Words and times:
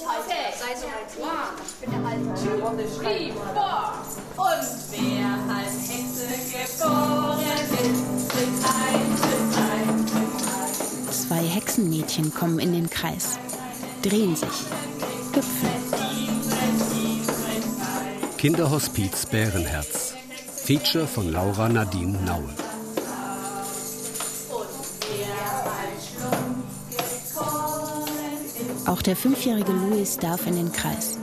Seite 0.00 0.86
One, 1.20 1.54
two, 2.34 2.56
three, 2.98 3.32
four. 3.32 3.92
Und 4.36 4.68
wer 4.90 5.28
als 5.54 5.76
Hexe 5.90 6.26
geboren 6.52 7.40
ist, 7.40 8.30
tritt 8.30 8.58
ein, 8.64 9.06
tritt 9.20 9.56
ein. 9.58 11.12
Zwei 11.12 11.42
Hexenmädchen 11.42 12.32
kommen 12.32 12.58
in 12.60 12.72
den 12.72 12.88
Kreis, 12.88 13.38
drehen 14.02 14.34
sich, 14.36 14.48
hüpfen. 15.34 15.68
Kinderhospiz 18.38 19.26
Bärenherz. 19.26 20.14
Feature 20.64 21.06
von 21.06 21.30
Laura 21.30 21.68
Nadine 21.68 22.18
Naue. 22.22 22.69
Auch 28.86 29.02
der 29.02 29.16
fünfjährige 29.16 29.72
Louis 29.72 30.16
darf 30.16 30.46
in 30.46 30.56
den 30.56 30.72
Kreis. 30.72 31.18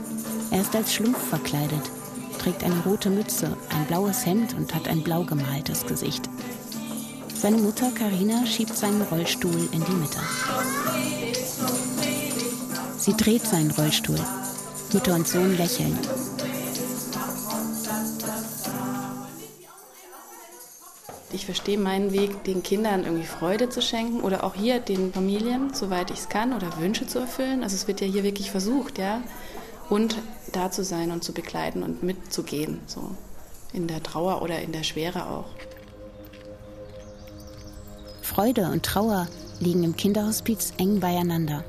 Er 0.50 0.60
ist 0.62 0.74
als 0.74 0.94
Schlumpf 0.94 1.18
verkleidet, 1.28 1.90
trägt 2.38 2.64
eine 2.64 2.80
rote 2.84 3.10
Mütze, 3.10 3.56
ein 3.70 3.84
blaues 3.86 4.24
Hemd 4.24 4.54
und 4.54 4.74
hat 4.74 4.88
ein 4.88 5.02
blau 5.02 5.24
gemaltes 5.24 5.86
Gesicht. 5.86 6.28
Seine 7.34 7.58
Mutter 7.58 7.90
Karina 7.92 8.46
schiebt 8.46 8.76
seinen 8.76 9.02
Rollstuhl 9.02 9.68
in 9.72 9.84
die 9.84 9.92
Mitte. 9.92 10.18
Sie 12.98 13.16
dreht 13.16 13.46
seinen 13.46 13.70
Rollstuhl. 13.70 14.18
Mutter 14.92 15.14
und 15.14 15.28
Sohn 15.28 15.56
lächeln. 15.56 15.98
Ich 21.38 21.46
verstehe 21.46 21.78
meinen 21.78 22.12
Weg, 22.12 22.42
den 22.42 22.64
Kindern 22.64 23.04
irgendwie 23.04 23.24
Freude 23.24 23.68
zu 23.68 23.80
schenken 23.80 24.22
oder 24.22 24.42
auch 24.42 24.56
hier 24.56 24.80
den 24.80 25.12
Familien, 25.12 25.72
soweit 25.72 26.10
ich 26.10 26.18
es 26.18 26.28
kann, 26.28 26.52
oder 26.52 26.80
Wünsche 26.80 27.06
zu 27.06 27.20
erfüllen. 27.20 27.62
Also 27.62 27.76
es 27.76 27.86
wird 27.86 28.00
ja 28.00 28.08
hier 28.08 28.24
wirklich 28.24 28.50
versucht, 28.50 28.98
ja. 28.98 29.22
Und 29.88 30.16
da 30.50 30.72
zu 30.72 30.82
sein 30.82 31.12
und 31.12 31.22
zu 31.22 31.32
begleiten 31.32 31.84
und 31.84 32.02
mitzugehen, 32.02 32.80
so 32.86 33.12
in 33.72 33.86
der 33.86 34.02
Trauer 34.02 34.42
oder 34.42 34.60
in 34.60 34.72
der 34.72 34.82
Schwere 34.82 35.26
auch. 35.30 35.46
Freude 38.20 38.72
und 38.72 38.82
Trauer 38.82 39.28
liegen 39.60 39.84
im 39.84 39.94
Kinderhospiz 39.94 40.72
eng 40.76 40.98
beieinander. 40.98 41.64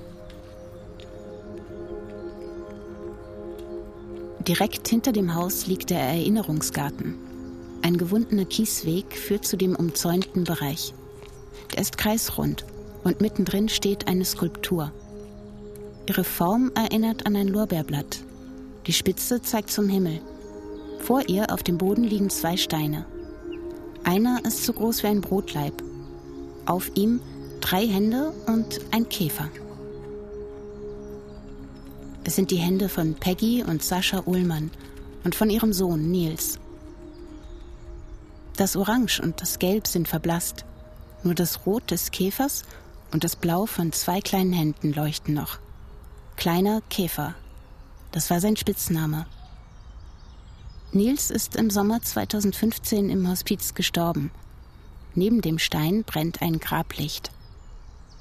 Direkt 4.47 4.87
hinter 4.87 5.11
dem 5.11 5.35
Haus 5.35 5.67
liegt 5.67 5.91
der 5.91 5.99
Erinnerungsgarten. 5.99 7.28
Ein 7.81 7.97
gewundener 7.97 8.45
Kiesweg 8.45 9.17
führt 9.17 9.45
zu 9.45 9.57
dem 9.57 9.75
umzäunten 9.75 10.43
Bereich. 10.43 10.93
Der 11.71 11.81
ist 11.81 11.97
kreisrund 11.97 12.65
und 13.03 13.21
mittendrin 13.21 13.69
steht 13.69 14.07
eine 14.07 14.25
Skulptur. 14.25 14.91
Ihre 16.07 16.23
Form 16.23 16.71
erinnert 16.75 17.25
an 17.25 17.35
ein 17.35 17.47
Lorbeerblatt. 17.47 18.23
Die 18.87 18.93
Spitze 18.93 19.41
zeigt 19.41 19.69
zum 19.69 19.87
Himmel. 19.87 20.19
Vor 20.99 21.29
ihr 21.29 21.53
auf 21.53 21.63
dem 21.63 21.77
Boden 21.77 22.03
liegen 22.03 22.29
zwei 22.29 22.57
Steine. 22.57 23.05
Einer 24.03 24.43
ist 24.45 24.65
so 24.65 24.73
groß 24.73 25.03
wie 25.03 25.07
ein 25.07 25.21
Brotleib. 25.21 25.73
Auf 26.65 26.91
ihm 26.95 27.21
drei 27.61 27.87
Hände 27.87 28.33
und 28.47 28.81
ein 28.91 29.07
Käfer. 29.07 29.49
Es 32.23 32.35
sind 32.35 32.51
die 32.51 32.57
Hände 32.57 32.89
von 32.89 33.15
Peggy 33.15 33.63
und 33.63 33.83
Sascha 33.83 34.23
Ullmann 34.25 34.71
und 35.23 35.35
von 35.35 35.49
ihrem 35.49 35.73
Sohn 35.73 36.11
Nils. 36.11 36.59
Das 38.59 38.75
Orange 38.75 39.21
und 39.21 39.39
das 39.41 39.57
Gelb 39.57 39.87
sind 39.87 40.09
verblasst. 40.09 40.65
Nur 41.23 41.33
das 41.33 41.65
Rot 41.65 41.91
des 41.91 42.11
Käfers 42.11 42.63
und 43.13 43.23
das 43.23 43.37
Blau 43.37 43.65
von 43.65 43.93
zwei 43.93 44.19
kleinen 44.19 44.51
Händen 44.51 44.91
leuchten 44.91 45.33
noch. 45.33 45.59
Kleiner 46.35 46.81
Käfer. 46.89 47.35
Das 48.11 48.29
war 48.29 48.41
sein 48.41 48.57
Spitzname. 48.57 49.27
Nils 50.91 51.31
ist 51.31 51.55
im 51.55 51.69
Sommer 51.69 52.01
2015 52.01 53.09
im 53.09 53.29
Hospiz 53.29 53.75
gestorben. 53.75 54.29
Neben 55.15 55.39
dem 55.41 55.57
Stein 55.57 56.03
brennt 56.03 56.41
ein 56.41 56.59
Grablicht. 56.59 57.31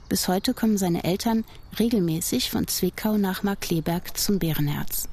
Bis 0.08 0.28
heute 0.28 0.54
kommen 0.54 0.78
seine 0.78 1.02
Eltern 1.02 1.44
regelmäßig 1.80 2.52
von 2.52 2.68
Zwickau 2.68 3.16
nach 3.16 3.42
Markleberg 3.42 4.16
zum 4.16 4.38
Bärenherz. 4.38 5.08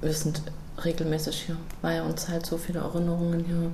Wir 0.00 0.12
sind 0.12 0.42
regelmäßig 0.84 1.42
hier, 1.46 1.56
weil 1.82 2.02
uns 2.02 2.28
halt 2.28 2.44
so 2.44 2.58
viele 2.58 2.80
Erinnerungen 2.80 3.44
hier 3.44 3.70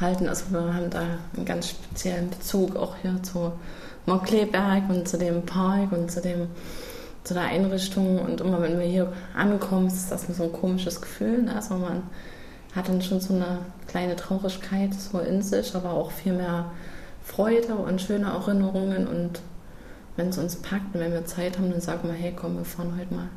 halten. 0.00 0.28
Also 0.28 0.46
wir 0.50 0.74
haben 0.74 0.90
da 0.90 1.02
einen 1.36 1.44
ganz 1.44 1.70
speziellen 1.70 2.30
Bezug 2.30 2.76
auch 2.76 2.96
hier 3.02 3.22
zu 3.22 3.52
Markleberg 4.06 4.88
und 4.88 5.08
zu 5.08 5.18
dem 5.18 5.44
Park 5.44 5.92
und 5.92 6.10
zu, 6.10 6.20
dem, 6.20 6.48
zu 7.24 7.34
der 7.34 7.44
Einrichtung. 7.44 8.18
Und 8.18 8.40
immer 8.40 8.60
wenn 8.62 8.78
wir 8.78 8.86
hier 8.86 9.12
ankommen, 9.34 9.86
ist 9.86 10.10
das 10.10 10.26
so 10.26 10.44
ein 10.44 10.52
komisches 10.52 11.00
Gefühl. 11.00 11.42
Ne? 11.42 11.54
Also 11.54 11.74
man 11.74 12.02
hat 12.74 12.88
dann 12.88 13.02
schon 13.02 13.20
so 13.20 13.34
eine 13.34 13.58
kleine 13.88 14.16
Traurigkeit 14.16 14.94
so 14.94 15.18
in 15.18 15.42
sich, 15.42 15.74
aber 15.74 15.90
auch 15.90 16.10
viel 16.10 16.32
mehr 16.32 16.70
Freude 17.22 17.74
und 17.74 18.00
schöne 18.00 18.26
Erinnerungen. 18.26 19.06
Und 19.06 19.40
wenn 20.16 20.28
es 20.28 20.38
uns 20.38 20.56
packt 20.56 20.94
und 20.94 21.00
wenn 21.00 21.12
wir 21.12 21.24
Zeit 21.24 21.58
haben, 21.58 21.70
dann 21.70 21.80
sagen 21.80 22.08
wir, 22.08 22.14
hey 22.14 22.32
komm, 22.34 22.56
wir 22.56 22.64
fahren 22.64 22.94
heute 22.98 23.14
mal 23.14 23.28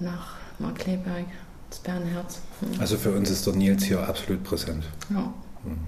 nach 0.00 0.36
Markleberg 0.58 1.26
das 1.70 1.78
Bärenherz. 1.80 2.40
Hm. 2.60 2.80
Also 2.80 2.96
für 2.96 3.12
uns 3.12 3.30
ist 3.30 3.46
der 3.46 3.54
Nils 3.54 3.84
hier 3.84 4.06
absolut 4.06 4.42
präsent. 4.44 4.84
Ja. 5.10 5.32
Hm. 5.64 5.78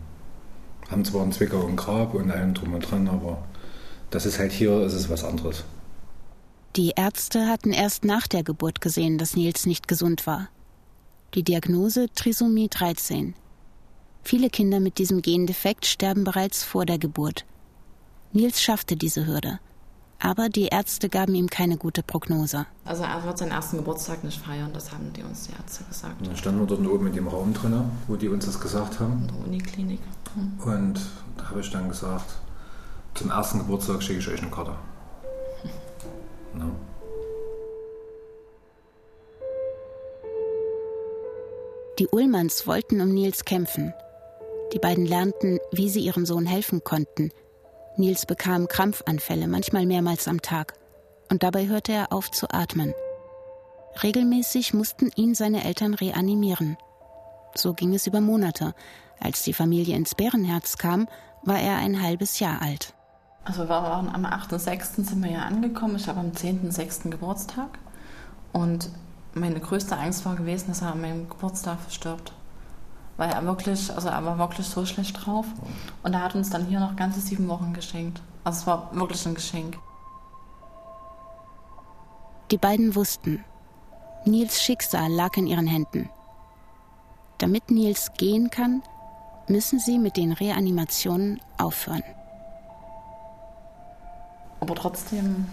Haben 0.90 1.04
zwar 1.04 1.22
einen 1.22 1.32
Zwickau 1.32 1.60
und 1.60 1.76
Grab 1.76 2.14
und 2.14 2.30
allem 2.30 2.54
drum 2.54 2.74
und 2.74 2.80
dran, 2.80 3.08
aber 3.08 3.46
das 4.10 4.26
ist 4.26 4.38
halt 4.38 4.52
hier, 4.52 4.82
ist 4.82 4.94
es 4.94 5.08
was 5.08 5.24
anderes. 5.24 5.64
Die 6.76 6.92
Ärzte 6.96 7.46
hatten 7.46 7.72
erst 7.72 8.04
nach 8.04 8.26
der 8.26 8.42
Geburt 8.42 8.80
gesehen, 8.80 9.18
dass 9.18 9.36
Nils 9.36 9.66
nicht 9.66 9.88
gesund 9.88 10.26
war. 10.26 10.48
Die 11.34 11.42
Diagnose 11.42 12.08
Trisomie 12.14 12.68
13. 12.68 13.34
Viele 14.22 14.50
Kinder 14.50 14.80
mit 14.80 14.98
diesem 14.98 15.22
Gendefekt 15.22 15.86
sterben 15.86 16.24
bereits 16.24 16.64
vor 16.64 16.86
der 16.86 16.98
Geburt. 16.98 17.44
Nils 18.32 18.60
schaffte 18.60 18.96
diese 18.96 19.26
Hürde 19.26 19.60
aber 20.20 20.50
die 20.50 20.66
Ärzte 20.66 21.08
gaben 21.08 21.34
ihm 21.34 21.48
keine 21.48 21.78
gute 21.78 22.02
Prognose. 22.02 22.66
Also 22.84 23.04
er 23.04 23.24
wird 23.24 23.38
seinen 23.38 23.52
ersten 23.52 23.78
Geburtstag 23.78 24.22
nicht 24.22 24.40
feiern, 24.40 24.70
das 24.72 24.92
haben 24.92 25.12
die 25.14 25.22
uns 25.22 25.46
die 25.46 25.52
Ärzte 25.52 25.84
gesagt. 25.84 26.14
dann 26.24 26.36
standen 26.36 26.60
wir 26.60 26.66
dort 26.66 26.86
oben 26.86 27.06
in 27.06 27.14
dem 27.14 27.26
Raum 27.26 27.54
drin, 27.54 27.90
wo 28.06 28.16
die 28.16 28.28
uns 28.28 28.44
das 28.44 28.60
gesagt 28.60 29.00
haben. 29.00 29.22
In 29.22 29.28
der 29.28 29.46
Uniklinik. 29.46 30.00
Mhm. 30.34 30.72
Und 30.72 31.00
da 31.38 31.50
habe 31.50 31.60
ich 31.60 31.70
dann 31.70 31.88
gesagt, 31.88 32.26
zum 33.14 33.30
ersten 33.30 33.58
Geburtstag 33.58 34.02
schicke 34.02 34.18
ich 34.20 34.28
euch 34.28 34.40
eine 34.40 34.50
Karte. 34.50 34.74
No. 36.52 36.64
Die 42.00 42.08
Ullmanns 42.08 42.66
wollten 42.66 43.00
um 43.00 43.10
Nils 43.14 43.44
kämpfen. 43.44 43.94
Die 44.72 44.80
beiden 44.80 45.06
lernten, 45.06 45.60
wie 45.70 45.88
sie 45.88 46.00
ihrem 46.00 46.26
Sohn 46.26 46.46
helfen 46.46 46.82
konnten– 46.82 47.30
Nils 47.96 48.26
bekam 48.26 48.68
Krampfanfälle, 48.68 49.48
manchmal 49.48 49.86
mehrmals 49.86 50.28
am 50.28 50.40
Tag. 50.42 50.74
Und 51.28 51.42
dabei 51.42 51.68
hörte 51.68 51.92
er 51.92 52.12
auf 52.12 52.30
zu 52.30 52.48
atmen. 52.50 52.94
Regelmäßig 54.02 54.74
mussten 54.74 55.10
ihn 55.16 55.34
seine 55.34 55.64
Eltern 55.64 55.94
reanimieren. 55.94 56.76
So 57.54 57.74
ging 57.74 57.94
es 57.94 58.06
über 58.06 58.20
Monate. 58.20 58.74
Als 59.18 59.42
die 59.42 59.52
Familie 59.52 59.96
ins 59.96 60.14
Bärenherz 60.14 60.78
kam, 60.78 61.08
war 61.42 61.58
er 61.58 61.76
ein 61.76 62.02
halbes 62.02 62.38
Jahr 62.38 62.62
alt. 62.62 62.94
Also 63.44 63.64
wir 63.64 63.68
waren 63.68 64.08
am 64.08 64.24
8.6. 64.24 65.04
sind 65.04 65.22
wir 65.22 65.30
ja 65.30 65.40
angekommen. 65.40 65.96
Ich 65.96 66.08
habe 66.08 66.20
am 66.20 66.30
10.6. 66.30 67.10
Geburtstag. 67.10 67.78
Und 68.52 68.90
meine 69.34 69.60
größte 69.60 69.96
Angst 69.96 70.24
war 70.24 70.36
gewesen, 70.36 70.68
dass 70.68 70.82
er 70.82 70.92
an 70.92 71.00
meinem 71.00 71.28
Geburtstag 71.28 71.80
verstirbt 71.80 72.32
weil 73.20 73.28
er 73.28 73.44
wirklich, 73.44 73.94
also 73.94 74.08
er 74.08 74.24
war 74.24 74.38
wirklich 74.38 74.66
so 74.66 74.86
schlecht 74.86 75.26
drauf. 75.26 75.44
Und 76.02 76.14
er 76.14 76.22
hat 76.22 76.34
uns 76.34 76.48
dann 76.48 76.64
hier 76.64 76.80
noch 76.80 76.96
ganze 76.96 77.20
sieben 77.20 77.46
Wochen 77.48 77.74
geschenkt. 77.74 78.22
Also 78.44 78.60
es 78.60 78.66
war 78.66 78.88
wirklich 78.94 79.26
ein 79.26 79.34
Geschenk. 79.34 79.76
Die 82.50 82.56
beiden 82.56 82.94
wussten, 82.94 83.44
Nils 84.24 84.62
Schicksal 84.62 85.12
lag 85.12 85.36
in 85.36 85.46
ihren 85.46 85.66
Händen. 85.66 86.08
Damit 87.36 87.70
Nils 87.70 88.10
gehen 88.16 88.48
kann, 88.48 88.82
müssen 89.48 89.78
sie 89.78 89.98
mit 89.98 90.16
den 90.16 90.32
Reanimationen 90.32 91.42
aufhören. 91.58 92.02
Aber 94.60 94.74
trotzdem 94.74 95.44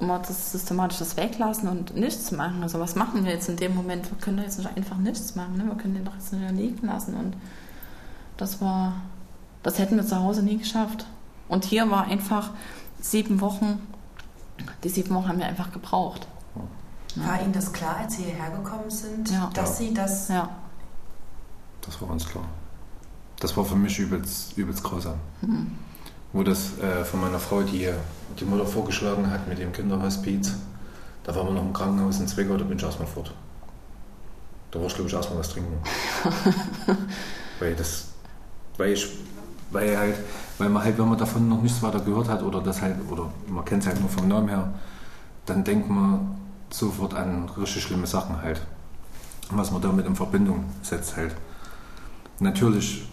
immer 0.00 0.18
das 0.18 0.52
systematisch 0.52 0.98
das 0.98 1.16
weglassen 1.16 1.68
und 1.68 1.94
nichts 1.94 2.32
machen. 2.32 2.62
Also 2.62 2.80
was 2.80 2.94
machen 2.94 3.24
wir 3.24 3.32
jetzt 3.32 3.48
in 3.48 3.56
dem 3.56 3.74
Moment? 3.74 4.10
Wir 4.10 4.18
können 4.18 4.38
doch 4.38 4.44
jetzt 4.44 4.58
nicht 4.58 4.76
einfach 4.76 4.96
nichts 4.96 5.34
machen. 5.34 5.56
Ne? 5.56 5.66
Wir 5.66 5.74
können 5.74 5.94
den 5.94 6.04
doch 6.04 6.14
jetzt 6.14 6.32
nicht 6.32 6.50
liegen 6.52 6.86
lassen. 6.86 7.14
Und 7.14 7.36
das 8.36 8.60
war, 8.60 8.94
das 9.62 9.78
hätten 9.78 9.96
wir 9.96 10.06
zu 10.06 10.16
Hause 10.16 10.42
nie 10.42 10.58
geschafft. 10.58 11.06
Und 11.48 11.64
hier 11.64 11.90
war 11.90 12.04
einfach 12.04 12.50
sieben 13.00 13.40
Wochen, 13.40 13.80
die 14.84 14.88
sieben 14.88 15.14
Wochen 15.14 15.28
haben 15.28 15.38
wir 15.38 15.46
einfach 15.46 15.72
gebraucht. 15.72 16.26
War 17.16 17.36
ja. 17.36 17.42
Ihnen 17.42 17.52
das 17.52 17.72
klar, 17.72 17.96
als 17.96 18.16
Sie 18.16 18.22
hierher 18.22 18.50
gekommen 18.50 18.88
sind, 18.88 19.30
ja. 19.30 19.50
dass 19.52 19.80
ja. 19.80 19.86
Sie 19.86 19.94
das... 19.94 20.28
Ja. 20.28 20.48
Das 21.80 22.00
war 22.00 22.10
uns 22.10 22.28
klar. 22.28 22.44
Das 23.40 23.56
war 23.56 23.64
für 23.64 23.74
mich 23.74 23.98
übelst, 23.98 24.56
übelst 24.56 24.84
grausam. 24.84 25.16
Hm 25.40 25.76
wo 26.32 26.42
das 26.42 26.78
äh, 26.78 27.04
von 27.04 27.20
meiner 27.20 27.38
Frau, 27.38 27.62
die 27.62 27.88
die 28.38 28.44
Mutter 28.44 28.66
vorgeschlagen 28.66 29.30
hat 29.30 29.48
mit 29.48 29.58
dem 29.58 29.72
Kinderhospiz, 29.72 30.54
Da 31.24 31.34
waren 31.34 31.48
wir 31.48 31.54
noch 31.54 31.62
im 31.62 31.72
Krankenhaus 31.72 32.20
in 32.20 32.28
Zwickau, 32.28 32.56
da 32.56 32.64
bin 32.64 32.78
ich 32.78 32.82
erstmal 32.82 33.08
fort. 33.08 33.32
Da 34.70 34.78
war 34.78 34.86
ich, 34.86 34.94
glaube 34.94 35.08
ich, 35.08 35.14
erstmal 35.14 35.40
was 35.40 35.50
trinken. 35.50 35.78
weil 37.58 37.74
das, 37.74 38.08
weil 38.76 38.92
ich, 38.92 39.06
weil 39.70 39.98
halt, 39.98 40.16
weil 40.58 40.68
man 40.68 40.82
halt, 40.84 40.96
wenn 40.96 41.08
man 41.08 41.18
davon 41.18 41.48
noch 41.48 41.60
nichts 41.60 41.82
weiter 41.82 42.00
gehört 42.00 42.28
hat 42.28 42.42
oder 42.42 42.60
das 42.60 42.80
halt, 42.80 42.96
oder 43.10 43.30
man 43.48 43.64
kennt 43.64 43.82
es 43.82 43.88
halt 43.88 44.00
nur 44.00 44.08
vom 44.08 44.28
Namen 44.28 44.48
her, 44.48 44.72
dann 45.46 45.64
denkt 45.64 45.90
man 45.90 46.36
sofort 46.70 47.14
an 47.14 47.48
richtig 47.58 47.82
schlimme 47.82 48.06
Sachen 48.06 48.40
halt. 48.40 48.60
Was 49.50 49.72
man 49.72 49.82
damit 49.82 50.06
in 50.06 50.14
Verbindung 50.14 50.64
setzt 50.82 51.16
halt. 51.16 51.34
Natürlich 52.38 53.08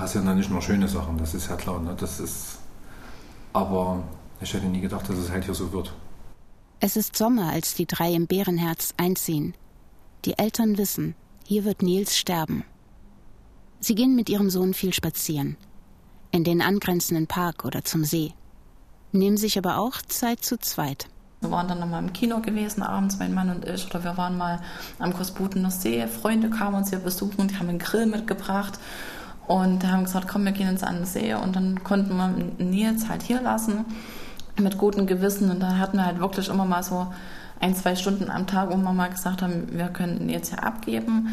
passieren 0.00 0.24
da 0.24 0.34
nicht 0.34 0.50
nur 0.50 0.62
schöne 0.62 0.88
Sachen, 0.88 1.18
das 1.18 1.34
ist 1.34 1.50
ja 1.50 1.56
klar. 1.56 1.78
Ne? 1.78 1.94
Das 1.98 2.20
ist, 2.20 2.58
aber 3.52 4.02
ich 4.40 4.54
hätte 4.54 4.66
nie 4.66 4.80
gedacht, 4.80 5.06
dass 5.08 5.18
es 5.18 5.30
halt 5.30 5.44
hier 5.44 5.54
so 5.54 5.72
wird. 5.72 5.92
Es 6.80 6.96
ist 6.96 7.16
Sommer, 7.16 7.50
als 7.50 7.74
die 7.74 7.84
drei 7.86 8.14
im 8.14 8.26
Bärenherz 8.26 8.94
einziehen. 8.96 9.54
Die 10.24 10.38
Eltern 10.38 10.78
wissen, 10.78 11.14
hier 11.46 11.64
wird 11.64 11.82
Nils 11.82 12.16
sterben. 12.16 12.64
Sie 13.80 13.94
gehen 13.94 14.16
mit 14.16 14.30
ihrem 14.30 14.48
Sohn 14.48 14.72
viel 14.72 14.94
spazieren. 14.94 15.58
In 16.30 16.44
den 16.44 16.62
angrenzenden 16.62 17.26
Park 17.26 17.66
oder 17.66 17.84
zum 17.84 18.04
See. 18.04 18.32
Nehmen 19.12 19.36
sich 19.36 19.58
aber 19.58 19.78
auch 19.78 20.00
Zeit 20.00 20.42
zu 20.42 20.58
zweit. 20.58 21.08
Wir 21.40 21.50
waren 21.50 21.68
dann 21.68 21.80
nochmal 21.80 22.02
im 22.02 22.12
Kino 22.12 22.40
gewesen, 22.40 22.82
abends, 22.82 23.18
mein 23.18 23.34
Mann 23.34 23.50
und 23.50 23.66
ich. 23.66 23.86
Oder 23.86 24.04
wir 24.04 24.16
waren 24.16 24.38
mal 24.38 24.60
am 24.98 25.12
Kosbutener 25.12 25.70
See. 25.70 26.06
Freunde 26.06 26.48
kamen 26.48 26.76
uns 26.76 26.90
hier 26.90 27.00
besuchen, 27.00 27.48
die 27.48 27.56
haben 27.56 27.68
einen 27.68 27.78
Grill 27.78 28.06
mitgebracht. 28.06 28.78
Und 29.50 29.84
haben 29.84 30.04
gesagt, 30.04 30.28
komm, 30.28 30.44
wir 30.44 30.52
gehen 30.52 30.68
ins 30.68 30.84
an 30.84 31.04
See. 31.04 31.34
Und 31.34 31.56
dann 31.56 31.82
konnten 31.82 32.16
wir 32.16 32.28
Nils 32.64 33.08
halt 33.08 33.24
hier 33.24 33.40
lassen 33.40 33.84
mit 34.56 34.78
gutem 34.78 35.08
Gewissen. 35.08 35.50
Und 35.50 35.58
dann 35.58 35.80
hatten 35.80 35.96
wir 35.96 36.06
halt 36.06 36.20
wirklich 36.20 36.48
immer 36.48 36.64
mal 36.64 36.84
so 36.84 37.08
ein, 37.58 37.74
zwei 37.74 37.96
Stunden 37.96 38.30
am 38.30 38.46
Tag, 38.46 38.70
wo 38.70 38.76
wir 38.76 38.92
mal 38.92 39.10
gesagt 39.10 39.42
haben, 39.42 39.66
wir 39.72 39.88
können 39.88 40.28
jetzt 40.28 40.50
hier 40.50 40.62
abgeben. 40.62 41.30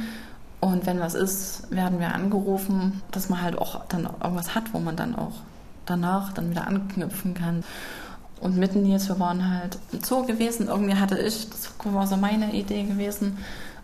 Und 0.60 0.88
wenn 0.88 1.00
was 1.00 1.14
ist, 1.14 1.70
werden 1.70 2.00
wir 2.00 2.16
angerufen, 2.16 3.04
dass 3.12 3.30
man 3.30 3.40
halt 3.40 3.60
auch 3.60 3.86
dann 3.86 4.10
irgendwas 4.24 4.56
hat, 4.56 4.74
wo 4.74 4.80
man 4.80 4.96
dann 4.96 5.16
auch 5.16 5.34
danach 5.86 6.34
dann 6.34 6.50
wieder 6.50 6.66
anknüpfen 6.66 7.36
kann. 7.36 7.64
Und 8.42 8.58
mitten 8.58 8.84
jetzt, 8.88 9.10
wir 9.10 9.20
waren 9.20 9.48
halt 9.48 9.78
im 9.92 10.04
Zoo 10.04 10.26
gewesen. 10.26 10.70
Irgendwie 10.70 10.96
hatte 10.96 11.20
ich, 11.20 11.48
das 11.52 11.72
war 11.84 12.08
so 12.08 12.18
meine 12.18 12.52
Idee 12.52 12.82
gewesen, 12.82 13.38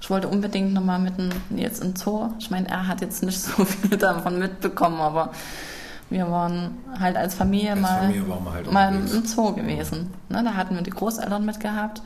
ich 0.03 0.09
wollte 0.09 0.27
unbedingt 0.27 0.73
nochmal 0.73 0.99
mitten 0.99 1.29
jetzt 1.55 1.81
im 1.81 1.95
Zoo. 1.95 2.33
Ich 2.37 2.51
meine, 2.51 2.67
er 2.67 2.87
hat 2.89 2.99
jetzt 2.99 3.23
nicht 3.23 3.41
so 3.41 3.63
viel 3.63 3.97
davon 3.97 4.37
mitbekommen, 4.37 4.99
aber 4.99 5.31
wir 6.09 6.29
waren 6.29 6.77
halt 6.99 7.15
als 7.15 7.35
Familie 7.35 7.71
als 7.71 7.81
mal, 7.81 7.99
Familie 8.01 8.23
halt 8.51 8.71
mal 8.73 8.93
im 8.93 9.25
Zoo 9.25 9.53
gewesen. 9.53 10.13
Ne, 10.27 10.43
da 10.43 10.55
hatten 10.55 10.75
wir 10.75 10.81
die 10.81 10.89
Großeltern 10.89 11.45
mitgehabt 11.45 12.01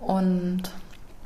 und 0.00 0.62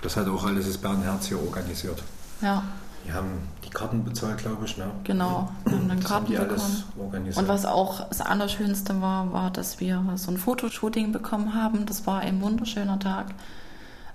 das 0.02 0.18
hat 0.18 0.28
auch 0.28 0.44
alles 0.44 0.66
das 0.66 0.76
Bernherz 0.76 1.28
hier 1.28 1.42
organisiert. 1.42 2.02
Ja. 2.42 2.64
Die 3.06 3.12
haben 3.14 3.48
die 3.64 3.70
Karten 3.70 4.04
bezahlt, 4.04 4.36
glaube 4.36 4.66
ich. 4.66 4.76
Ne? 4.76 4.90
Genau, 5.04 5.48
wir 5.64 5.72
haben 5.72 5.88
dann 5.88 6.00
das 6.00 6.06
Karten 6.06 6.36
haben 6.36 6.48
bekommen. 6.48 6.84
Organisiert. 6.98 7.38
Und 7.38 7.48
was 7.48 7.64
auch 7.64 8.06
das 8.10 8.20
Allerschönste 8.20 9.00
war, 9.00 9.32
war, 9.32 9.50
dass 9.50 9.80
wir 9.80 10.04
so 10.16 10.30
ein 10.30 10.36
Fotoshooting 10.36 11.12
bekommen 11.12 11.54
haben. 11.54 11.86
Das 11.86 12.06
war 12.06 12.20
ein 12.20 12.42
wunderschöner 12.42 12.98
Tag, 12.98 13.28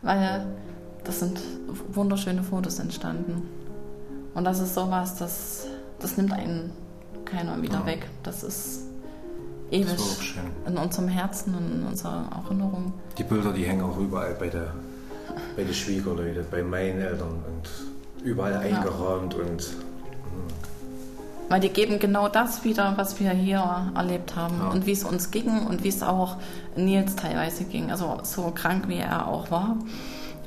weil 0.03 0.45
das 1.03 1.19
sind 1.19 1.39
wunderschöne 1.93 2.43
Fotos 2.43 2.79
entstanden. 2.79 3.47
Und 4.33 4.43
das 4.43 4.59
ist 4.59 4.75
sowas, 4.75 5.15
das, 5.15 5.67
das 5.99 6.17
nimmt 6.17 6.31
einen 6.33 6.71
keiner 7.25 7.61
wieder 7.61 7.79
ja. 7.79 7.85
weg. 7.85 8.07
Das 8.23 8.43
ist 8.43 8.81
ewig 9.71 9.95
das 9.95 10.19
in 10.67 10.77
unserem 10.77 11.07
Herzen 11.07 11.55
und 11.55 11.71
in 11.71 11.83
unserer 11.85 12.25
Erinnerung. 12.43 12.93
Die 13.17 13.23
Bilder, 13.23 13.53
die 13.53 13.65
hängen 13.65 13.81
auch 13.81 13.97
überall 13.97 14.35
bei 14.35 14.47
der, 14.47 14.73
bei 15.55 15.63
den 15.63 15.73
Schwiegerleuten, 15.73 16.45
bei 16.49 16.63
meinen 16.63 16.99
Eltern 16.99 17.43
und 17.47 18.25
überall 18.25 18.53
ja. 18.53 18.59
eingerahmt 18.59 19.35
und 19.35 19.61
hm. 19.61 19.77
weil 21.47 21.61
die 21.61 21.69
geben 21.69 21.99
genau 21.99 22.27
das 22.27 22.63
wieder, 22.63 22.93
was 22.97 23.19
wir 23.19 23.31
hier 23.31 23.91
erlebt 23.95 24.35
haben 24.35 24.59
ja. 24.59 24.69
und 24.69 24.85
wie 24.85 24.91
es 24.91 25.03
uns 25.03 25.31
ging 25.31 25.65
und 25.67 25.83
wie 25.83 25.89
es 25.89 26.03
auch 26.03 26.37
Nils 26.75 27.15
teilweise 27.15 27.63
ging. 27.63 27.91
Also 27.91 28.19
so 28.23 28.51
krank 28.53 28.87
wie 28.87 28.97
er 28.97 29.27
auch 29.27 29.51
war 29.51 29.77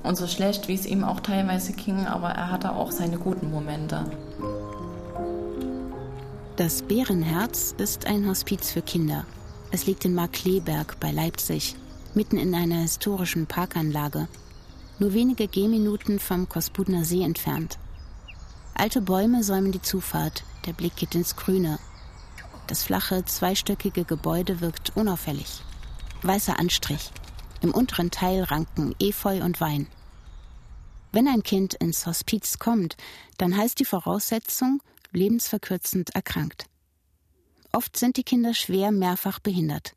und 0.02 0.16
so 0.16 0.26
schlecht 0.26 0.68
wie 0.68 0.74
es 0.74 0.86
ihm 0.86 1.04
auch 1.04 1.20
teilweise 1.20 1.72
ging, 1.72 2.06
aber 2.06 2.30
er 2.30 2.50
hatte 2.50 2.72
auch 2.72 2.90
seine 2.90 3.18
guten 3.18 3.50
Momente. 3.50 4.04
Das 6.56 6.82
Bärenherz 6.82 7.74
ist 7.78 8.06
ein 8.06 8.28
Hospiz 8.28 8.70
für 8.70 8.82
Kinder. 8.82 9.24
Es 9.70 9.86
liegt 9.86 10.04
in 10.04 10.14
Markleberg 10.14 11.00
bei 11.00 11.10
Leipzig, 11.10 11.76
mitten 12.14 12.36
in 12.36 12.54
einer 12.54 12.80
historischen 12.80 13.46
Parkanlage, 13.46 14.28
nur 14.98 15.14
wenige 15.14 15.48
Gehminuten 15.48 16.18
vom 16.18 16.48
Kospudner 16.48 17.04
See 17.04 17.22
entfernt. 17.22 17.78
Alte 18.74 19.00
Bäume 19.00 19.42
säumen 19.42 19.72
die 19.72 19.82
Zufahrt, 19.82 20.44
der 20.66 20.72
Blick 20.72 20.96
geht 20.96 21.14
ins 21.14 21.36
Grüne. 21.36 21.78
Das 22.66 22.82
flache, 22.82 23.24
zweistöckige 23.24 24.04
Gebäude 24.04 24.60
wirkt 24.60 24.96
unauffällig. 24.96 25.62
Weißer 26.22 26.58
Anstrich. 26.58 27.10
Im 27.62 27.72
unteren 27.72 28.10
Teil 28.10 28.42
ranken 28.42 28.94
Efeu 29.00 29.42
und 29.42 29.60
Wein. 29.60 29.86
Wenn 31.12 31.28
ein 31.28 31.42
Kind 31.42 31.74
ins 31.74 32.06
Hospiz 32.06 32.58
kommt, 32.58 32.96
dann 33.38 33.56
heißt 33.56 33.78
die 33.78 33.84
Voraussetzung, 33.84 34.82
lebensverkürzend 35.12 36.14
erkrankt. 36.14 36.66
Oft 37.72 37.96
sind 37.96 38.16
die 38.16 38.24
Kinder 38.24 38.54
schwer 38.54 38.90
mehrfach 38.90 39.38
behindert. 39.38 39.94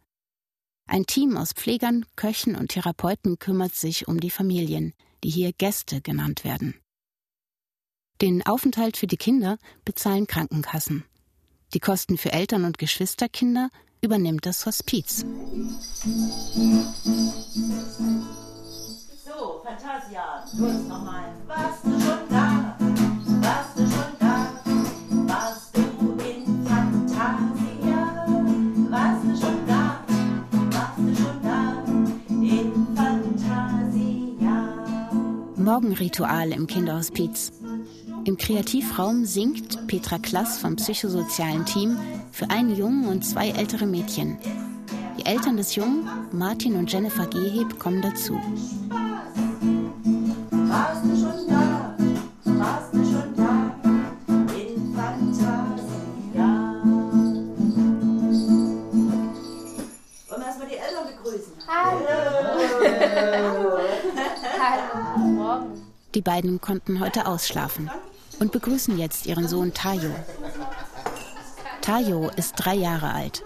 Ein 0.88 1.06
Team 1.08 1.36
aus 1.36 1.54
Pflegern, 1.54 2.06
Köchen 2.16 2.56
und 2.56 2.70
Therapeuten 2.70 3.40
kümmert 3.40 3.74
sich 3.74 4.08
um 4.08 4.20
die 4.20 4.30
Familien, 4.30 4.94
die 5.24 5.30
hier 5.30 5.52
Gäste 5.52 6.02
genannt 6.02 6.44
werden. 6.44 6.76
Den 8.22 8.46
Aufenthalt 8.46 8.96
für 8.96 9.08
die 9.08 9.18
Kinder 9.18 9.58
bezahlen 9.84 10.28
Krankenkassen. 10.28 11.04
Die 11.74 11.80
Kosten 11.80 12.18
für 12.18 12.32
Eltern 12.32 12.64
und 12.64 12.78
Geschwisterkinder 12.78 13.70
übernimmt 14.06 14.46
das 14.46 14.66
Hospiz. 14.68 15.26
So, 19.26 19.62
Fantasia, 19.64 20.46
kurz 20.58 20.88
nochmal. 20.88 21.34
Warst 21.48 21.84
du 21.84 21.90
schon 21.90 22.30
da? 22.30 22.78
Warst 23.42 23.78
du 23.78 23.82
schon 23.82 24.14
da? 24.20 24.52
Warst 25.26 25.76
du 25.76 25.82
in 26.24 26.66
Fantasia? 26.68 28.28
Warst 28.92 29.24
du 29.24 29.36
schon 29.36 29.68
da? 29.68 30.00
Warst 30.70 31.00
du 31.00 31.16
schon 31.16 31.42
da? 31.42 31.84
In 32.30 32.72
Fantasia. 32.96 34.56
Morgenritual 35.56 36.52
im 36.52 36.68
Kinderhospiz. 36.68 37.52
Im 38.26 38.38
Kreativraum 38.38 39.26
singt 39.26 39.88
Petra 39.88 40.20
Klass 40.20 40.60
vom 40.60 40.76
psychosozialen 40.76 41.66
Team 41.66 41.98
für 42.36 42.50
einen 42.50 42.76
Jungen 42.76 43.08
und 43.08 43.24
zwei 43.24 43.50
ältere 43.52 43.86
Mädchen. 43.86 44.38
Die 45.18 45.26
Eltern 45.26 45.56
des 45.56 45.74
Jungen, 45.76 46.06
Martin 46.34 46.76
und 46.76 46.92
Jennifer 46.92 47.26
Geheb, 47.28 47.80
kommen 47.80 48.02
dazu. 48.02 48.38
Die 66.14 66.22
beiden 66.22 66.60
konnten 66.60 67.00
heute 67.00 67.28
ausschlafen 67.28 67.90
und 68.40 68.52
begrüßen 68.52 68.98
jetzt 68.98 69.26
ihren 69.26 69.48
Sohn 69.48 69.74
Tayo. 69.74 70.12
Tayo 71.86 72.32
ist 72.36 72.56
drei 72.56 72.74
Jahre 72.74 73.14
alt, 73.14 73.44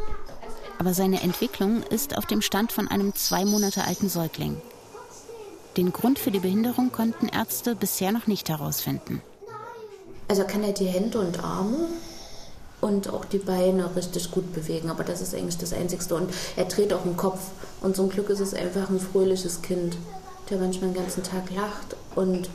aber 0.77 0.93
seine 0.93 1.21
Entwicklung 1.23 1.83
ist 1.83 2.17
auf 2.17 2.25
dem 2.25 2.41
Stand 2.41 2.71
von 2.71 2.87
einem 2.87 3.13
zwei 3.13 3.43
Monate 3.43 3.83
alten 3.83 4.07
Säugling. 4.07 4.61
Den 5.75 5.91
Grund 5.91 6.19
für 6.19 6.31
die 6.31 6.39
Behinderung 6.39 6.89
konnten 6.93 7.27
Ärzte 7.27 7.75
bisher 7.75 8.13
noch 8.13 8.27
nicht 8.27 8.47
herausfinden. 8.47 9.21
Also 10.29 10.45
kann 10.45 10.63
er 10.63 10.71
die 10.71 10.85
Hände 10.85 11.19
und 11.19 11.43
Arme 11.43 11.89
und 12.79 13.09
auch 13.09 13.25
die 13.25 13.39
Beine 13.39 13.93
richtig 13.93 14.31
gut 14.31 14.53
bewegen, 14.53 14.89
aber 14.89 15.03
das 15.03 15.19
ist 15.19 15.35
eigentlich 15.35 15.57
das 15.57 15.73
Einzigste. 15.73 16.15
Und 16.15 16.33
er 16.55 16.63
dreht 16.63 16.93
auch 16.93 17.03
den 17.03 17.17
Kopf. 17.17 17.41
Und 17.81 17.97
zum 17.97 18.07
Glück 18.07 18.29
ist 18.29 18.39
es 18.39 18.53
einfach 18.53 18.89
ein 18.89 19.01
fröhliches 19.01 19.61
Kind, 19.63 19.97
der 20.49 20.59
manchmal 20.59 20.91
den 20.91 21.01
ganzen 21.01 21.23
Tag 21.23 21.53
lacht 21.53 21.97
und 22.15 22.49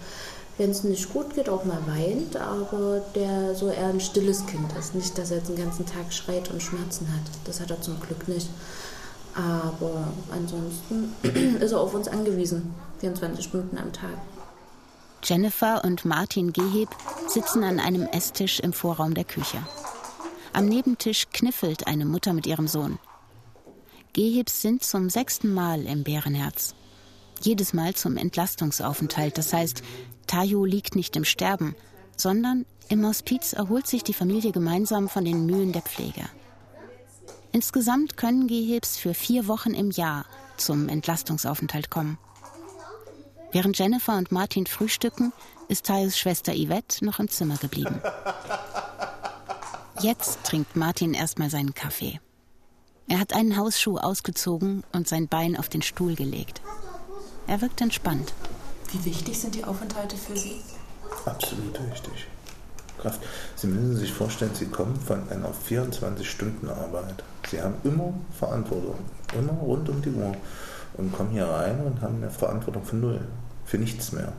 wenn 0.57 0.71
es 0.71 0.85
nicht 0.85 1.13
gut 1.13 1.35
geht, 1.35 1.49
auch 1.49 1.65
mal 1.65 1.83
weint, 1.87 2.37
aber 2.37 3.01
der 3.15 3.55
so 3.55 3.69
eher 3.71 3.89
ein 3.89 4.01
stilles 4.01 4.47
Kind 4.47 4.73
ist. 4.79 4.95
Nicht, 4.95 5.19
dass 5.19 5.31
er 5.31 5.39
jetzt 5.39 5.49
den 5.49 5.57
ganzen 5.57 5.85
Tag 5.85 6.13
schreit 6.13 6.51
und 6.51 6.63
Schmerzen 6.63 7.09
hat. 7.09 7.23
Das 7.45 7.61
hat 7.61 7.71
er 7.71 7.81
zum 7.81 7.99
Glück 8.01 8.29
nicht. 8.29 8.49
Aber 9.35 10.09
ansonsten 10.31 11.13
ist 11.61 11.73
er 11.73 11.81
auf 11.81 11.95
uns 11.95 12.07
angewiesen, 12.07 12.73
24 13.01 13.45
Stunden 13.45 13.79
am 13.79 13.93
Tag. 13.93 14.17
Jennifer 15.25 15.83
und 15.85 16.05
Martin 16.05 16.53
Geheb 16.53 16.91
sitzen 17.27 17.65
an 17.65 17.81
einem 17.81 18.07
Esstisch 18.07 18.61
im 18.61 18.73
Vorraum 18.73 19.15
der 19.15 19.25
Küche. 19.25 19.59
Am 20.53 20.67
Nebentisch 20.67 21.31
kniffelt 21.33 21.89
eine 21.89 22.05
Mutter 22.05 22.33
mit 22.33 22.47
ihrem 22.47 22.69
Sohn. 22.69 22.99
Gehebs 24.13 24.63
sind 24.63 24.85
zum 24.85 25.11
sechsten 25.11 25.53
Mal 25.53 25.85
im 25.87 26.05
Bärenherz. 26.05 26.75
Jedes 27.41 27.73
Mal 27.73 27.95
zum 27.95 28.17
Entlastungsaufenthalt. 28.17 29.37
Das 29.37 29.53
heißt, 29.53 29.83
Tayo 30.35 30.65
liegt 30.65 30.97
nicht 30.97 31.15
im 31.15 31.25
Sterben, 31.25 31.77
sondern 32.17 32.67
im 32.89 33.07
Hospiz 33.07 33.53
erholt 33.53 33.87
sich 33.87 34.03
die 34.03 34.13
Familie 34.13 34.51
gemeinsam 34.51 35.09
von 35.09 35.25
den 35.25 35.47
Mühen 35.47 35.71
der 35.71 35.83
Pflege. 35.83 36.25
Insgesamt 37.53 38.17
können 38.17 38.49
Gehebs 38.49 38.97
für 38.97 39.15
vier 39.15 39.47
Wochen 39.47 39.75
im 39.75 39.93
Jahr 39.93 40.25
zum 40.57 40.89
Entlastungsaufenthalt 40.89 41.89
kommen. 41.89 42.19
Während 43.53 43.79
Jennifer 43.79 44.19
und 44.19 44.33
Martin 44.33 44.67
frühstücken, 44.67 45.33
ist 45.69 45.87
Thais 45.87 46.19
Schwester 46.19 46.53
Yvette 46.53 47.05
noch 47.05 47.21
im 47.21 47.29
Zimmer 47.29 47.57
geblieben. 47.57 48.03
Jetzt 50.01 50.43
trinkt 50.43 50.75
Martin 50.75 51.15
erstmal 51.15 51.49
seinen 51.49 51.75
Kaffee. 51.75 52.19
Er 53.07 53.21
hat 53.21 53.35
einen 53.35 53.57
Hausschuh 53.57 53.99
ausgezogen 53.99 54.83
und 54.93 55.07
sein 55.07 55.29
Bein 55.29 55.57
auf 55.57 55.69
den 55.69 55.83
Stuhl 55.83 56.17
gelegt. 56.17 56.61
Er 57.47 57.61
wirkt 57.61 57.81
entspannt. 57.81 58.35
Wie 58.95 59.07
wichtig 59.07 59.41
sind 59.41 59.57
die 59.57 59.65
Aufenthalte 59.65 60.17
für 60.17 60.37
Sie? 60.37 60.61
Absolut 61.27 61.75
wichtig. 61.91 62.29
Kraft. 63.01 63.21
Sie 63.57 63.67
müssen 63.67 63.97
sich 63.97 64.13
vorstellen, 64.13 64.53
Sie 64.55 64.67
kommen 64.67 64.95
von 64.95 65.29
einer 65.31 65.51
24-Stunden-Arbeit. 65.69 67.25
Sie 67.51 67.61
haben 67.61 67.75
immer 67.83 68.15
Verantwortung, 68.39 68.95
immer 69.37 69.53
rund 69.55 69.89
um 69.89 70.01
die 70.01 70.11
Uhr 70.11 70.37
und 70.97 71.13
kommen 71.13 71.31
hier 71.31 71.47
rein 71.47 71.81
und 71.85 72.01
haben 72.03 72.17
eine 72.19 72.31
Verantwortung 72.31 72.85
für 72.85 72.95
null, 72.95 73.21
für 73.65 73.79
nichts 73.79 74.13
mehr. 74.13 74.33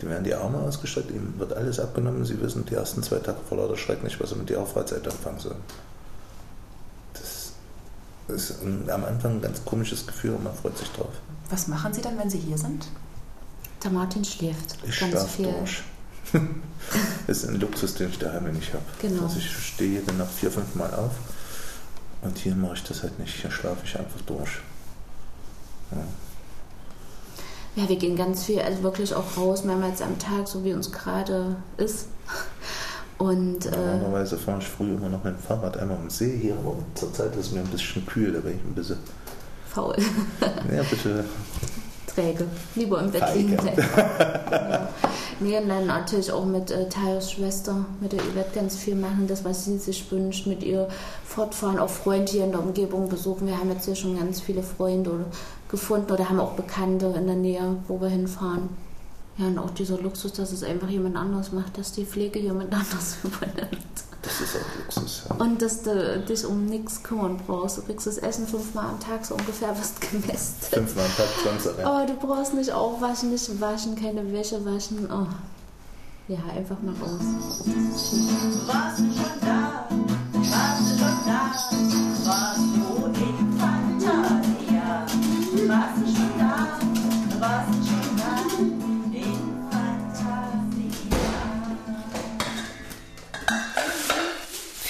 Die 0.00 0.08
werden 0.08 0.22
die 0.22 0.34
Arme 0.34 0.58
ausgestreckt, 0.58 1.10
ihnen 1.10 1.34
wird 1.36 1.52
alles 1.52 1.80
abgenommen. 1.80 2.24
Sie 2.24 2.40
wissen 2.40 2.64
die 2.64 2.74
ersten 2.74 3.02
zwei 3.02 3.18
Tage 3.18 3.38
vor 3.48 3.58
lauter 3.58 3.76
Schreck 3.76 4.04
nicht, 4.04 4.20
was 4.20 4.30
sie 4.30 4.36
mit 4.36 4.50
ihrer 4.50 4.66
Freizeit 4.66 5.06
anfangen 5.08 5.40
sollen. 5.40 5.62
Das 8.32 8.50
ist 8.50 8.62
am 8.62 9.04
Anfang 9.04 9.36
ein 9.36 9.40
ganz 9.40 9.64
komisches 9.64 10.06
Gefühl 10.06 10.34
und 10.34 10.44
man 10.44 10.54
freut 10.54 10.76
sich 10.78 10.88
drauf. 10.90 11.12
Was 11.50 11.66
machen 11.68 11.92
Sie 11.92 12.00
dann, 12.00 12.18
wenn 12.18 12.30
Sie 12.30 12.38
hier 12.38 12.58
sind? 12.58 12.86
Der 13.82 13.90
Martin 13.90 14.24
schläft. 14.24 14.76
Ich 14.86 14.94
schlafe 14.94 15.26
viel. 15.26 15.52
durch. 15.52 15.82
das 17.26 17.38
ist 17.42 17.48
ein 17.48 17.60
Luxus, 17.60 17.94
den 17.94 18.10
ich 18.10 18.18
daheim 18.18 18.52
nicht 18.52 18.72
habe. 18.72 18.84
Genau. 19.00 19.24
Also 19.24 19.38
ich 19.38 19.50
stehe 19.50 20.00
jede 20.00 20.12
Nacht 20.14 20.32
vier, 20.32 20.50
fünf 20.50 20.74
Mal 20.74 20.92
auf 20.94 21.12
und 22.22 22.38
hier 22.38 22.54
mache 22.54 22.74
ich 22.74 22.84
das 22.84 23.02
halt 23.02 23.18
nicht. 23.18 23.34
Hier 23.34 23.50
schlafe 23.50 23.84
ich 23.84 23.98
einfach 23.98 24.20
durch. 24.26 24.60
Ja. 25.92 26.04
Ja, 27.76 27.88
wir 27.88 27.96
gehen 27.96 28.16
ganz 28.16 28.44
viel, 28.44 28.60
also 28.60 28.82
wirklich 28.82 29.14
auch 29.14 29.36
raus, 29.36 29.64
mehrmals 29.64 30.02
am 30.02 30.18
Tag, 30.18 30.48
so 30.48 30.64
wie 30.64 30.72
uns 30.72 30.90
gerade 30.90 31.56
ist. 31.76 32.06
Und 33.20 33.66
äh, 33.66 33.70
Normalerweise 33.70 34.38
fahre 34.38 34.60
ich 34.60 34.66
früh 34.66 34.94
immer 34.94 35.10
noch 35.10 35.22
mit 35.22 35.34
dem 35.34 35.38
Fahrrad 35.38 35.76
einmal 35.76 35.98
am 35.98 36.08
See 36.08 36.38
hier, 36.40 36.54
aber 36.54 36.76
zurzeit 36.94 37.36
ist 37.36 37.48
es 37.48 37.52
mir 37.52 37.60
ein 37.60 37.66
bisschen 37.66 38.06
kühl, 38.06 38.32
da 38.32 38.40
bin 38.40 38.52
ich 38.56 38.64
ein 38.64 38.74
bisschen. 38.74 38.96
faul, 39.68 39.94
Ja, 40.74 40.82
bitte. 40.88 41.24
träge, 42.06 42.46
lieber 42.76 42.98
im 43.02 43.10
Bett 43.10 43.22
liegen 43.34 43.58
bleiben. 43.58 43.76
ja. 44.50 44.88
Nee, 45.38 45.58
und 45.58 45.68
dann 45.68 45.86
natürlich 45.86 46.32
auch 46.32 46.46
mit 46.46 46.70
äh, 46.70 46.88
Talos 46.88 47.32
Schwester, 47.32 47.84
mit 48.00 48.12
der 48.12 48.20
Yvette 48.20 48.54
ganz 48.54 48.76
viel 48.76 48.94
machen, 48.94 49.26
das, 49.28 49.44
was 49.44 49.66
sie 49.66 49.76
sich 49.76 50.10
wünscht, 50.10 50.46
mit 50.46 50.62
ihr 50.62 50.88
fortfahren, 51.26 51.78
auch 51.78 51.90
Freunde 51.90 52.32
hier 52.32 52.44
in 52.44 52.52
der 52.52 52.60
Umgebung 52.60 53.10
besuchen. 53.10 53.46
Wir 53.46 53.58
haben 53.58 53.70
jetzt 53.70 53.84
hier 53.84 53.96
schon 53.96 54.18
ganz 54.18 54.40
viele 54.40 54.62
Freunde 54.62 55.10
oder, 55.10 55.24
gefunden 55.70 56.10
oder 56.10 56.26
haben 56.30 56.40
auch 56.40 56.52
Bekannte 56.52 57.12
in 57.18 57.26
der 57.26 57.36
Nähe, 57.36 57.76
wo 57.86 58.00
wir 58.00 58.08
hinfahren. 58.08 58.70
Ja, 59.36 59.46
und 59.46 59.58
auch 59.58 59.70
dieser 59.70 59.98
Luxus, 59.98 60.32
dass 60.32 60.52
es 60.52 60.62
einfach 60.62 60.88
jemand 60.88 61.16
anders 61.16 61.52
macht, 61.52 61.78
dass 61.78 61.92
die 61.92 62.04
Pflege 62.04 62.38
jemand 62.38 62.72
anders 62.72 63.16
übernimmt. 63.22 63.80
Das 64.22 64.40
ist 64.40 64.56
auch 64.56 64.78
Luxus. 64.78 65.22
Ja. 65.28 65.36
Und 65.36 65.62
dass 65.62 65.82
du 65.82 66.18
dich 66.20 66.44
um 66.44 66.66
nichts 66.66 67.02
kümmern 67.02 67.40
brauchst. 67.46 67.78
Du 67.78 67.82
kriegst 67.82 68.06
das 68.06 68.18
Essen 68.18 68.46
fünfmal 68.46 68.86
am 68.90 69.00
Tag 69.00 69.24
so 69.24 69.34
ungefähr, 69.34 69.70
wirst 69.78 70.00
gemästet. 70.00 70.74
Fünfmal 70.74 71.06
am 71.06 71.16
Tag 71.16 71.28
Zwangsarrest. 71.42 71.86
Oh, 71.86 72.06
du 72.06 72.26
brauchst 72.26 72.54
nicht 72.54 72.70
aufwaschen, 72.70 73.30
nicht 73.30 73.60
waschen, 73.60 73.96
keine 73.96 74.30
Wäsche 74.32 74.62
waschen. 74.64 75.08
Oh. 75.10 75.26
Ja, 76.28 76.38
einfach 76.54 76.76
mal 76.82 76.94
raus. 76.94 77.20
Warst 78.66 78.98
du 78.98 79.04
schon 79.04 79.40
da? 79.40 79.88
Warst 80.32 80.82
du 80.82 80.98
schon 80.98 81.18
da? 81.26 81.50
Warst 82.24 82.59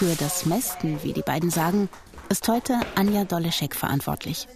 Für 0.00 0.16
das 0.16 0.46
Mästen, 0.46 1.02
wie 1.02 1.12
die 1.12 1.20
beiden 1.20 1.50
sagen, 1.50 1.90
ist 2.30 2.48
heute 2.48 2.80
Anja 2.94 3.24
Doleschek 3.24 3.76
verantwortlich. 3.76 4.48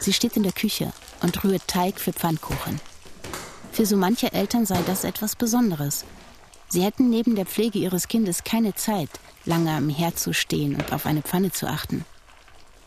Sie 0.00 0.12
steht 0.12 0.36
in 0.36 0.42
der 0.42 0.52
Küche 0.52 0.92
und 1.22 1.42
rührt 1.42 1.66
Teig 1.66 1.98
für 1.98 2.12
Pfannkuchen. 2.12 2.78
Für 3.72 3.86
so 3.86 3.96
manche 3.96 4.34
Eltern 4.34 4.66
sei 4.66 4.78
das 4.86 5.04
etwas 5.04 5.34
Besonderes. 5.34 6.04
Sie 6.68 6.82
hätten 6.82 7.08
neben 7.08 7.36
der 7.36 7.46
Pflege 7.46 7.78
ihres 7.78 8.06
Kindes 8.06 8.44
keine 8.44 8.74
Zeit, 8.74 9.08
lange 9.46 9.70
am 9.70 9.88
Herd 9.88 10.18
zu 10.18 10.34
stehen 10.34 10.74
und 10.74 10.92
auf 10.92 11.06
eine 11.06 11.22
Pfanne 11.22 11.52
zu 11.52 11.66
achten. 11.66 12.04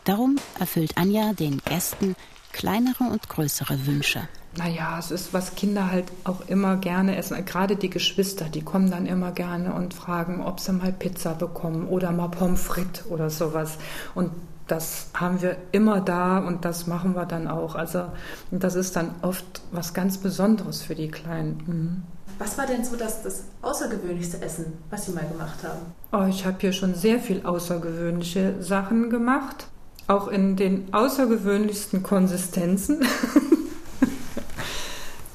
Darum 0.03 0.38
erfüllt 0.60 0.96
Anja 1.00 1.34
den 1.34 1.60
Gästen 1.65 2.15
kleinere 2.51 3.06
und 3.06 3.27
größere 3.30 3.88
Wünsche. 3.88 4.30
Naja, 4.57 4.98
es 5.00 5.10
ist, 5.10 5.33
was 5.33 5.55
Kinder 5.55 5.91
halt 5.91 6.12
auch 6.25 6.41
immer 6.48 6.77
gerne 6.77 7.15
essen. 7.15 7.43
Gerade 7.45 7.75
die 7.75 7.89
Geschwister, 7.89 8.45
die 8.45 8.62
kommen 8.62 8.91
dann 8.91 9.07
immer 9.07 9.31
gerne 9.31 9.74
und 9.74 9.93
fragen, 9.93 10.43
ob 10.43 10.60
sie 10.60 10.74
mal 10.74 10.91
Pizza 10.91 11.33
bekommen 11.33 11.88
oder 11.88 12.12
mal 12.12 12.27
Pommes 12.27 12.62
frites 12.62 13.07
oder 13.07 13.31
sowas. 13.31 13.77
Und 14.13 14.31
das 14.67 15.07
haben 15.13 15.41
wir 15.41 15.57
immer 15.72 16.01
da 16.01 16.38
und 16.38 16.65
das 16.65 16.88
machen 16.88 17.15
wir 17.15 17.25
dann 17.25 17.48
auch. 17.48 17.75
Also 17.75 18.05
das 18.51 18.75
ist 18.75 18.95
dann 18.95 19.15
oft 19.22 19.62
was 19.72 19.93
ganz 19.93 20.17
Besonderes 20.17 20.83
für 20.83 20.95
die 20.95 21.10
Kleinen. 21.10 21.63
Mhm. 21.65 22.03
Was 22.39 22.57
war 22.57 22.65
denn 22.65 22.83
so 22.83 22.95
das, 22.95 23.24
das 23.24 23.43
außergewöhnlichste 23.62 24.41
Essen, 24.41 24.74
was 24.89 25.05
Sie 25.05 25.12
mal 25.12 25.25
gemacht 25.27 25.60
haben? 25.63 25.79
Oh, 26.12 26.27
ich 26.27 26.45
habe 26.45 26.57
hier 26.60 26.74
schon 26.74 26.95
sehr 26.95 27.19
viel 27.19 27.45
außergewöhnliche 27.45 28.55
Sachen 28.62 29.10
gemacht, 29.10 29.67
auch 30.07 30.27
in 30.27 30.55
den 30.55 30.93
außergewöhnlichsten 30.93 32.03
Konsistenzen. 32.03 33.01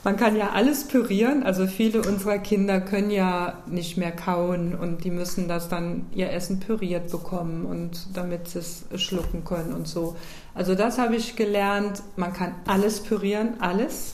Man 0.05 0.17
kann 0.17 0.37
ja 0.37 0.51
alles 0.51 0.85
pürieren, 0.85 1.43
also 1.43 1.67
viele 1.67 2.01
unserer 2.03 2.39
Kinder 2.39 2.81
können 2.81 3.11
ja 3.11 3.63
nicht 3.67 3.97
mehr 3.97 4.13
kauen 4.13 4.75
und 4.75 5.05
die 5.05 5.11
müssen 5.11 5.49
das 5.49 5.69
dann 5.69 6.07
ihr 6.15 6.31
Essen 6.31 6.61
püriert 6.61 7.11
bekommen 7.11 7.67
und 7.67 8.17
damit 8.17 8.49
sie 8.49 8.61
es 8.61 8.85
schlucken 8.95 9.45
können 9.45 9.75
und 9.75 9.89
so. 9.89 10.17
Also 10.55 10.75
das 10.75 10.99
habe 10.99 11.17
ich 11.17 11.37
gelernt, 11.37 12.03
man 12.17 12.33
kann 12.33 12.55
alles 12.67 13.01
pürieren, 13.01 13.61
alles 13.61 14.13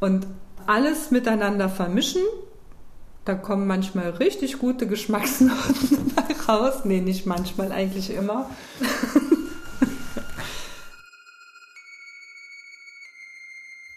und 0.00 0.26
alles 0.66 1.10
miteinander 1.10 1.68
vermischen. 1.68 2.22
Da 3.24 3.34
kommen 3.34 3.66
manchmal 3.66 4.10
richtig 4.10 4.58
gute 4.58 4.86
Geschmacksnoten 4.86 6.12
raus. 6.48 6.84
Nee, 6.84 7.00
nicht 7.00 7.26
manchmal, 7.26 7.72
eigentlich 7.72 8.14
immer. 8.14 8.48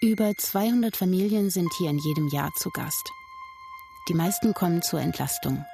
Über 0.01 0.33
200 0.33 0.95
Familien 0.95 1.49
sind 1.49 1.73
hier 1.77 1.89
in 1.89 1.97
jedem 1.97 2.29
Jahr 2.29 2.53
zu 2.53 2.69
Gast. 2.69 3.11
Die 4.07 4.13
meisten 4.13 4.53
kommen 4.53 4.81
zur 4.81 5.01
Entlastung. 5.01 5.65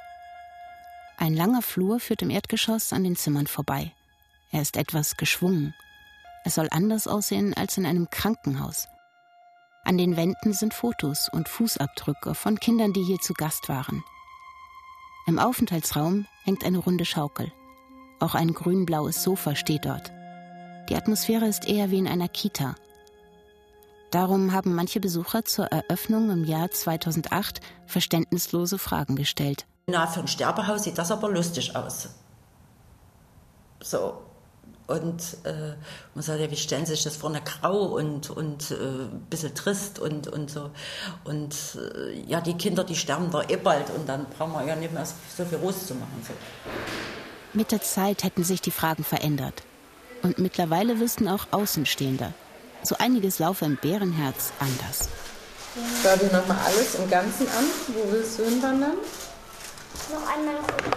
Ein 1.15 1.35
langer 1.35 1.61
Flur 1.61 1.99
führt 1.99 2.23
im 2.23 2.31
Erdgeschoss 2.31 2.91
an 2.91 3.03
den 3.03 3.15
Zimmern 3.15 3.45
vorbei. 3.45 3.93
Er 4.49 4.63
ist 4.63 4.77
etwas 4.77 5.15
geschwungen. 5.17 5.75
Es 6.43 6.55
soll 6.55 6.69
anders 6.71 7.05
aussehen 7.05 7.53
als 7.53 7.77
in 7.77 7.85
einem 7.85 8.09
Krankenhaus. 8.09 8.87
An 9.83 9.99
den 9.99 10.17
Wänden 10.17 10.53
sind 10.53 10.73
Fotos 10.73 11.29
und 11.29 11.47
Fußabdrücke 11.47 12.33
von 12.33 12.59
Kindern, 12.59 12.93
die 12.93 13.03
hier 13.03 13.19
zu 13.19 13.35
Gast 13.35 13.69
waren. 13.69 14.03
Im 15.27 15.37
Aufenthaltsraum 15.37 16.25
hängt 16.45 16.65
eine 16.65 16.79
runde 16.79 17.05
Schaukel. 17.05 17.51
Auch 18.19 18.33
ein 18.33 18.55
grün-blaues 18.55 19.21
Sofa 19.21 19.55
steht 19.55 19.85
dort. 19.85 20.11
Die 20.89 20.95
Atmosphäre 20.95 21.45
ist 21.45 21.67
eher 21.67 21.91
wie 21.91 21.99
in 21.99 22.07
einer 22.07 22.27
Kita. 22.27 22.73
Darum 24.15 24.53
haben 24.53 24.73
manche 24.73 25.01
Besucher 25.01 25.43
zur 25.43 25.65
Eröffnung 25.65 26.29
im 26.29 26.45
Jahr 26.45 26.71
2008 26.71 27.59
verständnislose 27.85 28.77
Fragen 28.77 29.17
gestellt. 29.17 29.65
Na, 29.87 30.07
für 30.07 30.21
ein 30.21 30.29
Sterbehaus 30.29 30.83
sieht 30.83 30.97
das 30.97 31.11
aber 31.11 31.29
lustig 31.29 31.75
aus. 31.75 32.07
So. 33.83 34.21
Und 34.87 35.35
äh, 35.43 35.73
man 36.13 36.23
sagt 36.23 36.39
ja, 36.39 36.49
wie 36.49 36.55
stellen 36.55 36.85
Sie 36.85 36.93
sich 36.93 37.03
das 37.03 37.17
vorne 37.17 37.41
grau 37.41 37.97
und, 37.97 38.29
und 38.29 38.71
äh, 38.71 38.75
ein 38.75 39.25
bisschen 39.29 39.53
trist 39.53 39.99
und, 39.99 40.29
und 40.29 40.49
so. 40.49 40.71
Und 41.25 41.53
äh, 41.75 42.17
ja, 42.25 42.39
die 42.39 42.53
Kinder, 42.53 42.85
die 42.85 42.95
sterben 42.95 43.29
da 43.31 43.41
eh 43.49 43.57
bald 43.57 43.89
und 43.89 44.07
dann 44.07 44.27
brauchen 44.37 44.53
wir 44.53 44.63
ja 44.65 44.77
nicht 44.77 44.93
mehr 44.93 45.05
so 45.05 45.43
viel 45.43 45.57
Rost 45.57 45.89
zu 45.89 45.93
machen. 45.93 46.25
So. 46.25 46.33
Mit 47.51 47.73
der 47.73 47.81
Zeit 47.81 48.23
hätten 48.23 48.45
sich 48.45 48.61
die 48.61 48.71
Fragen 48.71 49.03
verändert. 49.03 49.63
Und 50.23 50.39
mittlerweile 50.39 51.01
wüssten 51.01 51.27
auch 51.27 51.47
Außenstehende. 51.51 52.33
So 52.85 52.95
einiges 52.99 53.39
laufe 53.39 53.65
im 53.65 53.77
Bärenherz 53.77 54.53
anders. 54.59 55.09
Schau 56.03 56.15
dir 56.17 56.31
nochmal 56.31 56.57
alles 56.65 56.93
im 56.95 57.09
Ganzen 57.09 57.47
an. 57.47 57.65
Wo 57.87 58.11
willst 58.11 58.37
du 58.37 58.45
hinwandern? 58.45 58.93
Noch 60.13 60.27
einmal 60.27 60.57
gucken. 60.57 60.93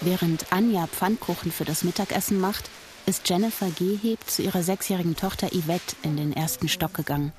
Während 0.00 0.52
Anja 0.52 0.86
Pfannkuchen 0.86 1.50
für 1.50 1.64
das 1.64 1.82
Mittagessen 1.82 2.38
macht, 2.38 2.70
ist 3.06 3.28
Jennifer 3.28 3.68
Geheb 3.70 4.20
zu 4.30 4.42
ihrer 4.42 4.62
sechsjährigen 4.62 5.16
Tochter 5.16 5.48
Yvette 5.48 5.96
in 6.02 6.16
den 6.16 6.32
ersten 6.32 6.68
Stock 6.68 6.94
gegangen. 6.94 7.32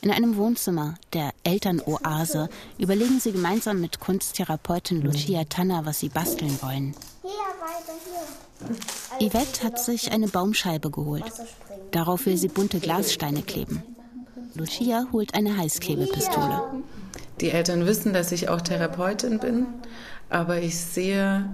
In 0.00 0.10
einem 0.10 0.36
Wohnzimmer, 0.36 0.94
der 1.12 1.32
Elternoase, 1.44 2.48
überlegen 2.78 3.20
sie 3.20 3.30
gemeinsam 3.30 3.80
mit 3.80 4.00
Kunsttherapeutin 4.00 5.02
Lucia 5.02 5.44
Tanner, 5.44 5.86
was 5.86 6.00
sie 6.00 6.08
basteln 6.08 6.58
wollen. 6.62 6.96
Yvette 9.20 9.62
hat 9.64 9.78
sich 9.80 10.12
eine 10.12 10.28
Baumscheibe 10.28 10.90
geholt. 10.90 11.24
Darauf 11.90 12.26
will 12.26 12.36
sie 12.36 12.48
bunte 12.48 12.80
Glassteine 12.80 13.42
kleben. 13.42 13.82
Lucia 14.54 15.06
holt 15.12 15.34
eine 15.34 15.56
Heißklebepistole. 15.56 16.62
Die 17.40 17.50
Eltern 17.50 17.86
wissen, 17.86 18.12
dass 18.12 18.32
ich 18.32 18.48
auch 18.48 18.60
Therapeutin 18.60 19.38
bin, 19.38 19.66
aber 20.28 20.60
ich 20.60 20.76
sehe 20.78 21.48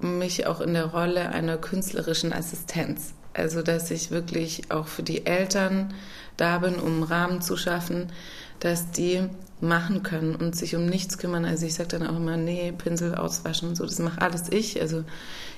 mich 0.00 0.46
auch 0.46 0.60
in 0.60 0.74
der 0.74 0.86
Rolle 0.86 1.28
einer 1.28 1.58
künstlerischen 1.58 2.32
Assistenz. 2.32 3.12
Also, 3.34 3.62
dass 3.62 3.90
ich 3.90 4.10
wirklich 4.10 4.70
auch 4.70 4.88
für 4.88 5.02
die 5.02 5.26
Eltern 5.26 5.94
da 6.36 6.58
bin, 6.58 6.76
um 6.76 6.94
einen 6.94 7.02
Rahmen 7.02 7.42
zu 7.42 7.56
schaffen, 7.56 8.10
dass 8.58 8.90
die 8.90 9.28
machen 9.60 10.02
können 10.02 10.34
und 10.34 10.56
sich 10.56 10.74
um 10.76 10.86
nichts 10.86 11.18
kümmern. 11.18 11.44
Also 11.44 11.66
ich 11.66 11.74
sage 11.74 11.90
dann 11.90 12.06
auch 12.06 12.16
immer, 12.16 12.36
nee, 12.36 12.72
Pinsel 12.72 13.14
auswaschen 13.14 13.70
und 13.70 13.76
so, 13.76 13.84
das 13.84 13.98
mache 13.98 14.20
alles 14.20 14.50
ich. 14.50 14.80
Also 14.80 15.04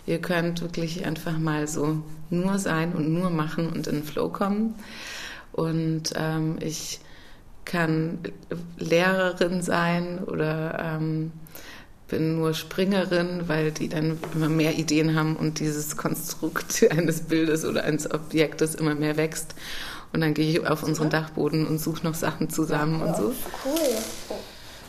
ihr 0.06 0.21
könnt 0.21 0.61
wirklich 0.61 1.04
einfach 1.06 1.38
mal 1.38 1.68
so 1.68 2.02
nur 2.30 2.59
sein 2.59 2.92
und 2.92 3.12
nur 3.12 3.30
machen 3.30 3.68
und 3.68 3.87
in 3.87 3.97
den 3.97 4.04
Flow 4.04 4.28
kommen. 4.28 4.75
Und 5.52 6.12
ähm, 6.16 6.56
ich 6.61 7.00
kann 7.64 8.18
Lehrerin 8.78 9.62
sein 9.62 10.18
oder 10.25 10.78
ähm, 10.97 11.32
bin 12.09 12.37
nur 12.37 12.52
Springerin, 12.52 13.49
weil 13.49 13.71
die 13.71 13.88
dann 13.88 14.18
immer 14.35 14.49
mehr 14.49 14.75
Ideen 14.75 15.14
haben 15.14 15.37
und 15.37 15.61
dieses 15.61 15.97
Konstrukt 15.97 16.85
eines 16.90 17.23
Bildes 17.23 17.64
oder 17.64 17.85
eines 17.85 18.11
Objektes 18.11 18.75
immer 18.75 18.94
mehr 18.94 19.16
wächst. 19.16 19.54
Und 20.12 20.21
dann 20.21 20.35
gehe 20.35 20.50
ich 20.50 20.66
auf 20.66 20.83
unseren 20.83 21.11
Dachboden 21.11 21.66
und 21.66 21.78
suche 21.78 22.04
noch 22.04 22.14
Sachen 22.14 22.50
zusammen 22.50 23.00
und 23.02 23.16
so. 23.16 23.35
Cool. 23.64 24.37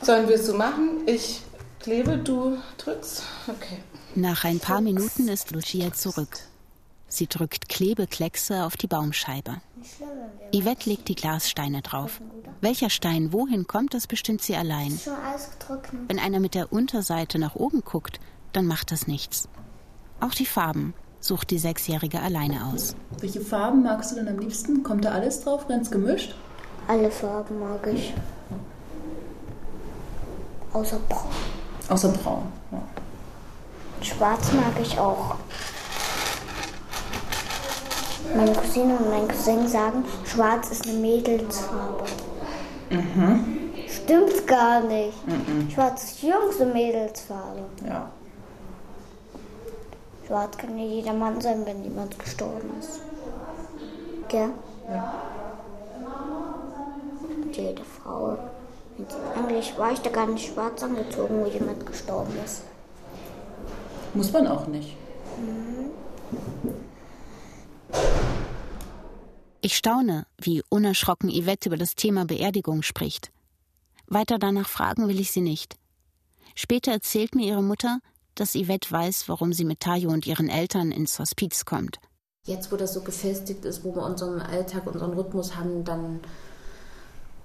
Sollen 0.01 0.27
wir 0.27 0.35
es 0.35 0.45
so 0.45 0.53
machen? 0.53 1.01
Ich 1.05 1.41
klebe, 1.79 2.17
du 2.17 2.57
drückst. 2.77 3.23
Okay. 3.47 3.77
Nach 4.15 4.43
ein 4.43 4.59
paar 4.59 4.81
Minuten 4.81 5.27
ist 5.27 5.51
Lucia 5.51 5.93
zurück. 5.93 6.37
Sie 7.07 7.27
drückt 7.27 7.69
Klebekleckse 7.69 8.63
auf 8.63 8.75
die 8.75 8.87
Baumscheibe. 8.87 9.61
Yvette 10.53 10.89
legt 10.89 11.07
die 11.07 11.15
Glassteine 11.15 11.81
drauf. 11.81 12.21
Welcher 12.59 12.89
Stein 12.89 13.31
wohin 13.31 13.67
kommt, 13.67 13.93
das 13.93 14.07
bestimmt 14.07 14.41
sie 14.41 14.55
allein. 14.55 14.99
Wenn 16.07 16.19
einer 16.19 16.39
mit 16.39 16.55
der 16.55 16.73
Unterseite 16.73 17.37
nach 17.39 17.55
oben 17.55 17.81
guckt, 17.81 18.19
dann 18.51 18.65
macht 18.65 18.91
das 18.91 19.07
nichts. 19.07 19.47
Auch 20.19 20.33
die 20.33 20.45
Farben 20.45 20.93
sucht 21.23 21.51
die 21.51 21.57
Sechsjährige 21.57 22.19
alleine 22.19 22.65
aus. 22.65 22.95
Welche 23.19 23.39
Farben 23.39 23.83
magst 23.83 24.11
du 24.11 24.15
denn 24.15 24.27
am 24.27 24.39
liebsten? 24.39 24.83
Kommt 24.83 25.05
da 25.05 25.11
alles 25.11 25.41
drauf, 25.41 25.67
ganz 25.67 25.89
gemischt? 25.89 26.35
Alle 26.87 27.09
Farben 27.09 27.59
mag 27.59 27.87
ich. 27.87 28.13
Außer 30.73 30.97
Braun. 31.07 31.31
Außer 31.87 32.09
braun. 32.09 32.43
Ja. 32.71 32.81
Schwarz 34.01 34.51
mag 34.51 34.73
ich 34.81 34.99
auch. 34.99 35.35
Meine 38.35 38.53
Cousine 38.53 38.97
und 38.97 39.09
mein 39.09 39.27
Cousin 39.27 39.67
sagen, 39.67 40.03
schwarz 40.25 40.71
ist 40.71 40.87
eine 40.87 40.97
Mädelsfarbe. 40.97 42.05
Mhm. 42.89 43.59
Stimmt 43.87 44.47
gar 44.47 44.81
nicht. 44.81 45.27
Mhm. 45.27 45.69
Schwarz 45.69 46.03
ist 46.03 46.23
Jungs- 46.23 46.57
und 46.59 46.73
Mädelsfarbe. 46.73 47.61
Ja. 47.87 48.09
Schwarz 50.33 50.57
kann 50.57 50.79
ja 50.79 50.83
jeder 50.83 51.13
Mann 51.13 51.39
sein, 51.39 51.63
wenn 51.63 51.83
jemand 51.83 52.17
gestorben 52.17 52.67
ist. 52.79 53.01
Gell? 54.29 54.49
Ja. 54.89 55.13
Und 57.43 57.55
jede 57.55 57.83
Frau. 57.83 58.39
Eigentlich 59.35 59.77
war 59.77 59.91
ich 59.91 59.99
da 59.99 60.09
gar 60.09 60.25
nicht 60.25 60.51
schwarz 60.51 60.81
angezogen, 60.81 61.45
wo 61.45 61.45
jemand 61.45 61.85
gestorben 61.85 62.33
ist. 62.43 62.63
Muss 64.15 64.33
man 64.33 64.47
auch 64.47 64.65
nicht. 64.65 64.97
Ich 69.61 69.77
staune, 69.77 70.25
wie 70.39 70.63
unerschrocken 70.67 71.29
Yvette 71.29 71.69
über 71.69 71.77
das 71.77 71.93
Thema 71.93 72.25
Beerdigung 72.25 72.81
spricht. 72.81 73.31
Weiter 74.07 74.39
danach 74.39 74.67
fragen 74.67 75.07
will 75.07 75.19
ich 75.19 75.29
sie 75.29 75.41
nicht. 75.41 75.75
Später 76.55 76.91
erzählt 76.91 77.35
mir 77.35 77.45
ihre 77.45 77.61
Mutter, 77.61 77.99
dass 78.35 78.55
Yvette 78.55 78.91
weiß, 78.91 79.29
warum 79.29 79.53
sie 79.53 79.65
mit 79.65 79.79
Tayo 79.79 80.09
und 80.09 80.25
ihren 80.25 80.49
Eltern 80.49 80.91
ins 80.91 81.19
Hospiz 81.19 81.65
kommt. 81.65 81.99
Jetzt, 82.45 82.71
wo 82.71 82.75
das 82.75 82.93
so 82.93 83.01
gefestigt 83.01 83.63
ist, 83.65 83.83
wo 83.83 83.95
wir 83.95 84.03
unseren 84.03 84.41
Alltag, 84.41 84.85
unseren 84.87 85.13
Rhythmus 85.13 85.55
haben, 85.55 85.83
dann 85.83 86.19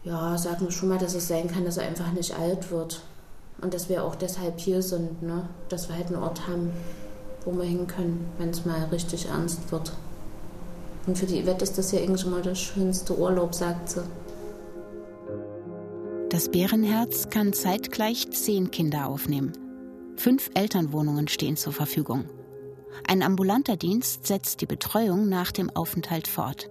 ja, 0.05 0.39
sagen 0.39 0.65
wir 0.65 0.73
schon 0.73 0.89
mal, 0.89 0.99
dass 0.99 1.15
es 1.15 1.29
sein 1.29 1.49
kann, 1.49 1.65
dass 1.65 1.77
er 1.77 1.87
einfach 1.87 2.13
nicht 2.13 2.35
alt 2.39 2.71
wird. 2.71 3.03
Und 3.61 3.75
dass 3.75 3.89
wir 3.89 4.05
auch 4.05 4.15
deshalb 4.15 4.59
hier 4.61 4.83
sind, 4.83 5.23
ne? 5.23 5.49
dass 5.69 5.89
wir 5.89 5.97
halt 5.97 6.07
einen 6.07 6.23
Ort 6.23 6.47
haben, 6.47 6.71
wo 7.45 7.53
wir 7.53 7.65
hin 7.65 7.87
können, 7.87 8.29
wenn 8.39 8.51
es 8.51 8.65
mal 8.65 8.85
richtig 8.93 9.27
ernst 9.27 9.71
wird. 9.73 9.93
Und 11.07 11.19
für 11.19 11.27
die 11.27 11.43
Yvette 11.43 11.65
ist 11.65 11.77
das 11.77 11.91
ja 11.91 12.01
eigentlich 12.01 12.25
immer 12.25 12.41
der 12.41 12.55
schönste 12.55 13.19
Urlaub, 13.19 13.55
sagt 13.55 13.91
sie. 13.91 14.03
Das 16.31 16.51
Bärenherz 16.51 17.31
kann 17.31 17.53
zeitgleich 17.53 18.31
zehn 18.31 18.71
Kinder 18.71 19.09
aufnehmen. 19.09 19.68
Fünf 20.19 20.51
Elternwohnungen 20.55 21.29
stehen 21.29 21.57
zur 21.57 21.73
Verfügung. 21.73 22.29
Ein 23.07 23.23
ambulanter 23.23 23.77
Dienst 23.77 24.27
setzt 24.27 24.61
die 24.61 24.67
Betreuung 24.67 25.29
nach 25.29 25.53
dem 25.53 25.71
Aufenthalt 25.71 26.27
fort. 26.27 26.69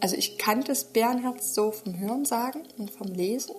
Also 0.00 0.14
ich 0.14 0.36
kannte 0.36 0.68
das 0.68 0.92
Bärenherz 0.92 1.54
so 1.54 1.72
vom 1.72 1.98
Hörensagen 1.98 2.68
und 2.76 2.90
vom 2.90 3.06
Lesen. 3.06 3.54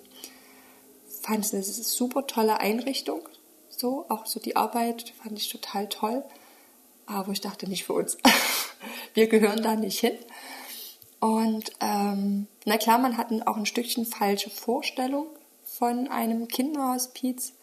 Fand 1.23 1.45
es 1.45 1.53
eine 1.53 1.63
super 1.63 2.27
tolle 2.27 2.59
Einrichtung. 2.59 3.27
So, 3.69 4.05
auch 4.07 4.27
so 4.27 4.39
die 4.39 4.55
Arbeit 4.55 5.13
fand 5.23 5.39
ich 5.39 5.49
total 5.49 5.89
toll. 5.89 6.23
Aber 7.07 7.31
ich 7.31 7.41
dachte 7.41 7.67
nicht 7.67 7.85
für 7.85 7.93
uns. 7.93 8.19
Wir 9.15 9.25
gehören 9.25 9.63
da 9.63 9.75
nicht 9.75 9.99
hin. 9.99 10.17
Und 11.19 11.71
ähm, 11.79 12.45
na 12.65 12.77
klar, 12.77 12.99
man 12.99 13.17
hat 13.17 13.31
auch 13.47 13.57
ein 13.57 13.65
Stückchen 13.65 14.05
falsche 14.05 14.51
Vorstellung 14.51 15.25
von 15.65 16.07
einem 16.07 16.47
Kinderhospiz. 16.47 17.53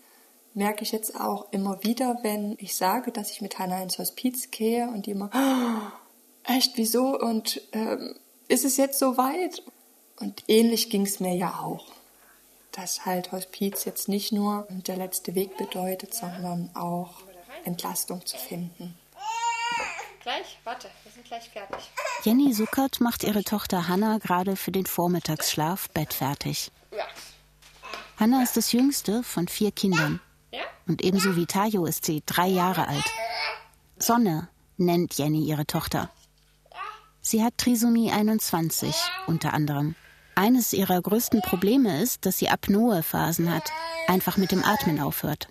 Merke 0.56 0.84
ich 0.84 0.92
jetzt 0.92 1.20
auch 1.20 1.52
immer 1.52 1.84
wieder, 1.84 2.20
wenn 2.22 2.56
ich 2.58 2.76
sage, 2.76 3.12
dass 3.12 3.30
ich 3.30 3.42
mit 3.42 3.58
Hannah 3.58 3.82
ins 3.82 3.98
Hospiz 3.98 4.50
gehe 4.50 4.88
und 4.88 5.04
die 5.04 5.10
immer, 5.10 5.28
"Oh, 5.34 6.50
echt, 6.50 6.78
wieso? 6.78 7.18
Und 7.20 7.60
ähm, 7.72 8.18
ist 8.48 8.64
es 8.64 8.78
jetzt 8.78 8.98
so 8.98 9.18
weit? 9.18 9.62
Und 10.18 10.44
ähnlich 10.48 10.88
ging 10.88 11.04
es 11.04 11.20
mir 11.20 11.34
ja 11.36 11.60
auch. 11.60 11.84
Dass 12.72 13.04
halt 13.04 13.32
Hospiz 13.32 13.84
jetzt 13.84 14.08
nicht 14.08 14.32
nur 14.32 14.66
der 14.70 14.96
letzte 14.96 15.34
Weg 15.34 15.58
bedeutet, 15.58 16.14
sondern 16.14 16.70
auch 16.74 17.18
Entlastung 17.64 18.24
zu 18.24 18.38
finden. 18.38 18.96
Gleich, 20.22 20.58
warte, 20.64 20.88
wir 21.04 21.12
sind 21.12 21.26
gleich 21.26 21.50
fertig. 21.50 21.90
Jenny 22.24 22.54
Suckert 22.54 23.02
macht 23.02 23.24
ihre 23.24 23.44
Tochter 23.44 23.88
Hanna 23.88 24.16
gerade 24.16 24.56
für 24.56 24.72
den 24.72 24.86
Vormittagsschlaf 24.86 25.90
bettfertig. 25.90 26.72
Ja. 26.92 27.04
Hanna 28.18 28.42
ist 28.42 28.56
das 28.56 28.72
jüngste 28.72 29.22
von 29.22 29.48
vier 29.48 29.70
Kindern. 29.70 30.18
Und 30.86 31.02
ebenso 31.02 31.36
wie 31.36 31.46
Tayo 31.46 31.84
ist 31.86 32.04
sie 32.04 32.22
drei 32.26 32.46
Jahre 32.46 32.88
alt. 32.88 33.04
Sonne 33.98 34.48
nennt 34.76 35.14
Jenny 35.18 35.44
ihre 35.44 35.66
Tochter. 35.66 36.10
Sie 37.20 37.42
hat 37.42 37.58
Trisomie 37.58 38.12
21 38.12 38.94
unter 39.26 39.52
anderem. 39.52 39.96
Eines 40.36 40.72
ihrer 40.72 41.00
größten 41.00 41.40
Probleme 41.40 42.00
ist, 42.02 42.26
dass 42.26 42.38
sie 42.38 42.48
Apnoe-Phasen 42.48 43.52
hat, 43.52 43.72
einfach 44.06 44.36
mit 44.36 44.52
dem 44.52 44.64
Atmen 44.64 45.00
aufhört. 45.00 45.48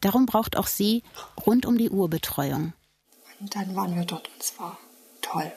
Darum 0.00 0.26
braucht 0.26 0.56
auch 0.56 0.66
sie 0.66 1.02
rund 1.46 1.64
um 1.64 1.78
die 1.78 1.90
Uhr 1.90 2.08
Betreuung. 2.10 2.72
Und 3.40 3.54
dann 3.54 3.74
waren 3.74 3.96
wir 3.96 4.04
dort 4.04 4.28
und 4.28 4.40
es 4.40 4.58
war 4.60 4.78
toll. 5.22 5.50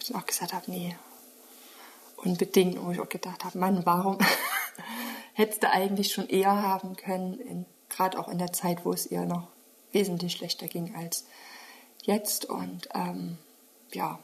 Ich 0.00 0.14
auch 0.14 0.24
gesagt 0.24 0.52
habe, 0.52 0.70
nee, 0.70 0.96
unbedingt. 2.16 2.82
Wo 2.82 2.90
ich 2.92 3.00
auch 3.00 3.08
gedacht 3.08 3.44
habe, 3.44 3.58
Mann, 3.58 3.84
warum 3.84 4.18
hättest 5.36 5.62
du 5.62 5.70
eigentlich 5.70 6.12
schon 6.12 6.28
eher 6.28 6.62
haben 6.62 6.96
können, 6.96 7.66
gerade 7.90 8.18
auch 8.18 8.28
in 8.28 8.38
der 8.38 8.52
Zeit, 8.52 8.84
wo 8.84 8.92
es 8.92 9.10
ihr 9.10 9.26
noch 9.26 9.48
wesentlich 9.92 10.32
schlechter 10.32 10.66
ging 10.66 10.94
als 10.96 11.26
jetzt. 12.02 12.46
Und 12.46 12.88
ähm, 12.94 13.36
ja, 13.92 14.18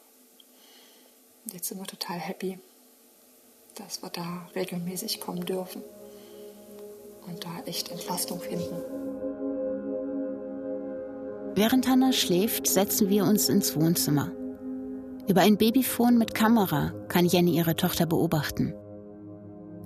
jetzt 1.52 1.68
sind 1.68 1.78
wir 1.78 1.86
total 1.86 2.18
happy, 2.18 2.58
dass 3.74 4.02
wir 4.02 4.08
da 4.08 4.48
regelmäßig 4.54 5.20
kommen 5.20 5.44
dürfen 5.44 5.82
und 7.26 7.44
da 7.44 7.62
echt 7.66 7.90
Entlastung 7.90 8.40
finden. 8.40 8.82
Während 11.54 11.86
Hannah 11.86 12.14
schläft, 12.14 12.66
setzen 12.66 13.10
wir 13.10 13.24
uns 13.24 13.50
ins 13.50 13.76
Wohnzimmer. 13.76 14.32
Über 15.28 15.42
ein 15.42 15.58
Babyphone 15.58 16.16
mit 16.16 16.34
Kamera 16.34 16.94
kann 17.08 17.26
Jenny 17.26 17.54
ihre 17.54 17.76
Tochter 17.76 18.06
beobachten. 18.06 18.74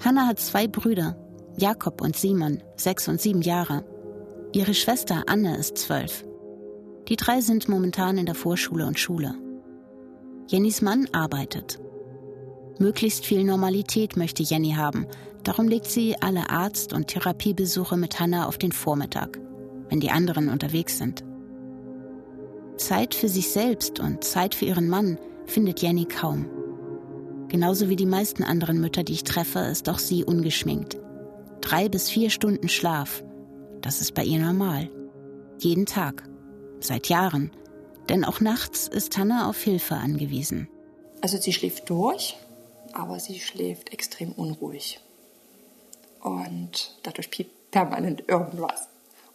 Hannah 0.05 0.27
hat 0.27 0.39
zwei 0.39 0.69
Brüder, 0.69 1.17
Jakob 1.57 2.01
und 2.01 2.17
Simon, 2.17 2.63
sechs 2.77 3.09
und 3.09 3.21
sieben 3.21 3.43
Jahre. 3.43 3.85
Ihre 4.53 4.75
Schwester 4.75 5.25
Anne 5.27 5.57
ist 5.57 5.79
zwölf. 5.79 6.25
Die 7.09 7.17
drei 7.17 7.41
sind 7.41 7.69
momentan 7.69 8.19
in 8.19 8.27
der 8.27 8.35
Vorschule 8.35 8.87
und 8.87 8.99
Schule. 8.99 9.35
Jennys 10.49 10.83
Mann 10.83 11.09
arbeitet. 11.13 11.81
Möglichst 12.79 13.25
viel 13.25 13.43
Normalität 13.45 14.17
möchte 14.17 14.43
Jenny 14.43 14.73
haben. 14.73 15.07
Darum 15.45 15.69
legt 15.69 15.87
sie 15.87 16.17
alle 16.21 16.51
Arzt- 16.51 16.93
und 16.93 17.09
Therapiebesuche 17.09 17.97
mit 17.97 18.21
Hannah 18.21 18.47
auf 18.47 18.59
den 18.59 18.73
Vormittag, 18.73 19.39
wenn 19.89 20.01
die 20.01 20.11
anderen 20.11 20.49
unterwegs 20.49 20.99
sind. 20.99 21.25
Zeit 22.77 23.15
für 23.15 23.29
sich 23.29 23.51
selbst 23.51 23.99
und 23.99 24.25
Zeit 24.25 24.55
für 24.55 24.67
ihren 24.67 24.89
Mann 24.89 25.19
findet 25.47 25.81
Jenny 25.81 26.05
kaum. 26.05 26.47
Genauso 27.49 27.89
wie 27.89 27.97
die 27.97 28.07
meisten 28.07 28.43
anderen 28.43 28.81
Mütter, 28.81 29.05
die 29.05 29.13
ich 29.13 29.25
treffe, 29.25 29.61
ist 29.61 29.89
auch 29.89 29.99
sie 29.99 30.25
ungeschminkt. 30.25 30.97
Drei 31.61 31.89
bis 31.89 32.11
vier 32.11 32.31
Stunden 32.31 32.69
Schlaf, 32.69 33.23
das 33.83 34.01
ist 34.01 34.15
bei 34.15 34.25
ihr 34.25 34.39
normal. 34.39 34.91
Jeden 35.59 35.87
Tag. 35.87 36.29
Seit 36.81 37.09
Jahren. 37.09 37.51
Denn 38.09 38.25
auch 38.25 38.41
nachts 38.41 38.89
ist 38.89 39.17
Hannah 39.17 39.49
auf 39.49 39.63
Hilfe 39.63 39.95
angewiesen. 39.95 40.69
Also 41.21 41.39
sie 41.39 41.53
schläft 41.53 41.89
durch, 41.89 42.37
aber 42.93 43.19
sie 43.19 43.41
schläft 43.41 43.93
extrem 43.93 44.33
unruhig. 44.33 45.01
Und 46.21 46.97
dadurch 47.03 47.31
piept 47.31 47.71
permanent 47.71 48.25
irgendwas. 48.29 48.89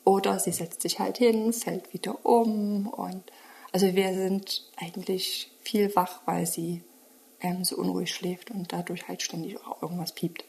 Oder 0.04 0.39
sie 0.39 0.52
setzt 0.52 0.82
sich 0.82 1.00
halt 1.00 1.17
hin, 1.17 1.54
fällt 1.54 1.93
wieder 1.93 2.26
um. 2.26 2.88
Und 2.88 3.24
also 3.71 3.93
wir 3.95 4.13
sind 4.13 4.63
eigentlich 4.78 5.50
viel 5.62 5.95
wach, 5.95 6.21
weil 6.26 6.45
sie 6.45 6.84
ähm, 7.41 7.63
so 7.65 7.77
unruhig 7.77 8.13
schläft 8.13 8.51
und 8.51 8.71
dadurch 8.71 9.08
halt 9.08 9.21
ständig 9.21 9.58
auch 9.65 9.82
irgendwas 9.82 10.13
piept. 10.13 10.45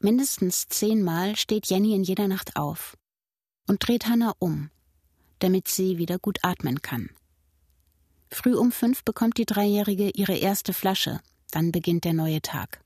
Mindestens 0.00 0.68
zehnmal 0.68 1.36
steht 1.36 1.66
Jenny 1.66 1.94
in 1.94 2.02
jeder 2.02 2.28
Nacht 2.28 2.56
auf 2.56 2.96
und 3.66 3.86
dreht 3.86 4.06
Hannah 4.06 4.34
um, 4.38 4.70
damit 5.38 5.68
sie 5.68 5.98
wieder 5.98 6.18
gut 6.18 6.38
atmen 6.42 6.82
kann. 6.82 7.10
Früh 8.30 8.54
um 8.54 8.72
fünf 8.72 9.04
bekommt 9.04 9.38
die 9.38 9.46
Dreijährige 9.46 10.10
ihre 10.10 10.36
erste 10.36 10.72
Flasche, 10.72 11.20
dann 11.50 11.72
beginnt 11.72 12.04
der 12.04 12.14
neue 12.14 12.42
Tag. 12.42 12.82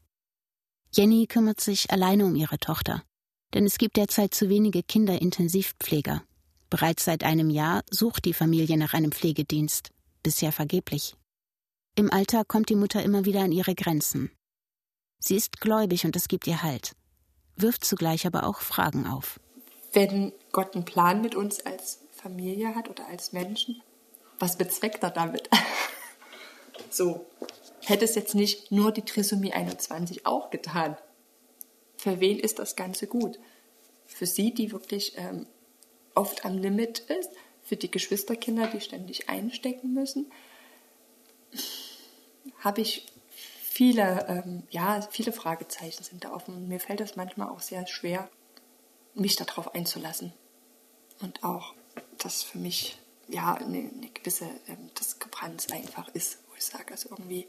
Jenny 0.93 1.27
kümmert 1.27 1.61
sich 1.61 1.91
alleine 1.91 2.27
um 2.27 2.35
ihre 2.35 2.59
Tochter, 2.59 3.03
denn 3.55 3.65
es 3.65 3.79
gibt 3.79 3.97
derzeit 3.97 4.35
zu 4.35 4.49
wenige 4.49 4.83
Kinderintensivpfleger. 4.83 6.23
Bereits 6.71 7.05
seit 7.05 7.25
einem 7.25 7.51
Jahr 7.51 7.83
sucht 7.91 8.27
die 8.27 8.35
Familie 8.35 8.77
nach 8.77 8.93
einem 8.93 9.13
Pflegedienst, 9.13 9.91
bisher 10.23 10.53
vergeblich. 10.53 11.17
Im 11.99 12.13
Alltag 12.13 12.47
kommt 12.47 12.69
die 12.69 12.77
Mutter 12.77 13.03
immer 13.03 13.25
wieder 13.25 13.41
an 13.41 13.51
ihre 13.51 13.75
Grenzen. 13.75 14.31
Sie 15.19 15.35
ist 15.35 15.61
gläubig 15.61 16.05
und 16.05 16.15
es 16.15 16.29
gibt 16.29 16.47
ihr 16.47 16.63
Halt, 16.63 16.93
wirft 17.57 17.85
zugleich 17.85 18.25
aber 18.25 18.47
auch 18.47 18.61
Fragen 18.61 19.05
auf. 19.05 19.41
Wenn 19.93 20.33
Gott 20.53 20.77
einen 20.77 20.85
Plan 20.85 21.21
mit 21.23 21.35
uns 21.35 21.59
als 21.67 21.99
Familie 22.13 22.77
hat 22.77 22.89
oder 22.89 23.09
als 23.09 23.33
Menschen, 23.33 23.83
was 24.39 24.57
bezweckt 24.57 25.03
er 25.03 25.11
damit? 25.11 25.51
so, 26.89 27.27
hätte 27.85 28.05
es 28.05 28.15
jetzt 28.15 28.37
nicht 28.37 28.71
nur 28.71 28.93
die 28.93 29.03
Trisomie 29.03 29.53
21 29.53 30.25
auch 30.25 30.51
getan. 30.51 30.97
Für 31.97 32.21
wen 32.21 32.39
ist 32.39 32.61
das 32.61 32.77
Ganze 32.77 33.09
gut? 33.09 33.41
Für 34.07 34.27
sie, 34.27 34.55
die 34.55 34.71
wirklich 34.71 35.15
ähm, 35.17 35.49
oft 36.15 36.45
am 36.45 36.59
Limit 36.59 37.01
ist, 37.01 37.31
für 37.65 37.75
die 37.75 37.91
Geschwisterkinder, 37.91 38.69
die 38.69 38.81
ständig 38.81 39.29
einstecken 39.29 39.95
müssen, 39.95 40.31
habe 42.61 42.81
ich 42.81 43.07
viele, 43.79 44.27
ähm, 44.29 44.65
ja, 44.71 45.01
viele 45.03 45.33
Fragezeichen 45.33 46.03
sind 46.03 46.25
da 46.25 46.33
offen. 46.33 46.69
Mir 46.69 46.81
fällt 46.81 47.01
es 47.01 47.17
manchmal 47.17 47.49
auch 47.49 47.61
sehr 47.61 47.87
schwer, 47.87 48.29
mich 49.15 49.37
darauf 49.37 49.75
einzulassen. 49.75 50.33
Und 51.21 51.45
auch, 51.45 51.75
dass 52.19 52.43
für 52.43 52.59
mich 52.59 52.99
ja 53.29 53.55
eine, 53.55 53.79
eine 53.79 54.11
gewisse 54.13 54.47
ähm, 54.67 54.91
Diskrepanz 54.99 55.71
einfach 55.71 56.09
ist, 56.15 56.39
wo 56.49 56.55
ich 56.57 56.65
sage, 56.65 56.93
also 56.93 57.11
irgendwie, 57.11 57.47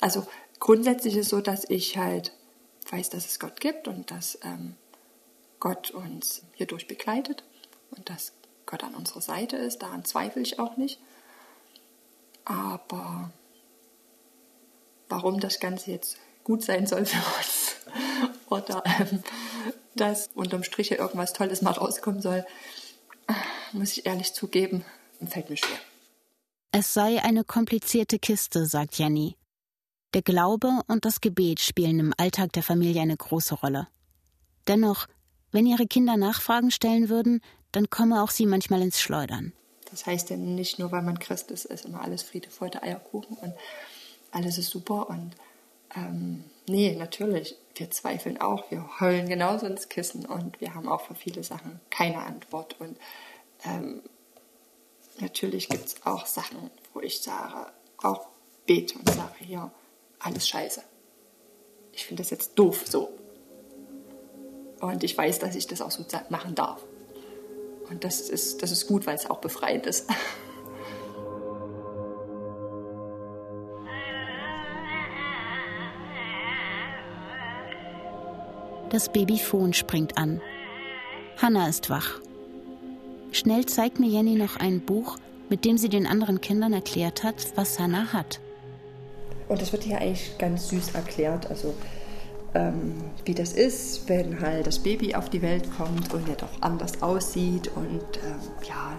also 0.00 0.26
grundsätzlich 0.60 1.16
ist 1.16 1.26
es 1.26 1.28
so, 1.30 1.40
dass 1.40 1.68
ich 1.68 1.96
halt 1.96 2.32
weiß, 2.90 3.10
dass 3.10 3.26
es 3.26 3.40
Gott 3.40 3.60
gibt 3.60 3.88
und 3.88 4.10
dass 4.10 4.38
ähm, 4.42 4.76
Gott 5.58 5.90
uns 5.90 6.42
hierdurch 6.52 6.86
begleitet 6.86 7.42
und 7.90 8.10
dass 8.10 8.32
Gott 8.66 8.84
an 8.84 8.94
unserer 8.94 9.20
Seite 9.20 9.56
ist. 9.56 9.82
Daran 9.82 10.04
zweifle 10.04 10.42
ich 10.42 10.58
auch 10.58 10.76
nicht. 10.76 11.00
Aber 12.44 13.32
warum 15.08 15.40
das 15.40 15.60
Ganze 15.60 15.90
jetzt 15.90 16.16
gut 16.44 16.62
sein 16.62 16.86
soll 16.86 17.06
für 17.06 17.22
uns 17.38 17.76
oder 18.48 18.82
ähm, 19.00 19.22
dass 19.94 20.28
unterm 20.34 20.62
Strich 20.62 20.90
irgendwas 20.92 21.32
Tolles 21.32 21.62
mal 21.62 21.72
rauskommen 21.72 22.20
soll, 22.20 22.44
muss 23.72 23.92
ich 23.92 24.06
ehrlich 24.06 24.32
zugeben, 24.32 24.84
fällt 25.26 25.50
mir 25.50 25.56
schwer. 25.56 25.78
Es 26.72 26.92
sei 26.92 27.22
eine 27.22 27.44
komplizierte 27.44 28.18
Kiste, 28.18 28.66
sagt 28.66 28.98
Jenny. 28.98 29.36
Der 30.12 30.22
Glaube 30.22 30.80
und 30.86 31.04
das 31.04 31.20
Gebet 31.20 31.60
spielen 31.60 31.98
im 31.98 32.14
Alltag 32.16 32.52
der 32.52 32.62
Familie 32.62 33.02
eine 33.02 33.16
große 33.16 33.54
Rolle. 33.54 33.88
Dennoch, 34.68 35.06
wenn 35.50 35.66
ihre 35.66 35.86
Kinder 35.86 36.16
Nachfragen 36.16 36.70
stellen 36.70 37.08
würden, 37.08 37.40
dann 37.72 37.90
komme 37.90 38.22
auch 38.22 38.30
sie 38.30 38.46
manchmal 38.46 38.82
ins 38.82 39.00
Schleudern. 39.00 39.52
Das 39.90 40.06
heißt 40.06 40.30
ja 40.30 40.36
nicht 40.36 40.78
nur, 40.78 40.90
weil 40.90 41.02
man 41.02 41.18
Christ 41.18 41.50
ist, 41.50 41.64
ist 41.66 41.84
immer 41.84 42.00
alles 42.00 42.22
Friede, 42.22 42.50
Freude, 42.50 42.82
Eierkuchen 42.82 43.36
und 43.36 43.54
alles 44.34 44.58
ist 44.58 44.70
super 44.70 45.08
und 45.08 45.34
ähm, 45.96 46.44
nee, 46.68 46.94
natürlich, 46.96 47.56
wir 47.76 47.90
zweifeln 47.90 48.40
auch, 48.40 48.70
wir 48.70 49.00
heulen 49.00 49.28
genauso 49.28 49.66
ins 49.66 49.88
Kissen 49.88 50.26
und 50.26 50.60
wir 50.60 50.74
haben 50.74 50.88
auch 50.88 51.02
für 51.02 51.14
viele 51.14 51.44
Sachen 51.44 51.80
keine 51.90 52.18
Antwort 52.18 52.80
und 52.80 52.98
ähm, 53.64 54.02
natürlich 55.20 55.68
gibt 55.68 55.86
es 55.86 56.06
auch 56.06 56.26
Sachen, 56.26 56.70
wo 56.92 57.00
ich 57.00 57.22
sage, 57.22 57.72
auch 58.02 58.26
bete 58.66 58.98
und 58.98 59.08
sage, 59.08 59.44
ja, 59.46 59.70
alles 60.18 60.48
scheiße. 60.48 60.82
Ich 61.92 62.06
finde 62.06 62.22
das 62.22 62.30
jetzt 62.30 62.54
doof 62.58 62.84
so. 62.86 63.10
Und 64.80 65.04
ich 65.04 65.16
weiß, 65.16 65.38
dass 65.38 65.54
ich 65.54 65.66
das 65.66 65.80
auch 65.80 65.90
so 65.90 66.04
machen 66.28 66.54
darf. 66.54 66.82
Und 67.88 68.04
das 68.04 68.20
ist, 68.20 68.62
das 68.62 68.70
ist 68.70 68.86
gut, 68.86 69.06
weil 69.06 69.14
es 69.14 69.30
auch 69.30 69.38
befreiend 69.38 69.86
ist. 69.86 70.10
Das 78.94 79.08
Babyfon 79.08 79.72
springt 79.72 80.16
an. 80.18 80.40
Hannah 81.42 81.66
ist 81.66 81.90
wach. 81.90 82.20
Schnell 83.32 83.66
zeigt 83.66 83.98
mir 83.98 84.06
Jenny 84.06 84.36
noch 84.36 84.54
ein 84.54 84.82
Buch, 84.86 85.16
mit 85.48 85.64
dem 85.64 85.78
sie 85.78 85.88
den 85.88 86.06
anderen 86.06 86.40
Kindern 86.40 86.72
erklärt 86.72 87.24
hat, 87.24 87.34
was 87.56 87.80
Hannah 87.80 88.12
hat. 88.12 88.38
Und 89.48 89.60
das 89.60 89.72
wird 89.72 89.82
hier 89.82 89.98
eigentlich 89.98 90.38
ganz 90.38 90.68
süß 90.68 90.94
erklärt, 90.94 91.50
also 91.50 91.74
ähm, 92.54 93.02
wie 93.24 93.34
das 93.34 93.52
ist, 93.52 94.08
wenn 94.08 94.40
halt 94.40 94.68
das 94.68 94.78
Baby 94.78 95.16
auf 95.16 95.28
die 95.28 95.42
Welt 95.42 95.76
kommt 95.76 96.14
und 96.14 96.28
ja 96.28 96.36
doch 96.36 96.62
anders 96.62 97.02
aussieht 97.02 97.72
und 97.74 98.00
ähm, 98.24 98.38
ja, 98.62 98.92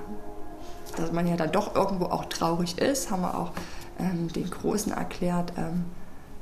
dass 0.97 1.13
man 1.13 1.25
ja 1.25 1.37
dann 1.37 1.53
doch 1.53 1.73
irgendwo 1.73 2.07
auch 2.07 2.25
traurig 2.25 2.77
ist, 2.79 3.11
haben 3.11 3.21
wir 3.21 3.39
auch 3.39 3.53
ähm, 3.97 4.27
den 4.27 4.49
Großen 4.49 4.91
erklärt, 4.91 5.53
ähm, 5.55 5.85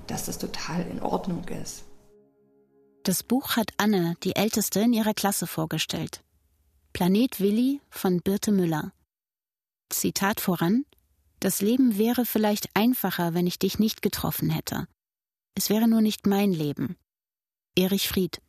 dass 0.08 0.26
das 0.26 0.40
total 0.40 0.88
in 0.92 1.04
Ordnung 1.04 1.44
ist. 1.62 1.84
Das 3.06 3.22
Buch 3.22 3.58
hat 3.58 3.72
Anne, 3.76 4.16
die 4.24 4.38
Älteste, 4.38 4.80
in 4.80 4.94
ihrer 4.94 5.14
Klasse 5.14 5.46
vorgestellt. 5.46 6.24
Planet 6.94 7.42
Willi 7.42 7.82
von 7.90 8.22
Birte 8.22 8.54
Müller. 8.54 8.94
Zitat 9.90 10.40
voran: 10.40 10.86
Das 11.42 11.60
Leben 11.60 11.98
wäre 11.98 12.24
vielleicht 12.24 12.74
einfacher, 12.76 13.34
wenn 13.34 13.46
ich 13.46 13.60
dich 13.60 13.78
nicht 13.78 14.02
getroffen 14.02 14.50
hätte. 14.50 14.88
Es 15.54 15.70
wäre 15.70 15.90
nur 15.90 16.00
nicht 16.00 16.28
mein 16.28 16.54
Leben. 16.54 16.96
Erich 17.76 18.08
Fried. 18.08 18.42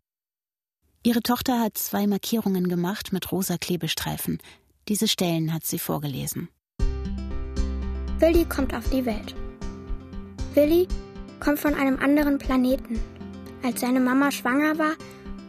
Ihre 1.03 1.23
Tochter 1.23 1.59
hat 1.59 1.77
zwei 1.77 2.07
Markierungen 2.07 2.69
gemacht 2.69 3.13
mit 3.13 3.33
rosa 3.33 3.59
Klebestreifen. 3.59 4.39
Diese 4.87 5.09
Stellen 5.09 5.53
hat 5.53 5.67
sie 5.67 5.81
vorgelesen. 5.81 6.49
Willi 8.21 8.45
kommt 8.45 8.73
auf 8.73 8.89
die 8.89 9.05
Welt. 9.05 9.35
Willi 10.55 10.87
kommt 11.41 11.59
von 11.59 11.75
einem 11.75 11.99
anderen 11.99 12.39
Planeten. 12.39 13.01
Als 13.65 13.81
seine 13.81 14.01
Mama 14.01 14.31
schwanger 14.31 14.79
war, 14.79 14.93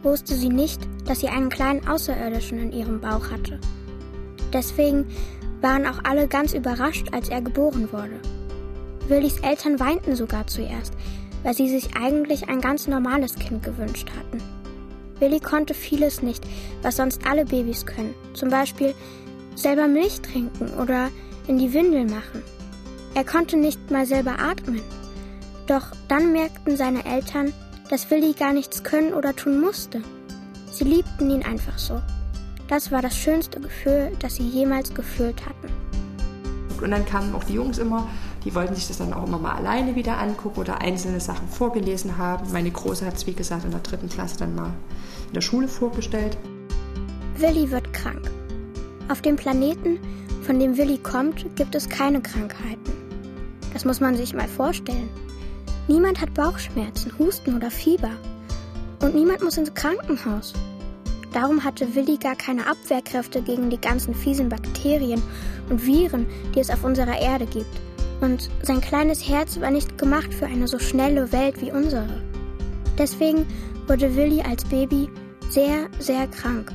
wusste 0.02 0.34
sie 0.34 0.48
nicht, 0.48 0.80
dass 1.04 1.20
sie 1.20 1.28
einen 1.28 1.50
kleinen 1.50 1.86
Außerirdischen 1.86 2.58
in 2.58 2.72
ihrem 2.72 2.98
Bauch 2.98 3.30
hatte. 3.30 3.60
Deswegen 4.54 5.06
waren 5.60 5.86
auch 5.86 5.98
alle 6.04 6.26
ganz 6.26 6.54
überrascht, 6.54 7.08
als 7.12 7.28
er 7.28 7.42
geboren 7.42 7.92
wurde. 7.92 8.18
Willis 9.08 9.38
Eltern 9.40 9.78
weinten 9.78 10.16
sogar 10.16 10.46
zuerst, 10.46 10.94
weil 11.42 11.52
sie 11.52 11.68
sich 11.68 11.94
eigentlich 11.94 12.48
ein 12.48 12.62
ganz 12.62 12.86
normales 12.86 13.34
Kind 13.34 13.62
gewünscht 13.62 14.08
hatten. 14.18 14.42
Willi 15.20 15.38
konnte 15.38 15.74
vieles 15.74 16.22
nicht, 16.22 16.42
was 16.80 16.96
sonst 16.96 17.26
alle 17.26 17.44
Babys 17.44 17.84
können. 17.84 18.14
Zum 18.32 18.48
Beispiel 18.48 18.94
selber 19.56 19.88
Milch 19.88 20.22
trinken 20.22 20.70
oder 20.80 21.10
in 21.48 21.58
die 21.58 21.74
Windel 21.74 22.06
machen. 22.06 22.42
Er 23.14 23.24
konnte 23.24 23.58
nicht 23.58 23.90
mal 23.90 24.06
selber 24.06 24.38
atmen. 24.38 24.80
Doch 25.66 25.92
dann 26.08 26.32
merkten 26.32 26.76
seine 26.76 27.04
Eltern, 27.04 27.52
dass 27.90 28.10
Willi 28.10 28.32
gar 28.32 28.52
nichts 28.52 28.82
können 28.82 29.14
oder 29.14 29.34
tun 29.34 29.60
musste. 29.60 30.02
Sie 30.70 30.84
liebten 30.84 31.30
ihn 31.30 31.42
einfach 31.42 31.78
so. 31.78 32.00
Das 32.68 32.90
war 32.90 33.00
das 33.00 33.16
schönste 33.16 33.60
Gefühl, 33.60 34.12
das 34.18 34.36
sie 34.36 34.48
jemals 34.48 34.92
gefühlt 34.92 35.44
hatten. 35.46 35.68
Und 36.82 36.90
dann 36.90 37.06
kamen 37.06 37.34
auch 37.34 37.44
die 37.44 37.54
Jungs 37.54 37.78
immer, 37.78 38.08
die 38.44 38.54
wollten 38.54 38.74
sich 38.74 38.88
das 38.88 38.98
dann 38.98 39.12
auch 39.12 39.26
immer 39.26 39.38
mal 39.38 39.56
alleine 39.56 39.94
wieder 39.94 40.18
angucken 40.18 40.60
oder 40.60 40.80
einzelne 40.80 41.20
Sachen 41.20 41.48
vorgelesen 41.48 42.18
haben. 42.18 42.52
Meine 42.52 42.70
Große 42.70 43.06
hat 43.06 43.16
es, 43.16 43.26
wie 43.26 43.32
gesagt, 43.32 43.64
in 43.64 43.70
der 43.70 43.80
dritten 43.80 44.08
Klasse 44.08 44.38
dann 44.38 44.54
mal 44.54 44.72
in 45.28 45.34
der 45.34 45.40
Schule 45.40 45.68
vorgestellt. 45.68 46.36
Willi 47.36 47.70
wird 47.70 47.92
krank. 47.92 48.30
Auf 49.08 49.22
dem 49.22 49.36
Planeten, 49.36 49.98
von 50.42 50.58
dem 50.58 50.76
Willi 50.76 50.98
kommt, 50.98 51.46
gibt 51.56 51.74
es 51.74 51.88
keine 51.88 52.20
Krankheiten. 52.20 52.92
Das 53.72 53.84
muss 53.84 54.00
man 54.00 54.16
sich 54.16 54.34
mal 54.34 54.48
vorstellen. 54.48 55.08
Niemand 55.88 56.20
hat 56.20 56.34
Bauchschmerzen, 56.34 57.12
Husten 57.18 57.56
oder 57.56 57.70
Fieber. 57.70 58.10
Und 59.00 59.14
niemand 59.14 59.42
muss 59.42 59.56
ins 59.56 59.72
Krankenhaus. 59.74 60.52
Darum 61.32 61.62
hatte 61.62 61.94
Willi 61.94 62.16
gar 62.16 62.34
keine 62.34 62.66
Abwehrkräfte 62.66 63.42
gegen 63.42 63.70
die 63.70 63.80
ganzen 63.80 64.14
fiesen 64.14 64.48
Bakterien 64.48 65.22
und 65.70 65.84
Viren, 65.84 66.26
die 66.54 66.60
es 66.60 66.70
auf 66.70 66.82
unserer 66.82 67.20
Erde 67.20 67.46
gibt. 67.46 67.80
Und 68.20 68.50
sein 68.62 68.80
kleines 68.80 69.28
Herz 69.28 69.60
war 69.60 69.70
nicht 69.70 69.98
gemacht 69.98 70.32
für 70.32 70.46
eine 70.46 70.66
so 70.66 70.78
schnelle 70.78 71.30
Welt 71.32 71.60
wie 71.60 71.70
unsere. 71.70 72.22
Deswegen 72.98 73.46
wurde 73.86 74.16
Willi 74.16 74.40
als 74.40 74.64
Baby 74.64 75.08
sehr, 75.50 75.88
sehr 75.98 76.26
krank. 76.28 76.72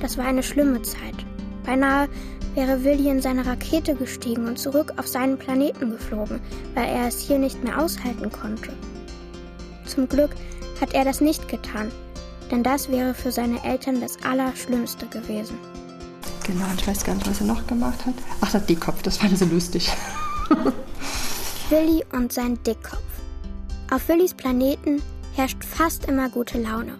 Das 0.00 0.16
war 0.16 0.24
eine 0.24 0.42
schlimme 0.42 0.80
Zeit. 0.82 1.26
Beinahe 1.64 2.08
wäre 2.54 2.84
Willi 2.84 3.08
in 3.08 3.20
seine 3.20 3.46
Rakete 3.46 3.94
gestiegen 3.94 4.46
und 4.46 4.58
zurück 4.58 4.92
auf 4.96 5.08
seinen 5.08 5.38
Planeten 5.38 5.90
geflogen, 5.90 6.40
weil 6.74 6.88
er 6.88 7.08
es 7.08 7.20
hier 7.20 7.38
nicht 7.38 7.62
mehr 7.64 7.80
aushalten 7.80 8.30
konnte. 8.30 8.72
Zum 9.86 10.08
Glück 10.08 10.30
hat 10.80 10.94
er 10.94 11.04
das 11.04 11.20
nicht 11.20 11.48
getan, 11.48 11.90
denn 12.50 12.62
das 12.62 12.90
wäre 12.90 13.14
für 13.14 13.32
seine 13.32 13.62
Eltern 13.64 14.00
das 14.00 14.16
Allerschlimmste 14.24 15.06
gewesen. 15.06 15.58
Genau, 16.46 16.64
und 16.70 16.80
ich 16.80 16.86
weiß 16.86 17.04
gar 17.04 17.14
nicht, 17.14 17.28
was 17.28 17.40
er 17.40 17.46
noch 17.46 17.66
gemacht 17.66 18.04
hat. 18.04 18.14
Ach, 18.40 18.50
der 18.50 18.60
Dickkopf, 18.60 19.02
das 19.02 19.16
fand 19.16 19.32
ich 19.32 19.38
so 19.38 19.46
lustig. 19.46 19.90
Willi 21.70 22.04
und 22.12 22.32
sein 22.32 22.62
Dickkopf. 22.64 23.00
Auf 23.90 24.08
Willis 24.08 24.34
Planeten 24.34 25.02
herrscht 25.34 25.64
fast 25.64 26.06
immer 26.06 26.28
gute 26.28 26.60
Laune. 26.60 26.98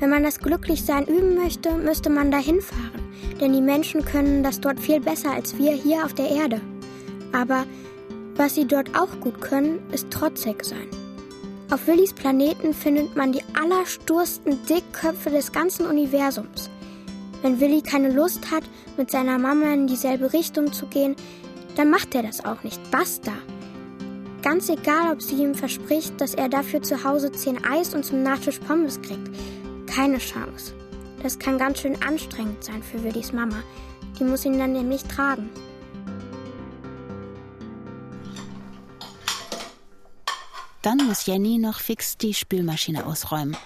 Wenn 0.00 0.10
man 0.10 0.22
das 0.22 0.38
Glücklichsein 0.38 1.06
üben 1.06 1.36
möchte, 1.36 1.72
müsste 1.72 2.10
man 2.10 2.30
dahin 2.30 2.60
fahren, 2.60 3.02
denn 3.40 3.52
die 3.52 3.60
Menschen 3.60 4.04
können 4.04 4.42
das 4.42 4.60
dort 4.60 4.80
viel 4.80 5.00
besser 5.00 5.30
als 5.30 5.56
wir 5.56 5.72
hier 5.72 6.04
auf 6.04 6.14
der 6.14 6.28
Erde. 6.28 6.60
Aber 7.32 7.64
was 8.36 8.54
sie 8.54 8.66
dort 8.66 8.98
auch 8.98 9.20
gut 9.20 9.40
können, 9.40 9.80
ist 9.92 10.10
trotzig 10.10 10.64
sein. 10.64 10.88
Auf 11.70 11.86
Willis 11.86 12.12
Planeten 12.12 12.74
findet 12.74 13.16
man 13.16 13.32
die 13.32 13.42
allerstursten 13.60 14.58
Dickköpfe 14.66 15.30
des 15.30 15.52
ganzen 15.52 15.86
Universums. 15.86 16.68
Wenn 17.42 17.60
Willi 17.60 17.82
keine 17.82 18.12
Lust 18.12 18.50
hat, 18.50 18.64
mit 18.96 19.10
seiner 19.10 19.38
Mama 19.38 19.72
in 19.72 19.86
dieselbe 19.86 20.32
Richtung 20.32 20.72
zu 20.72 20.86
gehen, 20.86 21.16
dann 21.76 21.90
macht 21.90 22.14
er 22.14 22.22
das 22.22 22.44
auch 22.44 22.62
nicht. 22.62 22.80
Basta. 22.90 23.32
Ganz 24.42 24.68
egal, 24.68 25.12
ob 25.12 25.22
sie 25.22 25.42
ihm 25.42 25.54
verspricht, 25.54 26.20
dass 26.20 26.34
er 26.34 26.48
dafür 26.48 26.82
zu 26.82 27.02
Hause 27.02 27.32
zehn 27.32 27.64
Eis 27.64 27.94
und 27.94 28.04
zum 28.04 28.22
Nachtisch 28.22 28.58
Pommes 28.60 29.00
kriegt. 29.00 29.30
Keine 29.94 30.18
Chance. 30.18 30.74
Das 31.22 31.38
kann 31.38 31.56
ganz 31.56 31.78
schön 31.78 32.02
anstrengend 32.02 32.64
sein 32.64 32.82
für 32.82 33.04
Willis 33.04 33.32
Mama. 33.32 33.62
Die 34.18 34.24
muss 34.24 34.44
ihn 34.44 34.58
dann 34.58 34.72
nämlich 34.72 35.04
tragen. 35.04 35.48
Dann 40.82 40.98
muss 41.06 41.26
Jenny 41.26 41.58
noch 41.58 41.78
fix 41.78 42.18
die 42.18 42.34
Spülmaschine 42.34 43.06
ausräumen. 43.06 43.56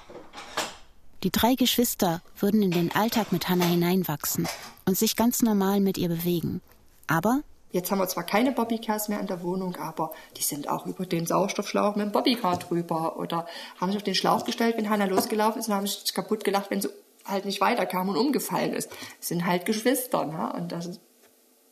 Die 1.22 1.30
drei 1.30 1.54
Geschwister 1.54 2.20
würden 2.38 2.62
in 2.62 2.72
den 2.72 2.94
Alltag 2.94 3.32
mit 3.32 3.48
Hannah 3.48 3.64
hineinwachsen 3.64 4.46
und 4.84 4.98
sich 4.98 5.16
ganz 5.16 5.40
normal 5.40 5.80
mit 5.80 5.96
ihr 5.96 6.10
bewegen. 6.10 6.60
Aber 7.06 7.40
Jetzt 7.70 7.90
haben 7.90 7.98
wir 7.98 8.09
zwar 8.09 8.24
keine 8.24 8.52
Bobbycars 8.52 9.09
mehr 9.09 9.20
in 9.20 9.26
der 9.26 9.42
Wohnung, 9.42 9.76
aber 9.76 10.12
die 10.37 10.42
sind 10.42 10.68
auch 10.68 10.87
über 10.87 11.04
den 11.04 11.26
Sauerstoffschlauch 11.26 11.96
mit 11.96 12.07
dem 12.07 12.12
Bobbycar 12.12 12.59
drüber 12.59 13.18
oder 13.18 13.46
haben 13.78 13.90
sich 13.90 13.98
auf 13.98 14.04
den 14.04 14.14
Schlauch 14.14 14.44
gestellt, 14.44 14.76
wenn 14.78 14.88
Hannah 14.88 15.04
losgelaufen 15.04 15.61
ist 15.61 15.68
und 15.68 15.74
haben 15.74 15.87
sich 15.87 16.14
kaputt 16.14 16.44
gelacht, 16.44 16.70
wenn 16.70 16.81
sie 16.81 16.88
halt 17.26 17.44
nicht 17.44 17.61
weiterkam 17.61 18.09
und 18.09 18.16
umgefallen 18.16 18.72
ist. 18.72 18.90
Das 19.18 19.28
sind 19.28 19.44
halt 19.44 19.66
Geschwister, 19.66 20.24
ne? 20.24 20.52
Und 20.54 20.72
das 20.72 20.98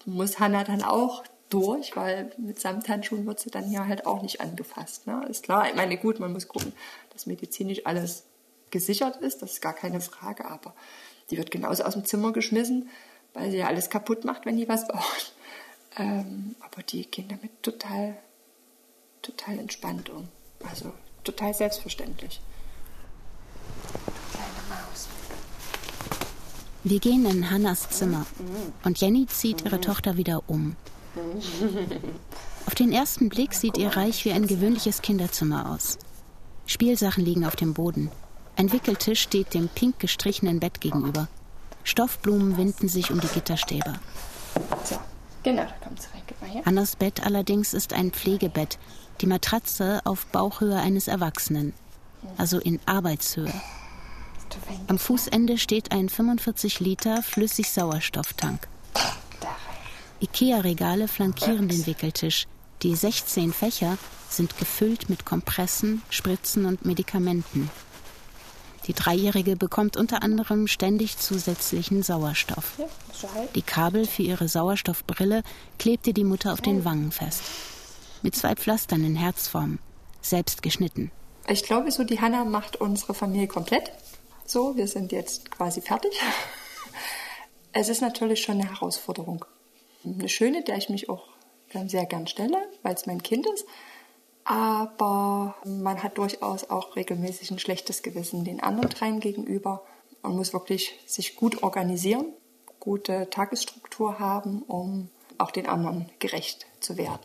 muss 0.04 0.38
Hannah 0.38 0.64
dann 0.64 0.82
auch 0.82 1.24
durch, 1.48 1.96
weil 1.96 2.30
mit 2.38 2.58
Samthandschuhen 2.60 3.26
wird 3.26 3.40
sie 3.40 3.50
dann 3.50 3.64
hier 3.64 3.86
halt 3.86 4.06
auch 4.06 4.22
nicht 4.22 4.40
angefasst. 4.40 5.06
Ne? 5.06 5.24
Ist 5.28 5.44
klar, 5.44 5.68
ich 5.68 5.76
meine, 5.76 5.96
gut, 5.96 6.18
man 6.18 6.32
muss 6.32 6.48
gucken, 6.48 6.72
dass 7.12 7.26
medizinisch 7.26 7.86
alles 7.86 8.24
gesichert 8.70 9.16
ist, 9.18 9.42
das 9.42 9.52
ist 9.52 9.62
gar 9.62 9.72
keine 9.72 10.00
Frage, 10.00 10.44
aber 10.46 10.74
die 11.30 11.38
wird 11.38 11.50
genauso 11.50 11.84
aus 11.84 11.94
dem 11.94 12.04
Zimmer 12.04 12.32
geschmissen, 12.32 12.88
weil 13.32 13.50
sie 13.50 13.58
ja 13.58 13.66
alles 13.66 13.90
kaputt 13.90 14.24
macht, 14.24 14.44
wenn 14.44 14.56
die 14.56 14.68
was 14.68 14.88
braucht. 14.88 15.32
Ähm, 15.96 16.56
aber 16.60 16.82
die 16.82 17.10
gehen 17.10 17.28
damit 17.28 17.62
total, 17.62 18.16
total 19.22 19.58
entspannt 19.58 20.10
um. 20.10 20.28
Also 20.64 20.92
total 21.24 21.54
selbstverständlich. 21.54 22.40
wir 26.88 27.00
gehen 27.00 27.26
in 27.26 27.50
Hannas 27.50 27.90
Zimmer 27.90 28.26
und 28.84 29.00
Jenny 29.00 29.26
zieht 29.26 29.64
ihre 29.64 29.80
Tochter 29.80 30.16
wieder 30.16 30.42
um. 30.46 30.76
Auf 32.66 32.76
den 32.76 32.92
ersten 32.92 33.28
Blick 33.28 33.54
sieht 33.54 33.76
ihr 33.76 33.96
Reich 33.96 34.24
wie 34.24 34.30
ein 34.30 34.46
gewöhnliches 34.46 35.02
Kinderzimmer 35.02 35.72
aus. 35.72 35.98
Spielsachen 36.64 37.24
liegen 37.24 37.44
auf 37.44 37.56
dem 37.56 37.74
Boden. 37.74 38.12
Ein 38.54 38.70
Wickeltisch 38.70 39.20
steht 39.20 39.52
dem 39.52 39.68
pink 39.68 39.98
gestrichenen 39.98 40.60
Bett 40.60 40.80
gegenüber. 40.80 41.26
Stoffblumen 41.82 42.56
winden 42.56 42.88
sich 42.88 43.10
um 43.10 43.20
die 43.20 43.28
Gitterstäbe. 43.28 43.94
So, 44.84 44.96
genau, 45.46 45.62
da 45.62 45.86
kommt 45.86 46.02
sie 46.02 46.08
rein. 46.08 46.52
Her. 46.52 46.62
Annas 46.66 46.96
Bett 46.96 47.24
allerdings 47.24 47.72
ist 47.72 47.92
ein 47.92 48.10
Pflegebett, 48.10 48.78
die 49.20 49.26
Matratze 49.26 50.00
auf 50.04 50.26
Bauchhöhe 50.26 50.76
eines 50.76 51.08
Erwachsenen, 51.08 51.72
also 52.36 52.58
in 52.58 52.78
Arbeitshöhe. 52.84 53.52
Am 54.88 54.98
Fußende 54.98 55.58
steht 55.58 55.92
ein 55.92 56.08
45 56.08 56.80
Liter 56.80 57.22
Flüssig-Sauerstofftank. 57.22 58.68
Ikea-Regale 60.20 61.08
flankieren 61.08 61.68
den 61.68 61.86
Wickeltisch. 61.86 62.46
Die 62.82 62.94
16 62.94 63.52
Fächer 63.52 63.98
sind 64.28 64.58
gefüllt 64.58 65.08
mit 65.08 65.24
Kompressen, 65.24 66.02
Spritzen 66.10 66.66
und 66.66 66.84
Medikamenten. 66.84 67.70
Die 68.86 68.92
Dreijährige 68.92 69.56
bekommt 69.56 69.96
unter 69.96 70.22
anderem 70.22 70.68
ständig 70.68 71.18
zusätzlichen 71.18 72.02
Sauerstoff. 72.02 72.78
Die 73.54 73.62
Kabel 73.62 74.06
für 74.06 74.22
ihre 74.22 74.48
Sauerstoffbrille 74.48 75.42
klebte 75.78 76.12
die 76.12 76.24
Mutter 76.24 76.52
auf 76.52 76.60
den 76.60 76.84
Wangen 76.84 77.10
fest. 77.10 77.42
Mit 78.22 78.36
zwei 78.36 78.54
Pflastern 78.54 79.04
in 79.04 79.16
Herzform, 79.16 79.78
selbst 80.20 80.62
geschnitten. 80.62 81.10
Ich 81.48 81.64
glaube, 81.64 81.90
so 81.90 82.04
die 82.04 82.20
Hanna 82.20 82.44
macht 82.44 82.76
unsere 82.76 83.14
Familie 83.14 83.48
komplett. 83.48 83.92
So, 84.46 84.76
wir 84.76 84.86
sind 84.86 85.12
jetzt 85.12 85.50
quasi 85.50 85.80
fertig. 85.80 86.12
Es 87.78 87.90
ist 87.90 88.00
natürlich 88.00 88.40
schon 88.40 88.58
eine 88.58 88.70
Herausforderung. 88.70 89.44
Eine 90.02 90.30
schöne, 90.30 90.64
der 90.64 90.78
ich 90.78 90.88
mich 90.88 91.10
auch 91.10 91.28
ähm, 91.74 91.90
sehr 91.90 92.06
gern 92.06 92.26
stelle, 92.26 92.56
weil 92.82 92.94
es 92.94 93.04
mein 93.04 93.22
Kind 93.22 93.46
ist. 93.52 93.66
Aber 94.46 95.56
man 95.64 96.04
hat 96.04 96.18
durchaus 96.18 96.70
auch 96.70 96.94
regelmäßig 96.94 97.50
ein 97.50 97.58
schlechtes 97.58 98.02
Gewissen 98.02 98.44
den 98.44 98.62
anderen 98.62 98.90
dreien 98.90 99.18
gegenüber 99.18 99.82
und 100.22 100.36
muss 100.36 100.52
wirklich 100.52 101.00
sich 101.04 101.34
gut 101.34 101.64
organisieren, 101.64 102.26
gute 102.78 103.28
Tagesstruktur 103.28 104.20
haben, 104.20 104.62
um 104.62 105.10
auch 105.38 105.50
den 105.50 105.66
anderen 105.66 106.08
gerecht 106.20 106.66
zu 106.78 106.96
werden. 106.96 107.18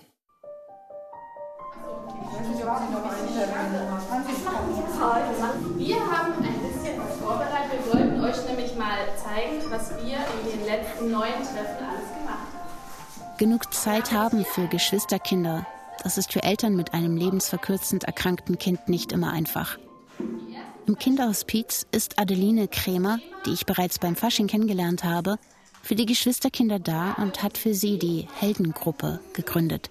Wir 5.77 5.99
haben 5.99 6.33
ein 6.33 6.59
bisschen 6.59 6.99
was 6.99 7.17
vorbereitet. 7.17 7.85
Wir 7.85 7.93
wollten 7.93 8.23
euch 8.23 8.47
nämlich 8.47 8.75
mal 8.75 8.97
zeigen, 9.15 9.61
was 9.69 9.91
wir 10.03 10.17
in 10.17 10.57
den 10.57 10.65
letzten 10.65 11.11
neun 11.11 11.33
Treffen 11.33 11.85
alles 11.85 12.09
gemacht 12.17 12.47
haben. 12.55 13.37
Genug 13.37 13.73
Zeit 13.73 14.11
haben 14.11 14.43
für 14.43 14.67
Geschwisterkinder, 14.67 15.67
das 16.03 16.17
ist 16.17 16.33
für 16.33 16.43
Eltern 16.43 16.75
mit 16.75 16.93
einem 16.93 17.17
lebensverkürzend 17.17 18.03
erkrankten 18.05 18.57
Kind 18.57 18.89
nicht 18.89 19.11
immer 19.11 19.31
einfach. 19.31 19.77
Im 20.87 20.97
Kinderhospiz 20.97 21.85
ist 21.91 22.19
Adeline 22.19 22.67
Krämer, 22.67 23.19
die 23.45 23.51
ich 23.51 23.65
bereits 23.65 23.99
beim 23.99 24.15
Fasching 24.15 24.47
kennengelernt 24.47 25.03
habe, 25.03 25.37
für 25.83 25.95
die 25.95 26.05
Geschwisterkinder 26.05 26.79
da 26.79 27.13
und 27.13 27.43
hat 27.43 27.57
für 27.57 27.73
sie 27.73 27.97
die 27.97 28.27
Heldengruppe 28.39 29.19
gegründet. 29.33 29.89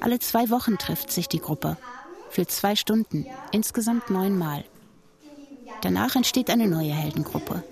Alle 0.00 0.18
zwei 0.18 0.50
Wochen 0.50 0.78
trifft 0.78 1.10
sich 1.10 1.28
die 1.28 1.40
Gruppe. 1.40 1.76
Für 2.30 2.46
zwei 2.46 2.76
Stunden, 2.76 3.26
insgesamt 3.52 4.10
neunmal. 4.10 4.64
Danach 5.82 6.16
entsteht 6.16 6.50
eine 6.50 6.68
neue 6.68 6.92
Heldengruppe. 6.92 7.62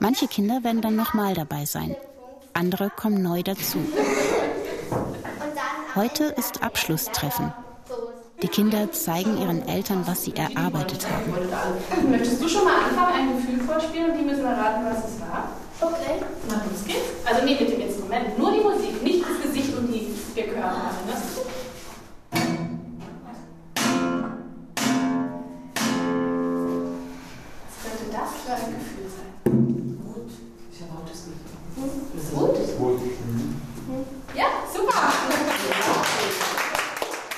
Manche 0.00 0.26
Kinder 0.26 0.64
werden 0.64 0.82
dann 0.82 0.96
nochmal 0.96 1.34
dabei 1.34 1.64
sein. 1.64 1.96
Andere 2.52 2.90
kommen 2.90 3.22
neu 3.22 3.42
dazu. 3.42 3.78
Heute 5.94 6.24
ist 6.24 6.62
Abschlusstreffen. 6.62 7.52
Die 8.40 8.48
Kinder 8.48 8.90
zeigen 8.92 9.36
ihren 9.36 9.68
Eltern, 9.68 10.06
was 10.06 10.24
sie 10.24 10.34
erarbeitet 10.34 11.06
haben. 11.06 12.10
Möchtest 12.10 12.42
du 12.42 12.48
schon 12.48 12.64
mal 12.64 12.76
anfangen, 12.88 13.12
ein 13.12 13.36
Gefühl 13.36 13.60
vorspielen 13.60 14.12
und 14.12 14.18
die 14.18 14.24
müssen 14.24 14.44
erraten, 14.44 14.86
was 14.86 15.04
es 15.04 15.20
war? 15.20 15.50
Okay. 15.82 16.22
Na, 16.48 16.54
los 16.54 16.84
geht's. 16.86 17.26
Also 17.26 17.44
nee, 17.44 17.58
mit 17.60 17.70
dem 17.70 17.80
Instrument. 17.82 18.38
Nur 18.38 18.52
die 18.52 18.60
Musik, 18.60 19.02
nicht 19.02 19.22
das 19.22 19.42
Gesicht 19.42 19.72
Wir 20.34 20.44
gehören 20.44 20.64
alle, 20.64 21.04
ne? 21.06 21.21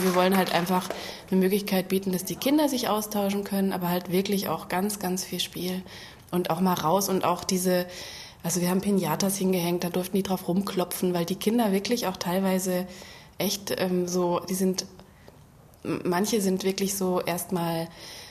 Wir 0.05 0.15
wollen 0.15 0.37
halt 0.37 0.53
einfach 0.55 0.91
eine 1.31 1.41
Möglichkeit 1.41 1.89
bieten, 1.89 2.13
dass 2.13 2.25
die 2.25 2.37
Kinder 2.37 2.69
sich 2.69 2.89
austauschen 2.89 3.43
können, 3.43 3.73
aber 3.73 3.89
halt 3.89 4.13
wirklich 4.13 4.49
auch 4.49 4.69
ganz, 4.69 4.99
ganz 4.99 5.25
viel 5.25 5.41
Spiel 5.41 5.83
und 6.31 6.51
auch 6.51 6.61
mal 6.61 6.75
raus 6.75 7.09
und 7.09 7.25
auch 7.25 7.43
diese, 7.43 7.87
also 8.43 8.61
wir 8.61 8.69
haben 8.69 8.83
Pinatas 8.83 9.39
hingehängt, 9.39 9.83
da 9.83 9.89
durften 9.89 10.19
die 10.19 10.23
drauf 10.23 10.47
rumklopfen, 10.47 11.15
weil 11.15 11.25
die 11.25 11.37
Kinder 11.37 11.73
wirklich 11.73 12.07
auch 12.07 12.19
teilweise 12.19 12.87
echt 13.39 13.75
ähm, 13.81 14.07
so, 14.07 14.41
die 14.41 14.55
sind, 14.55 14.85
manche 15.83 16.43
sind 16.43 16.65
wirklich 16.65 16.97
so 16.97 17.23
erstmal 17.23 17.89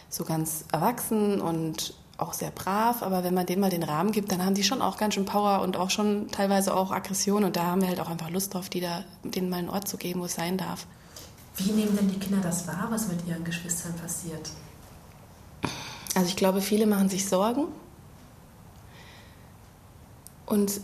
so 0.09 0.25
ganz 0.25 0.65
erwachsen 0.71 1.41
und 1.41 1.95
auch 2.17 2.33
sehr 2.33 2.51
brav, 2.51 3.01
aber 3.01 3.23
wenn 3.23 3.33
man 3.33 3.47
denen 3.47 3.61
mal 3.61 3.71
den 3.71 3.81
Rahmen 3.81 4.11
gibt, 4.11 4.31
dann 4.31 4.45
haben 4.45 4.53
die 4.53 4.63
schon 4.63 4.83
auch 4.83 4.97
ganz 4.97 5.15
schön 5.15 5.25
Power 5.25 5.61
und 5.61 5.75
auch 5.75 5.89
schon 5.89 6.29
teilweise 6.29 6.75
auch 6.75 6.91
Aggression 6.91 7.43
und 7.43 7.55
da 7.55 7.63
haben 7.63 7.81
wir 7.81 7.87
halt 7.87 7.99
auch 7.99 8.11
einfach 8.11 8.29
Lust 8.29 8.53
drauf, 8.53 8.69
die 8.69 8.79
da, 8.79 9.03
denen 9.23 9.49
mal 9.49 9.57
einen 9.57 9.69
Ort 9.69 9.87
zu 9.87 9.97
geben, 9.97 10.21
wo 10.21 10.25
es 10.25 10.35
sein 10.35 10.57
darf. 10.57 10.85
Wie 11.57 11.71
nehmen 11.71 11.95
denn 11.95 12.09
die 12.09 12.19
Kinder 12.19 12.41
das 12.41 12.67
wahr, 12.67 12.87
was 12.89 13.07
mit 13.07 13.25
ihren 13.27 13.43
Geschwistern 13.43 13.93
passiert? 13.93 14.49
Also 16.15 16.27
ich 16.27 16.35
glaube, 16.35 16.61
viele 16.61 16.85
machen 16.85 17.09
sich 17.09 17.27
Sorgen. 17.27 17.65
Und 20.45 20.81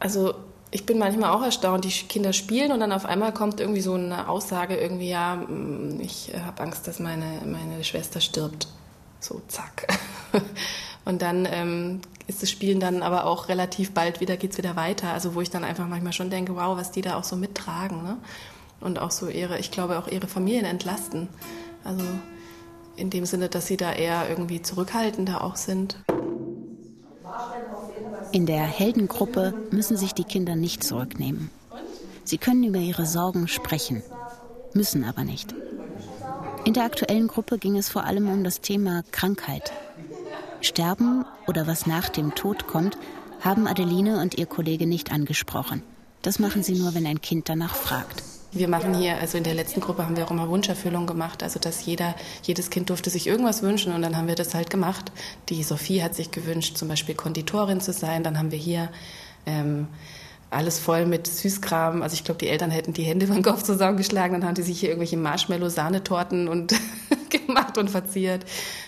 also 0.00 0.34
ich 0.70 0.84
bin 0.84 0.98
manchmal 0.98 1.30
auch 1.30 1.42
erstaunt, 1.42 1.84
die 1.84 1.90
Kinder 1.90 2.32
spielen 2.32 2.72
und 2.72 2.80
dann 2.80 2.92
auf 2.92 3.06
einmal 3.06 3.32
kommt 3.32 3.60
irgendwie 3.60 3.80
so 3.80 3.94
eine 3.94 4.28
Aussage 4.28 4.76
irgendwie, 4.76 5.08
ja, 5.08 5.36
mm, 5.36 6.00
ich 6.00 6.32
habe 6.44 6.62
Angst, 6.62 6.86
dass 6.86 6.98
meine, 6.98 7.40
meine 7.46 7.82
Schwester 7.84 8.20
stirbt. 8.20 8.68
So, 9.20 9.40
zack. 9.48 9.88
Und 11.04 11.22
dann 11.22 11.48
ähm, 11.50 12.02
ist 12.26 12.42
das 12.42 12.50
Spielen 12.50 12.80
dann 12.80 13.02
aber 13.02 13.24
auch 13.24 13.48
relativ 13.48 13.92
bald 13.92 14.20
wieder, 14.20 14.36
geht's 14.36 14.58
wieder 14.58 14.76
weiter. 14.76 15.10
Also 15.10 15.34
wo 15.34 15.40
ich 15.40 15.48
dann 15.48 15.64
einfach 15.64 15.88
manchmal 15.88 16.12
schon 16.12 16.28
denke, 16.28 16.54
wow, 16.54 16.76
was 16.76 16.90
die 16.92 17.00
da 17.00 17.16
auch 17.16 17.24
so 17.24 17.34
mittragen. 17.34 18.02
Ne? 18.02 18.18
Und 18.80 18.98
auch 19.00 19.10
so 19.10 19.28
ihre, 19.28 19.58
ich 19.58 19.70
glaube 19.70 19.98
auch 19.98 20.08
ihre 20.08 20.26
Familien 20.26 20.64
entlasten. 20.64 21.28
Also 21.84 22.04
in 22.96 23.10
dem 23.10 23.24
Sinne, 23.26 23.48
dass 23.48 23.66
sie 23.66 23.76
da 23.76 23.92
eher 23.92 24.28
irgendwie 24.28 24.62
zurückhaltender 24.62 25.42
auch 25.42 25.56
sind. 25.56 25.96
In 28.32 28.46
der 28.46 28.62
Heldengruppe 28.62 29.54
müssen 29.70 29.96
sich 29.96 30.14
die 30.14 30.24
Kinder 30.24 30.56
nicht 30.56 30.84
zurücknehmen. 30.84 31.50
Sie 32.24 32.38
können 32.38 32.64
über 32.64 32.78
ihre 32.78 33.06
Sorgen 33.06 33.48
sprechen, 33.48 34.02
müssen 34.74 35.04
aber 35.04 35.24
nicht. 35.24 35.54
In 36.64 36.74
der 36.74 36.84
aktuellen 36.84 37.28
Gruppe 37.28 37.58
ging 37.58 37.76
es 37.78 37.88
vor 37.88 38.04
allem 38.04 38.28
um 38.28 38.44
das 38.44 38.60
Thema 38.60 39.02
Krankheit. 39.12 39.72
Sterben 40.60 41.24
oder 41.46 41.66
was 41.66 41.86
nach 41.86 42.08
dem 42.08 42.34
Tod 42.34 42.66
kommt, 42.66 42.98
haben 43.40 43.66
Adeline 43.66 44.20
und 44.20 44.36
ihr 44.36 44.46
Kollege 44.46 44.86
nicht 44.86 45.12
angesprochen. 45.12 45.82
Das 46.22 46.38
machen 46.38 46.62
sie 46.62 46.74
nur, 46.74 46.94
wenn 46.94 47.06
ein 47.06 47.20
Kind 47.22 47.48
danach 47.48 47.74
fragt. 47.74 48.22
Wir 48.50 48.68
machen 48.68 48.94
hier, 48.94 49.18
also 49.18 49.36
in 49.36 49.44
der 49.44 49.54
letzten 49.54 49.80
Gruppe 49.80 50.06
haben 50.06 50.16
wir 50.16 50.24
auch 50.24 50.30
immer 50.30 50.48
Wunscherfüllung 50.48 51.06
gemacht, 51.06 51.42
also 51.42 51.58
dass 51.58 51.84
jeder, 51.84 52.14
jedes 52.42 52.70
Kind 52.70 52.88
durfte 52.88 53.10
sich 53.10 53.26
irgendwas 53.26 53.62
wünschen 53.62 53.92
und 53.92 54.00
dann 54.00 54.16
haben 54.16 54.26
wir 54.26 54.36
das 54.36 54.54
halt 54.54 54.70
gemacht. 54.70 55.12
Die 55.50 55.62
Sophie 55.62 56.02
hat 56.02 56.14
sich 56.14 56.30
gewünscht, 56.30 56.78
zum 56.78 56.88
Beispiel 56.88 57.14
Konditorin 57.14 57.82
zu 57.82 57.92
sein, 57.92 58.22
dann 58.22 58.38
haben 58.38 58.50
wir 58.50 58.58
hier 58.58 58.88
ähm, 59.44 59.86
alles 60.50 60.78
voll 60.78 61.04
mit 61.04 61.26
Süßkram. 61.26 62.02
Also 62.02 62.14
ich 62.14 62.24
glaube, 62.24 62.38
die 62.38 62.48
Eltern 62.48 62.70
hätten 62.70 62.94
die 62.94 63.02
Hände 63.02 63.26
über 63.26 63.34
den 63.34 63.42
Kopf 63.42 63.62
zusammengeschlagen, 63.64 64.40
dann 64.40 64.48
haben 64.48 64.54
die 64.54 64.62
sich 64.62 64.80
hier 64.80 64.88
irgendwelche 64.88 65.18
Marshmallow-Sahnetorten 65.18 66.48
und 66.48 66.74
gemacht 67.46 67.78
und 67.78 67.90
verziert. 67.90 68.44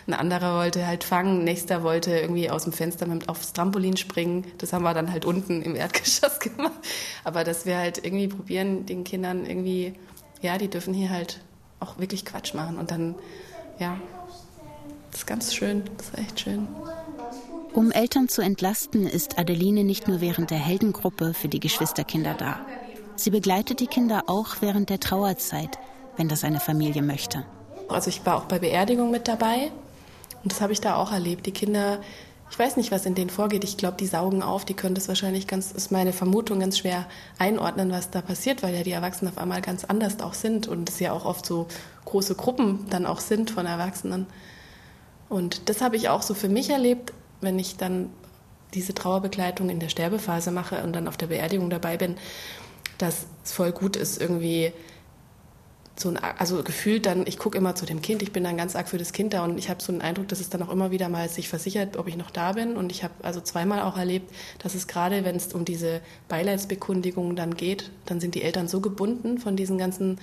Ein 0.07 0.15
anderer 0.15 0.59
wollte 0.59 0.87
halt 0.87 1.05
fangen, 1.05 1.45
nächster 1.45 1.83
wollte 1.83 2.19
irgendwie 2.19 2.51
aus 2.51 2.65
dem 2.65 2.73
Fenster 2.73 3.07
mit 3.07 3.29
aufs 3.29 3.53
Trampolin 3.53 3.97
springen. 3.97 4.47
Das 4.59 4.73
haben 4.73 4.83
wir 4.83 4.95
dann 4.95 5.13
halt 5.13 5.25
unten 5.25 5.63
im 5.63 5.77
Erdgeschoss 5.77 6.39
gemacht. 6.41 6.73
Aber 7.25 7.45
dass 7.45 7.67
wir 7.67 7.79
halt 7.79 8.05
irgendwie 8.05 8.29
probieren, 8.29 8.87
den 8.87 9.05
Kindern 9.05 9.47
irgendwie, 9.47 9.95
ja, 10.43 10.59
die 10.59 10.69
dürfen 10.69 10.95
hier 10.95 11.11
halt 11.11 11.41
auch 11.81 11.99
wirklich 11.99 12.25
Quatsch 12.25 12.55
machen 12.55 12.79
und 12.79 12.91
dann, 12.91 13.15
ja, 13.79 13.97
das 15.11 15.21
ist 15.21 15.27
ganz 15.27 15.55
schön, 15.55 15.85
das 15.97 16.11
ist 16.11 16.19
echt 16.19 16.41
schön. 16.41 16.69
Um 17.73 17.93
Eltern 17.93 18.29
zu 18.29 18.43
entlasten, 18.43 19.07
ist 19.07 19.39
Adeline 19.39 19.85
nicht 19.85 20.09
nur 20.09 20.21
während 20.21 20.51
der 20.51 20.59
Heldengruppe 20.59 21.35
für 21.35 21.49
die 21.49 21.61
Geschwisterkinder 21.61 22.35
da. 22.35 22.61
Sie 23.17 23.31
begleitet 23.31 23.81
die 23.81 23.87
Kinder 23.87 24.25
auch 24.27 24.57
während 24.61 24.91
der 24.91 24.99
Trauerzeit, 24.99 25.79
wenn 26.17 26.29
das 26.29 26.43
eine 26.43 26.59
Familie 26.59 27.03
möchte. 27.03 27.45
Also 27.93 28.09
ich 28.09 28.25
war 28.27 28.37
auch 28.37 28.45
bei 28.45 28.59
Beerdigungen 28.59 29.11
mit 29.11 29.29
dabei 29.29 29.71
und 30.43 30.53
das 30.53 30.61
habe 30.61 30.73
ich 30.73 30.81
da 30.81 30.97
auch 30.97 31.13
erlebt. 31.13 31.47
Die 31.47 31.53
Kinder, 31.53 32.01
ich 32.51 32.59
weiß 32.59 32.77
nicht, 32.77 32.91
was 32.91 33.07
in 33.07 33.15
denen 33.15 33.31
vorgeht. 33.31 33.65
Ich 33.65 33.77
glaube, 33.77 33.97
die 33.99 34.07
saugen 34.07 34.43
auf, 34.43 34.65
die 34.65 34.75
können 34.75 34.95
das 34.95 35.09
wahrscheinlich 35.09 35.47
ganz, 35.47 35.73
ist 35.73 35.93
meine 35.93 36.13
Vermutung, 36.13 36.61
ganz 36.61 36.79
schwer 36.79 37.07
einordnen, 37.39 37.91
was 37.91 38.11
da 38.11 38.23
passiert, 38.23 38.63
weil 38.63 38.75
ja 38.75 38.83
die 38.83 38.93
Erwachsenen 38.93 39.33
auf 39.33 39.39
einmal 39.39 39.61
ganz 39.61 39.85
anders 39.85 40.21
auch 40.21 40.35
sind 40.35 40.67
und 40.67 40.89
es 40.89 41.01
ja 41.01 41.13
auch 41.13 41.25
oft 41.25 41.47
so 41.47 41.67
große 42.07 42.35
Gruppen 42.35 42.87
dann 42.91 43.07
auch 43.07 43.21
sind 43.21 43.51
von 43.51 43.67
Erwachsenen. 43.67 44.27
Und 45.29 45.69
das 45.69 45.81
habe 45.81 45.97
ich 45.97 46.09
auch 46.09 46.23
so 46.23 46.35
für 46.35 46.49
mich 46.49 46.71
erlebt, 46.71 47.13
wenn 47.41 47.59
ich 47.59 47.77
dann 47.77 48.11
diese 48.75 48.95
Trauerbegleitung 48.95 49.69
in 49.69 49.81
der 49.81 49.89
Sterbephase 49.89 50.51
mache 50.51 50.83
und 50.83 50.93
dann 50.93 51.09
auf 51.09 51.17
der 51.17 51.29
Beerdigung 51.29 51.71
dabei 51.71 51.97
bin, 51.97 52.17
dass 52.99 53.27
es 53.45 53.53
voll 53.53 53.73
gut 53.73 53.97
ist, 53.97 54.21
irgendwie 54.21 54.73
so 56.01 56.09
ein, 56.09 56.17
also 56.17 56.63
gefühlt 56.63 57.07
dann, 57.07 57.27
ich 57.27 57.39
gucke 57.39 57.59
immer 57.59 57.75
zu 57.75 57.87
dem 57.87 58.01
Kind, 58.01 58.23
ich 58.23 58.33
bin 58.33 58.43
dann 58.43 58.57
ganz 58.57 58.75
arg 58.75 58.89
für 58.89 58.99
das 58.99 59.13
Kind 59.13 59.35
da 59.35 59.45
und 59.45 59.59
ich 59.59 59.69
habe 59.69 59.83
so 59.83 59.93
einen 59.93 60.01
Eindruck, 60.01 60.29
dass 60.29 60.41
es 60.41 60.49
dann 60.49 60.63
auch 60.63 60.71
immer 60.71 60.91
wieder 60.91 61.09
mal 61.09 61.29
sich 61.29 61.49
versichert, 61.49 61.97
ob 61.97 62.09
ich 62.09 62.17
noch 62.17 62.31
da 62.31 62.53
bin. 62.53 62.77
Und 62.77 62.91
ich 62.91 63.05
habe 63.05 63.15
also 63.23 63.41
zweimal 63.41 63.83
auch 63.83 63.97
erlebt, 63.97 64.33
dass 64.59 64.75
es 64.75 64.87
gerade, 64.87 65.25
wenn 65.25 65.37
es 65.37 65.53
um 65.53 65.65
diese 65.65 66.01
Beileidsbekunddigungen 66.29 67.37
dann 67.37 67.55
geht, 67.55 67.91
dann 68.07 68.21
sind 68.21 68.35
die 68.35 68.43
Eltern 68.43 68.69
so 68.69 68.81
gebunden 68.81 69.39
von 69.39 69.57
diesen 69.57 69.79
ganzen 69.79 70.19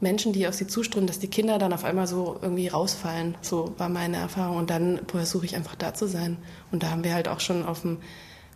Menschen, 0.00 0.32
die 0.32 0.46
auf 0.46 0.54
sie 0.54 0.66
zuströmen, 0.66 1.06
dass 1.06 1.18
die 1.18 1.28
Kinder 1.28 1.58
dann 1.58 1.72
auf 1.72 1.84
einmal 1.84 2.06
so 2.06 2.38
irgendwie 2.40 2.68
rausfallen. 2.68 3.36
So 3.42 3.74
war 3.78 3.88
meine 3.88 4.16
Erfahrung. 4.16 4.56
Und 4.56 4.70
dann 4.70 5.00
versuche 5.06 5.44
ich 5.44 5.56
einfach 5.56 5.74
da 5.74 5.92
zu 5.92 6.06
sein. 6.06 6.38
Und 6.70 6.82
da 6.82 6.90
haben 6.90 7.04
wir 7.04 7.14
halt 7.14 7.28
auch 7.28 7.40
schon 7.40 7.64
auf 7.64 7.82
dem 7.82 7.98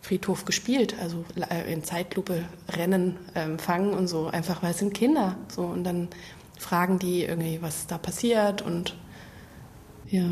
Friedhof 0.03 0.43
gespielt, 0.43 0.95
also 1.01 1.23
in 1.65 1.81
Zeitlupe 1.85 2.43
rennen, 2.69 3.17
ähm, 3.35 3.57
fangen 3.57 3.93
und 3.93 4.07
so, 4.07 4.27
einfach 4.27 4.61
weil 4.61 4.71
es 4.71 4.79
sind 4.79 4.93
Kinder. 4.93 5.37
So 5.47 5.61
und 5.63 5.85
dann 5.85 6.09
fragen 6.59 6.99
die 6.99 7.23
irgendwie, 7.23 7.61
was 7.61 7.87
da 7.87 7.97
passiert 7.97 8.61
und 8.61 8.97
ja. 10.07 10.25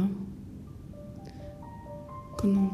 Genau. 2.42 2.70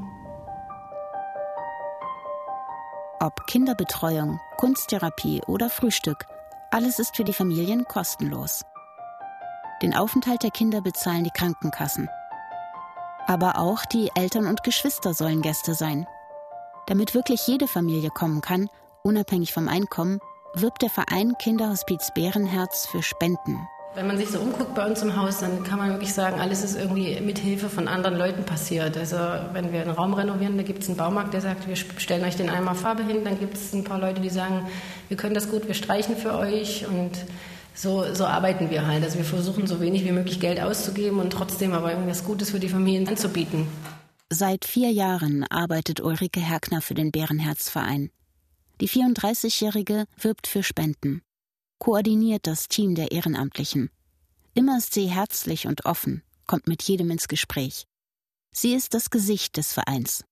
Ob 3.20 3.46
Kinderbetreuung, 3.46 4.40
Kunsttherapie 4.58 5.42
oder 5.46 5.70
Frühstück, 5.70 6.26
alles 6.72 6.98
ist 6.98 7.16
für 7.16 7.24
die 7.24 7.34
Familien 7.34 7.86
kostenlos. 7.86 8.64
Den 9.84 9.94
Aufenthalt 9.94 10.42
der 10.42 10.52
Kinder 10.52 10.82
bezahlen 10.82 11.24
die 11.24 11.32
Krankenkassen. 11.32 12.10
Aber 13.28 13.60
auch 13.60 13.86
die 13.86 14.10
Eltern 14.16 14.48
und 14.48 14.64
Geschwister 14.64 15.14
sollen 15.14 15.44
Gäste 15.44 15.76
sein. 15.76 16.08
Damit 16.88 17.14
wirklich 17.14 17.46
jede 17.48 17.68
Familie 17.68 18.10
kommen 18.10 18.40
kann, 18.40 18.70
unabhängig 19.04 19.52
vom 19.54 19.68
Einkommen, 19.68 20.20
wirbt 20.56 20.82
der 20.82 20.90
Verein 20.90 21.34
Kinderhospiz 21.38 22.12
Bärenherz 22.16 22.88
für 22.90 23.04
Spenden. 23.04 23.60
Wenn 23.94 24.08
man 24.08 24.18
sich 24.18 24.30
so 24.30 24.40
umguckt 24.40 24.74
bei 24.74 24.86
uns 24.86 25.02
im 25.02 25.16
Haus, 25.16 25.40
dann 25.40 25.64
kann 25.64 25.80
man 25.80 25.90
wirklich 25.90 26.14
sagen, 26.14 26.40
alles 26.40 26.64
ist 26.64 26.78
irgendwie 26.78 27.20
mit 27.20 27.40
Hilfe 27.40 27.68
von 27.68 27.90
anderen 27.90 28.16
Leuten 28.18 28.46
passiert. 28.46 28.96
Also 28.96 29.18
wenn 29.52 29.74
wir 29.74 29.82
einen 29.82 29.92
Raum 29.92 30.14
renovieren, 30.14 30.56
da 30.56 30.64
gibt 30.64 30.84
es 30.84 30.88
einen 30.88 30.98
Baumarkt, 30.98 31.34
der 31.34 31.42
sagt, 31.42 31.68
wir 31.68 31.76
stellen 31.76 32.24
euch 32.24 32.38
den 32.38 32.50
einmal 32.50 32.76
Farbe 32.76 33.04
hin, 33.04 33.24
dann 33.26 33.38
gibt 33.38 33.58
es 33.58 33.74
ein 33.74 33.84
paar 33.84 34.00
Leute, 34.00 34.22
die 34.22 34.30
sagen, 34.30 34.68
wir 35.10 35.18
können 35.18 35.34
das 35.34 35.50
gut, 35.50 35.68
wir 35.68 35.74
streichen 35.74 36.16
für 36.16 36.38
euch 36.38 36.86
und 36.88 37.12
so, 37.74 38.14
so 38.14 38.26
arbeiten 38.26 38.70
wir 38.70 38.88
halt. 38.88 39.04
Also 39.04 39.18
wir 39.18 39.26
versuchen 39.26 39.68
so 39.68 39.82
wenig 39.82 40.06
wie 40.06 40.12
möglich 40.12 40.40
Geld 40.40 40.62
auszugeben 40.62 41.20
und 41.20 41.32
trotzdem 41.32 41.74
aber 41.74 41.92
irgendwas 41.92 42.24
Gutes 42.24 42.52
für 42.52 42.60
die 42.60 42.70
Familien 42.70 43.08
anzubieten. 43.08 43.68
Seit 44.30 44.66
vier 44.66 44.92
Jahren 44.92 45.46
arbeitet 45.46 46.02
Ulrike 46.02 46.42
Herkner 46.42 46.82
für 46.82 46.94
den 46.94 47.12
Bärenherzverein. 47.12 48.12
Die 48.82 48.90
34-Jährige 48.90 50.06
wirbt 50.20 50.48
für 50.48 50.64
Spenden, 50.64 51.22
koordiniert 51.80 52.46
das 52.46 52.68
Team 52.68 52.94
der 52.94 53.14
Ehrenamtlichen. 53.14 53.90
Immer 54.54 54.80
ist 54.80 54.94
sie 54.94 55.06
herzlich 55.06 55.66
und 55.66 55.86
offen, 55.86 56.24
kommt 56.46 56.68
mit 56.68 56.84
jedem 56.84 57.10
ins 57.10 57.30
Gespräch. 57.30 57.86
Sie 58.52 58.74
ist 58.74 58.94
das 58.94 59.10
Gesicht 59.12 59.56
des 59.56 59.72
Vereins. 59.72 60.26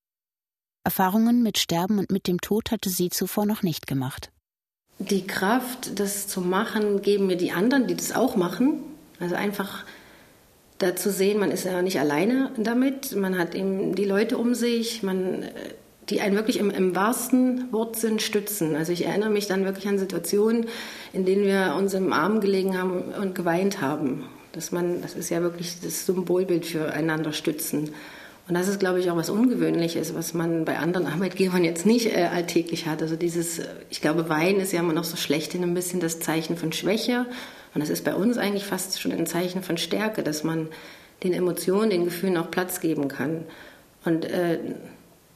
Erfahrungen 0.83 1.41
mit 1.41 1.57
Sterben 1.57 1.97
und 1.97 2.11
mit 2.11 2.27
dem 2.27 2.41
Tod 2.41 2.71
hatte 2.71 2.89
sie 2.89 3.09
zuvor 3.09 3.45
noch 3.45 3.63
nicht 3.63 3.87
gemacht. 3.87 4.29
Die 4.99 5.25
Kraft, 5.25 5.97
das 5.99 6.27
zu 6.27 6.41
machen, 6.41 7.01
geben 7.01 7.27
mir 7.27 7.37
die 7.37 7.53
anderen, 7.53 7.87
die 7.87 7.95
das 7.95 8.11
auch 8.11 8.35
machen. 8.35 8.83
Also 9.19 9.35
einfach 9.35 9.85
da 10.77 10.95
zu 10.95 11.09
sehen, 11.09 11.39
man 11.39 11.51
ist 11.51 11.65
ja 11.65 11.81
nicht 11.81 11.99
alleine 11.99 12.51
damit, 12.57 13.15
man 13.15 13.37
hat 13.37 13.55
eben 13.55 13.95
die 13.95 14.05
Leute 14.05 14.37
um 14.37 14.53
sich, 14.55 15.03
man 15.03 15.45
die 16.09 16.21
einen 16.21 16.35
wirklich 16.35 16.59
im, 16.59 16.69
im 16.69 16.95
wahrsten 16.95 17.71
Wortsinn 17.71 18.19
stützen. 18.19 18.75
Also 18.75 18.91
ich 18.91 19.05
erinnere 19.05 19.29
mich 19.29 19.47
dann 19.47 19.65
wirklich 19.65 19.87
an 19.87 19.97
Situationen, 19.97 20.67
in 21.13 21.25
denen 21.25 21.45
wir 21.45 21.75
uns 21.77 21.93
im 21.93 22.13
Arm 22.13 22.41
gelegen 22.41 22.77
haben 22.77 23.13
und 23.19 23.35
geweint 23.35 23.81
haben. 23.81 24.25
Dass 24.51 24.71
man, 24.71 25.01
das 25.01 25.15
ist 25.15 25.29
ja 25.29 25.41
wirklich 25.41 25.77
das 25.81 26.05
Symbolbild 26.05 26.65
für 26.65 26.93
einander 26.93 27.33
stützen. 27.33 27.89
Und 28.47 28.53
das 28.53 28.67
ist, 28.67 28.79
glaube 28.79 28.99
ich, 28.99 29.09
auch 29.09 29.15
was 29.15 29.31
Ungewöhnliches, 29.31 30.13
was 30.13 30.35
man 30.35 30.65
bei 30.65 30.77
anderen 30.77 31.07
Arbeitgebern 31.11 31.63
jetzt 31.63 31.85
nicht 31.85 32.15
äh, 32.15 32.25
alltäglich 32.25 32.85
hat. 32.85 33.01
Also 33.01 33.15
dieses, 33.15 33.61
ich 33.89 34.01
glaube, 34.01 34.29
Wein 34.29 34.57
ist 34.57 34.71
ja 34.71 34.81
immer 34.81 34.93
noch 34.93 35.03
so 35.03 35.17
schlechthin 35.17 35.63
ein 35.63 35.73
bisschen 35.73 35.99
das 35.99 36.19
Zeichen 36.19 36.55
von 36.55 36.71
Schwäche. 36.71 37.25
Und 37.75 37.81
das 37.81 37.89
ist 37.89 38.05
bei 38.05 38.15
uns 38.15 38.37
eigentlich 38.37 38.65
fast 38.65 39.01
schon 39.01 39.11
ein 39.11 39.27
Zeichen 39.27 39.61
von 39.61 39.77
Stärke, 39.77 40.23
dass 40.23 40.45
man 40.45 40.69
den 41.23 41.33
Emotionen, 41.33 41.89
den 41.89 42.05
Gefühlen 42.05 42.37
auch 42.37 42.49
Platz 42.49 42.79
geben 42.79 43.09
kann. 43.09 43.43
Und 44.05 44.23
äh, 44.25 44.59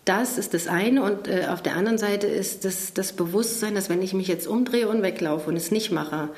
das 0.06 0.38
ist 0.38 0.54
das 0.54 0.68
eine. 0.68 1.04
Und 1.04 1.28
äh, 1.28 1.48
auf 1.50 1.62
der 1.62 1.76
anderen 1.76 1.98
Seite 1.98 2.28
ist 2.28 2.64
das, 2.64 2.94
das 2.94 3.12
Bewusstsein, 3.12 3.76
dass 3.76 3.90
wenn 3.90 4.02
ich 4.02 4.14
mich 4.14 4.30
jetzt 4.30 4.48
umdrehe 4.48 4.88
und 4.88 5.02
weglaufe 5.02 5.50
und 5.50 5.58
es 5.58 5.70
nicht 5.70 5.92
mache, 5.92 6.30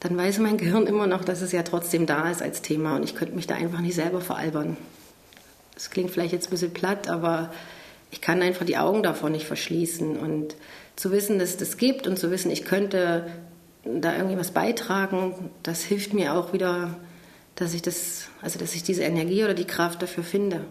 dann 0.00 0.16
weiß 0.16 0.40
mein 0.40 0.56
Gehirn 0.58 0.88
immer 0.88 1.06
noch, 1.06 1.24
dass 1.24 1.42
es 1.42 1.52
ja 1.52 1.62
trotzdem 1.62 2.06
da 2.06 2.28
ist 2.28 2.42
als 2.42 2.60
Thema. 2.60 2.96
Und 2.96 3.04
ich 3.04 3.14
könnte 3.14 3.36
mich 3.36 3.46
da 3.46 3.54
einfach 3.54 3.80
nicht 3.80 3.94
selber 3.94 4.20
veralbern. 4.20 4.76
Das 5.74 5.90
klingt 5.90 6.10
vielleicht 6.10 6.32
jetzt 6.32 6.48
ein 6.48 6.50
bisschen 6.50 6.72
platt, 6.72 7.08
aber 7.08 7.52
ich 8.10 8.20
kann 8.20 8.42
einfach 8.42 8.66
die 8.66 8.78
Augen 8.78 9.04
davor 9.04 9.30
nicht 9.30 9.46
verschließen. 9.46 10.16
Und 10.16 10.56
zu 10.96 11.12
wissen, 11.12 11.38
dass 11.38 11.50
es 11.50 11.56
das 11.56 11.76
gibt 11.76 12.08
und 12.08 12.18
zu 12.18 12.32
wissen, 12.32 12.50
ich 12.50 12.64
könnte 12.64 13.26
da 14.00 14.16
irgendwie 14.16 14.36
was 14.36 14.50
beitragen, 14.50 15.50
das 15.62 15.82
hilft 15.82 16.12
mir 16.12 16.34
auch 16.34 16.52
wieder, 16.52 16.96
dass 17.54 17.74
ich 17.74 17.82
das, 17.82 18.28
also 18.42 18.58
dass 18.58 18.74
ich 18.74 18.82
diese 18.82 19.02
Energie 19.02 19.44
oder 19.44 19.54
die 19.54 19.64
Kraft 19.64 20.02
dafür 20.02 20.24
finde. 20.24 20.64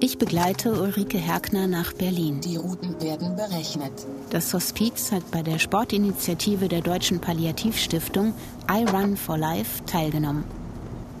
Ich 0.00 0.16
begleite 0.16 0.80
Ulrike 0.80 1.18
Herkner 1.18 1.66
nach 1.66 1.92
Berlin. 1.92 2.40
Die 2.40 2.56
Routen 2.56 3.00
werden 3.00 3.36
berechnet. 3.36 3.92
Das 4.30 4.54
Hospiz 4.54 5.12
hat 5.12 5.30
bei 5.30 5.42
der 5.42 5.58
Sportinitiative 5.58 6.68
der 6.68 6.80
Deutschen 6.80 7.20
Palliativstiftung 7.20 8.32
I 8.70 8.84
Run 8.84 9.16
for 9.16 9.36
Life 9.36 9.84
teilgenommen. 9.84 10.44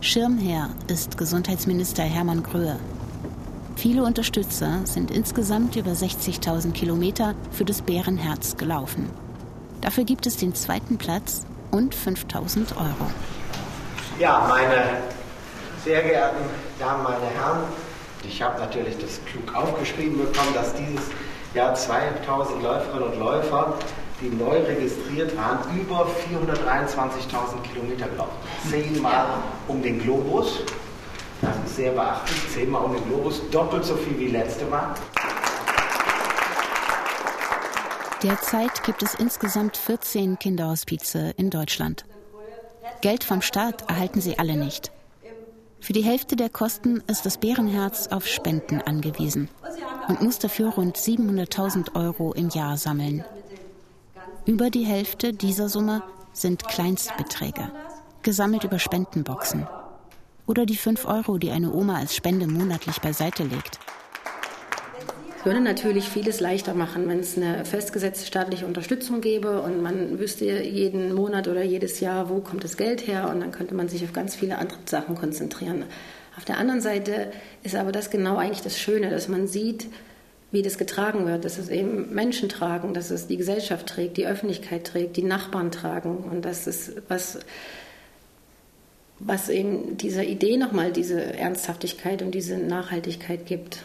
Schirmherr 0.00 0.70
ist 0.86 1.18
Gesundheitsminister 1.18 2.04
Hermann 2.04 2.42
Gröhe. 2.42 2.78
Viele 3.78 4.02
Unterstützer 4.02 4.80
sind 4.82 5.12
insgesamt 5.12 5.76
über 5.76 5.92
60.000 5.92 6.72
Kilometer 6.72 7.36
für 7.52 7.64
das 7.64 7.80
Bärenherz 7.80 8.56
gelaufen. 8.56 9.08
Dafür 9.82 10.02
gibt 10.02 10.26
es 10.26 10.36
den 10.36 10.52
zweiten 10.52 10.98
Platz 10.98 11.46
und 11.70 11.94
5.000 11.94 12.76
Euro. 12.76 13.08
Ja, 14.18 14.46
meine 14.48 14.84
sehr 15.84 16.02
geehrten 16.02 16.42
Damen, 16.80 17.04
meine 17.04 17.26
Herren, 17.26 17.60
ich 18.24 18.42
habe 18.42 18.58
natürlich 18.58 18.98
das 18.98 19.20
klug 19.26 19.54
aufgeschrieben 19.54 20.18
bekommen, 20.18 20.54
dass 20.54 20.74
dieses 20.74 21.04
Jahr 21.54 21.72
2000 21.72 22.60
Läuferinnen 22.60 23.12
und 23.12 23.20
Läufer, 23.20 23.78
die 24.20 24.30
neu 24.30 24.58
registriert 24.58 25.36
waren, 25.36 25.60
über 25.78 26.08
423.000 26.28 27.62
Kilometer 27.72 28.08
gelaufen. 28.08 28.34
Zehnmal 28.68 29.26
um 29.68 29.80
den 29.80 30.02
Globus. 30.02 30.64
Das 31.40 31.56
ist 31.64 31.76
sehr 31.76 31.92
beachtlich. 31.92 32.48
Zehnmal 32.52 32.84
um 32.84 32.94
den 32.94 33.04
Globus, 33.08 33.40
doppelt 33.50 33.84
so 33.84 33.96
viel 33.96 34.18
wie 34.18 34.28
letzte 34.28 34.64
Mal. 34.66 34.94
Derzeit 38.22 38.82
gibt 38.82 39.02
es 39.04 39.14
insgesamt 39.14 39.76
14 39.76 40.38
Kinderhospize 40.40 41.34
in 41.36 41.50
Deutschland. 41.50 42.04
Geld 43.00 43.22
vom 43.22 43.42
Staat 43.42 43.88
erhalten 43.88 44.20
sie 44.20 44.40
alle 44.40 44.56
nicht. 44.56 44.90
Für 45.80 45.92
die 45.92 46.02
Hälfte 46.02 46.34
der 46.34 46.48
Kosten 46.48 47.00
ist 47.06 47.24
das 47.24 47.38
Bärenherz 47.38 48.08
auf 48.08 48.26
Spenden 48.26 48.82
angewiesen 48.82 49.48
und 50.08 50.20
muss 50.20 50.40
dafür 50.40 50.70
rund 50.70 50.96
700.000 50.96 51.94
Euro 51.94 52.32
im 52.32 52.48
Jahr 52.48 52.76
sammeln. 52.76 53.24
Über 54.46 54.70
die 54.70 54.84
Hälfte 54.84 55.32
dieser 55.32 55.68
Summe 55.68 56.02
sind 56.32 56.66
Kleinstbeträge, 56.66 57.70
gesammelt 58.22 58.64
über 58.64 58.80
Spendenboxen. 58.80 59.68
Oder 60.48 60.64
die 60.64 60.76
5 60.76 61.04
Euro, 61.04 61.36
die 61.36 61.50
eine 61.50 61.72
Oma 61.72 61.98
als 61.98 62.16
Spende 62.16 62.46
monatlich 62.46 63.00
beiseite 63.00 63.44
legt. 63.44 63.78
Es 65.38 65.44
würde 65.44 65.60
natürlich 65.60 66.08
vieles 66.08 66.40
leichter 66.40 66.74
machen, 66.74 67.06
wenn 67.06 67.20
es 67.20 67.36
eine 67.36 67.64
festgesetzte 67.66 68.26
staatliche 68.26 68.66
Unterstützung 68.66 69.20
gäbe 69.20 69.60
und 69.60 69.82
man 69.82 70.18
wüsste 70.18 70.46
jeden 70.46 71.14
Monat 71.14 71.48
oder 71.48 71.62
jedes 71.62 72.00
Jahr, 72.00 72.30
wo 72.30 72.40
kommt 72.40 72.64
das 72.64 72.78
Geld 72.78 73.06
her 73.06 73.30
und 73.30 73.40
dann 73.40 73.52
könnte 73.52 73.74
man 73.74 73.88
sich 73.88 74.02
auf 74.02 74.12
ganz 74.14 74.34
viele 74.34 74.58
andere 74.58 74.78
Sachen 74.86 75.14
konzentrieren. 75.14 75.84
Auf 76.36 76.46
der 76.46 76.56
anderen 76.56 76.80
Seite 76.80 77.30
ist 77.62 77.76
aber 77.76 77.92
das 77.92 78.10
genau 78.10 78.36
eigentlich 78.36 78.62
das 78.62 78.78
Schöne, 78.78 79.10
dass 79.10 79.28
man 79.28 79.46
sieht, 79.46 79.86
wie 80.50 80.62
das 80.62 80.78
getragen 80.78 81.26
wird, 81.26 81.44
dass 81.44 81.58
es 81.58 81.68
eben 81.68 82.14
Menschen 82.14 82.48
tragen, 82.48 82.94
dass 82.94 83.10
es 83.10 83.26
die 83.26 83.36
Gesellschaft 83.36 83.86
trägt, 83.86 84.16
die 84.16 84.26
Öffentlichkeit 84.26 84.86
trägt, 84.86 85.18
die 85.18 85.24
Nachbarn 85.24 85.70
tragen 85.70 86.18
und 86.18 86.44
das 86.44 86.66
ist 86.66 86.94
was, 87.08 87.38
was 89.20 89.48
eben 89.48 89.96
dieser 89.96 90.24
Idee 90.24 90.56
nochmal 90.56 90.92
diese 90.92 91.20
Ernsthaftigkeit 91.34 92.22
und 92.22 92.32
diese 92.32 92.56
Nachhaltigkeit 92.56 93.46
gibt. 93.46 93.84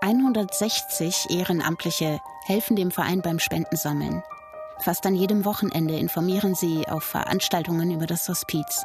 160 0.00 1.30
Ehrenamtliche 1.30 2.20
helfen 2.46 2.76
dem 2.76 2.90
Verein 2.90 3.22
beim 3.22 3.38
Spendensammeln. 3.38 4.22
Fast 4.78 5.04
an 5.06 5.14
jedem 5.14 5.44
Wochenende 5.44 5.98
informieren 5.98 6.54
sie 6.54 6.86
auf 6.86 7.02
Veranstaltungen 7.02 7.90
über 7.90 8.06
das 8.06 8.28
Hospiz. 8.28 8.84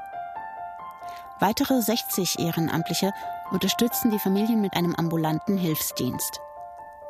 Weitere 1.40 1.82
60 1.82 2.40
Ehrenamtliche 2.40 3.12
unterstützen 3.52 4.10
die 4.12 4.20
Familien 4.20 4.62
mit 4.62 4.76
einem 4.76 4.96
ambulanten 4.96 5.58
Hilfsdienst. 5.58 6.40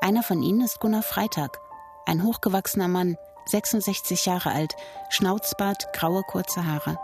Einer 0.02 0.24
von 0.24 0.41
ihnen 0.41 0.62
ist 0.62 0.80
Gunnar 0.80 1.04
Freitag, 1.04 1.60
ein 2.06 2.24
hochgewachsener 2.24 2.88
Mann, 2.88 3.18
66 3.46 4.26
Jahre 4.26 4.52
alt, 4.52 4.76
Schnauzbart, 5.10 5.94
graue 5.94 6.24
kurze 6.24 6.66
Haare. 6.66 6.98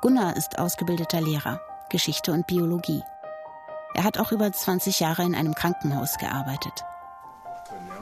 Gunnar 0.00 0.36
ist 0.36 0.58
ausgebildeter 0.58 1.20
Lehrer, 1.20 1.60
Geschichte 1.90 2.32
und 2.32 2.46
Biologie. 2.46 3.02
Er 3.94 4.04
hat 4.04 4.18
auch 4.18 4.32
über 4.32 4.50
20 4.50 5.00
Jahre 5.00 5.22
in 5.22 5.34
einem 5.34 5.54
Krankenhaus 5.54 6.16
gearbeitet. 6.18 6.84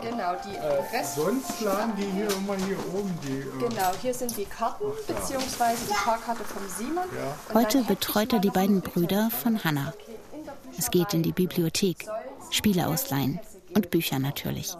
Genau, 0.00 0.34
die 0.44 0.56
äh, 0.56 0.96
Rest 0.96 1.16
Sonst 1.16 1.60
lagen 1.60 1.92
die 1.96 2.04
hier 2.04 2.30
immer 2.30 2.56
hier 2.56 2.78
oben. 2.94 3.18
Die, 3.22 3.40
äh 3.40 3.68
Genau, 3.68 3.90
hier 4.00 4.14
sind 4.14 4.34
die 4.36 4.46
Karten, 4.46 4.84
beziehungsweise 5.06 5.86
die 5.86 5.94
Fahrkarte 5.94 6.44
vom 6.44 6.66
Simon. 6.68 7.04
Ja. 7.14 7.54
Heute 7.54 7.82
betreut 7.82 8.32
er 8.32 8.38
die 8.38 8.50
beiden 8.50 8.80
Brüder 8.80 9.30
von 9.30 9.62
Hannah. 9.62 9.92
Es 10.78 10.90
geht 10.90 11.12
in 11.12 11.22
die 11.22 11.32
Bibliothek, 11.32 12.06
Spiele 12.50 12.86
ausleihen 12.86 13.40
und 13.74 13.90
Bücher 13.90 14.18
natürlich. 14.18 14.74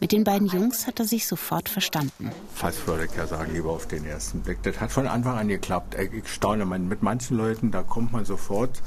Mit 0.00 0.12
den 0.12 0.24
beiden 0.24 0.48
Jungs 0.48 0.86
hat 0.86 0.98
er 0.98 1.06
sich 1.06 1.26
sofort 1.26 1.68
verstanden. 1.68 2.32
Fast 2.54 2.86
würde 2.86 3.04
ich 3.04 3.14
ja 3.16 3.26
sagen, 3.26 3.52
lieber 3.52 3.70
auf 3.70 3.86
den 3.86 4.04
ersten 4.04 4.40
Blick. 4.40 4.62
Das 4.62 4.80
hat 4.80 4.90
von 4.90 5.06
Anfang 5.06 5.38
an 5.38 5.48
geklappt. 5.48 5.96
Ich 6.12 6.28
staune, 6.28 6.66
mit 6.66 7.02
manchen 7.02 7.36
Leuten, 7.36 7.70
da 7.70 7.82
kommt 7.82 8.12
man 8.12 8.24
sofort 8.24 8.82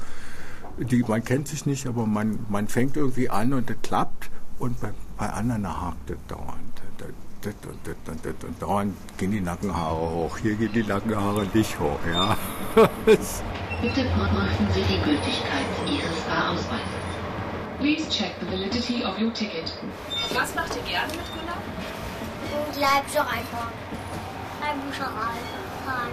die, 0.78 1.02
man 1.02 1.24
kennt 1.24 1.48
sich 1.48 1.66
nicht, 1.66 1.86
aber 1.86 2.06
man, 2.06 2.46
man 2.48 2.68
fängt 2.68 2.96
irgendwie 2.96 3.28
an 3.30 3.52
und 3.52 3.68
das 3.68 3.76
klappt. 3.82 4.30
Und 4.58 4.80
bei, 4.80 4.90
bei 5.18 5.28
anderen 5.28 5.66
hakt 5.66 6.08
das 6.08 6.16
dauernd. 6.28 6.82
Das, 6.98 7.08
das, 7.42 7.54
und, 7.68 7.78
das, 7.84 7.94
und, 8.06 8.24
das, 8.24 8.48
und 8.48 8.62
dauernd 8.62 8.94
gehen 9.18 9.32
die 9.32 9.40
Nackenhaare 9.40 10.10
hoch. 10.10 10.38
Hier 10.38 10.54
gehen 10.54 10.72
die 10.72 10.84
Nackenhaare 10.84 11.46
nicht 11.52 11.78
hoch, 11.80 11.98
ja. 12.12 12.36
Bitte 13.06 14.04
prüfen 14.04 14.68
Sie 14.72 14.82
die 14.82 15.02
Gültigkeit 15.02 15.66
Ihres 15.86 16.18
Fahrausweises. 16.28 17.01
Please 17.82 18.06
check 18.16 18.38
the 18.38 18.46
validity 18.46 19.02
of 19.02 19.18
your 19.18 19.32
ticket. 19.32 19.72
Was 20.32 20.54
macht 20.54 20.76
ihr 20.76 20.82
gerne 20.82 21.12
mit 21.14 21.26
Gunnar? 21.34 21.58
Leipzig 22.78 23.18
einfach. 23.18 23.72
Ein 24.62 24.80
Bücherei 24.82 25.34
fahren. 25.84 26.12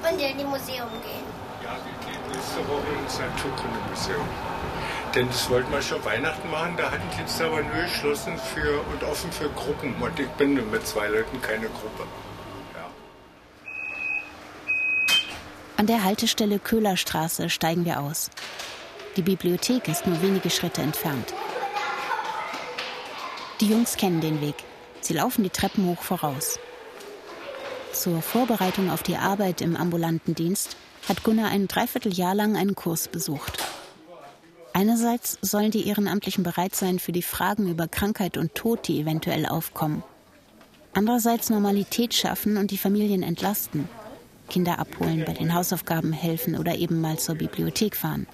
Und 0.00 0.18
in 0.18 0.38
die 0.38 0.44
Museum 0.44 0.88
gehen. 1.02 1.26
Ja, 1.62 1.76
wir 1.84 1.92
gehen 2.06 2.22
nächste 2.32 2.66
Woche 2.66 2.88
ins 3.02 3.18
Naturkundemuseum. 3.18 4.26
Denn 5.14 5.28
das 5.28 5.50
wollten 5.50 5.70
wir 5.70 5.82
schon 5.82 6.02
Weihnachten 6.06 6.50
machen, 6.50 6.74
da 6.78 6.90
hatten 6.90 7.02
die 7.14 7.20
jetzt 7.20 7.38
aber 7.42 7.60
nur 7.60 7.82
geschlossen 7.82 8.38
für, 8.38 8.80
und 8.90 9.04
offen 9.04 9.30
für 9.30 9.50
Gruppen. 9.50 9.94
Und 10.00 10.18
ich 10.18 10.28
bin 10.38 10.54
mit 10.70 10.86
zwei 10.86 11.08
Leuten 11.08 11.42
keine 11.42 11.66
Gruppe. 11.66 12.04
An 15.76 15.86
der 15.86 16.02
Haltestelle 16.02 16.58
Köhlerstraße 16.58 17.50
steigen 17.50 17.84
wir 17.84 18.00
aus. 18.00 18.30
Die 19.18 19.22
Bibliothek 19.22 19.88
ist 19.88 20.06
nur 20.06 20.22
wenige 20.22 20.48
Schritte 20.48 20.80
entfernt. 20.80 21.34
Die 23.60 23.66
Jungs 23.66 23.96
kennen 23.96 24.20
den 24.20 24.40
Weg. 24.40 24.54
Sie 25.00 25.12
laufen 25.12 25.42
die 25.42 25.50
Treppen 25.50 25.86
hoch 25.86 26.00
voraus. 26.02 26.60
Zur 27.92 28.22
Vorbereitung 28.22 28.90
auf 28.92 29.02
die 29.02 29.16
Arbeit 29.16 29.60
im 29.60 29.74
ambulanten 29.74 30.36
Dienst 30.36 30.76
hat 31.08 31.24
Gunnar 31.24 31.50
ein 31.50 31.66
Dreivierteljahr 31.66 32.36
lang 32.36 32.56
einen 32.56 32.76
Kurs 32.76 33.08
besucht. 33.08 33.64
Einerseits 34.72 35.36
sollen 35.42 35.72
die 35.72 35.88
Ehrenamtlichen 35.88 36.44
bereit 36.44 36.76
sein 36.76 37.00
für 37.00 37.10
die 37.10 37.22
Fragen 37.22 37.68
über 37.68 37.88
Krankheit 37.88 38.36
und 38.36 38.54
Tod, 38.54 38.86
die 38.86 39.00
eventuell 39.00 39.46
aufkommen. 39.46 40.04
Andererseits 40.94 41.50
Normalität 41.50 42.14
schaffen 42.14 42.56
und 42.56 42.70
die 42.70 42.78
Familien 42.78 43.24
entlasten. 43.24 43.88
Kinder 44.48 44.78
abholen, 44.78 45.24
bei 45.26 45.32
den 45.32 45.54
Hausaufgaben 45.54 46.12
helfen 46.12 46.56
oder 46.56 46.76
eben 46.76 47.00
mal 47.00 47.18
zur 47.18 47.34
Bibliothek 47.34 47.96
fahren. 47.96 48.28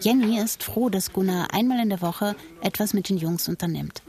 Jenny 0.00 0.38
ist 0.38 0.62
froh, 0.62 0.88
dass 0.88 1.12
Gunnar 1.12 1.52
einmal 1.52 1.80
in 1.80 1.88
der 1.88 2.00
Woche 2.00 2.36
etwas 2.62 2.94
mit 2.94 3.08
den 3.08 3.18
Jungs 3.18 3.48
unternimmt. 3.48 4.02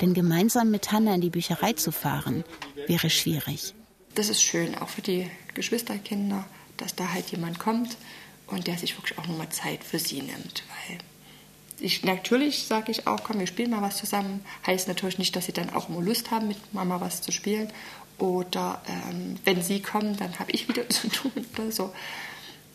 Denn 0.00 0.14
gemeinsam 0.14 0.70
mit 0.70 0.92
Hanna 0.92 1.14
in 1.14 1.20
die 1.20 1.30
Bücherei 1.30 1.72
zu 1.72 1.92
fahren, 1.92 2.44
wäre 2.86 3.08
schwierig. 3.08 3.74
Das 4.14 4.28
ist 4.28 4.42
schön, 4.42 4.74
auch 4.76 4.88
für 4.88 5.02
die 5.02 5.30
Geschwisterkinder, 5.54 6.44
dass 6.76 6.94
da 6.94 7.12
halt 7.12 7.30
jemand 7.30 7.58
kommt 7.58 7.96
und 8.46 8.66
der 8.66 8.78
sich 8.78 8.96
wirklich 8.98 9.18
auch 9.18 9.26
nochmal 9.26 9.48
Zeit 9.50 9.84
für 9.84 9.98
sie 9.98 10.22
nimmt. 10.22 10.64
Weil 10.88 10.98
ich 11.78 12.04
natürlich 12.04 12.66
sage 12.66 12.90
ich 12.90 13.06
auch, 13.06 13.22
komm, 13.22 13.38
wir 13.38 13.46
spielen 13.46 13.70
mal 13.70 13.82
was 13.82 13.96
zusammen. 13.96 14.44
Heißt 14.66 14.88
natürlich 14.88 15.18
nicht, 15.18 15.36
dass 15.36 15.46
sie 15.46 15.52
dann 15.52 15.70
auch 15.70 15.88
immer 15.88 16.00
Lust 16.00 16.30
haben, 16.30 16.48
mit 16.48 16.74
Mama 16.74 17.00
was 17.00 17.22
zu 17.22 17.32
spielen. 17.32 17.70
Oder 18.18 18.82
ähm, 18.88 19.36
wenn 19.44 19.62
sie 19.62 19.80
kommen, 19.82 20.16
dann 20.16 20.38
habe 20.38 20.50
ich 20.52 20.68
wieder 20.68 20.88
zu 20.88 21.08
tun 21.08 21.32
oder 21.54 21.70
so. 21.70 21.92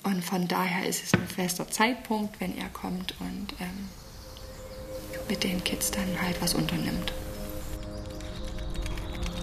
Und 0.04 0.24
von 0.24 0.48
daher 0.48 0.88
ist 0.88 1.04
es 1.04 1.14
ein 1.14 1.28
fester 1.28 1.70
Zeitpunkt, 1.70 2.40
wenn 2.40 2.58
er 2.58 2.70
kommt 2.70 3.14
und 3.20 3.54
ähm, 3.60 3.90
mit 5.30 5.44
den 5.44 5.64
Kids 5.64 5.92
dann 5.92 6.22
halt 6.22 6.42
was 6.42 6.56
unternimmt. 6.56 7.14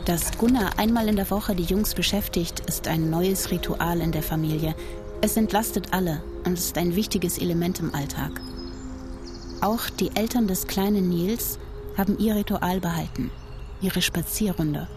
Dass 0.04 0.36
Gunnar 0.38 0.78
einmal 0.78 1.08
in 1.08 1.16
der 1.16 1.30
Woche 1.30 1.54
die 1.54 1.64
Jungs 1.64 1.94
beschäftigt, 1.94 2.60
ist 2.60 2.88
ein 2.88 3.10
neues 3.10 3.50
Ritual 3.50 4.00
in 4.00 4.10
der 4.10 4.22
Familie. 4.22 4.74
Es 5.20 5.36
entlastet 5.36 5.92
alle 5.92 6.22
und 6.44 6.54
ist 6.54 6.78
ein 6.78 6.96
wichtiges 6.96 7.38
Element 7.38 7.78
im 7.80 7.94
Alltag. 7.94 8.40
Auch 9.60 9.90
die 9.90 10.14
Eltern 10.16 10.48
des 10.48 10.66
kleinen 10.66 11.08
Nils 11.08 11.58
haben 11.96 12.18
ihr 12.18 12.36
Ritual 12.36 12.80
behalten, 12.80 13.30
ihre 13.82 14.00
Spazierrunde. 14.00 14.88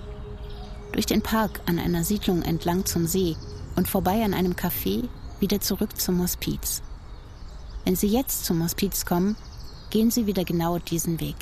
Durch 0.93 1.05
den 1.05 1.21
Park 1.21 1.61
an 1.65 1.77
einer 1.77 2.03
Siedlung 2.03 2.41
entlang 2.43 2.85
zum 2.85 3.05
See 3.05 3.35
und 3.75 3.89
vorbei 3.89 4.23
an 4.23 4.33
einem 4.33 4.53
Café 4.53 5.09
wieder 5.41 5.59
zurück 5.59 5.99
zum 5.99 6.21
Hospiz. 6.21 6.81
Wenn 7.83 7.95
Sie 7.95 8.07
jetzt 8.07 8.45
zum 8.45 8.63
Hospiz 8.63 9.05
kommen, 9.05 9.35
gehen 9.89 10.11
Sie 10.11 10.27
wieder 10.27 10.43
genau 10.43 10.77
diesen 10.77 11.19
Weg. 11.19 11.35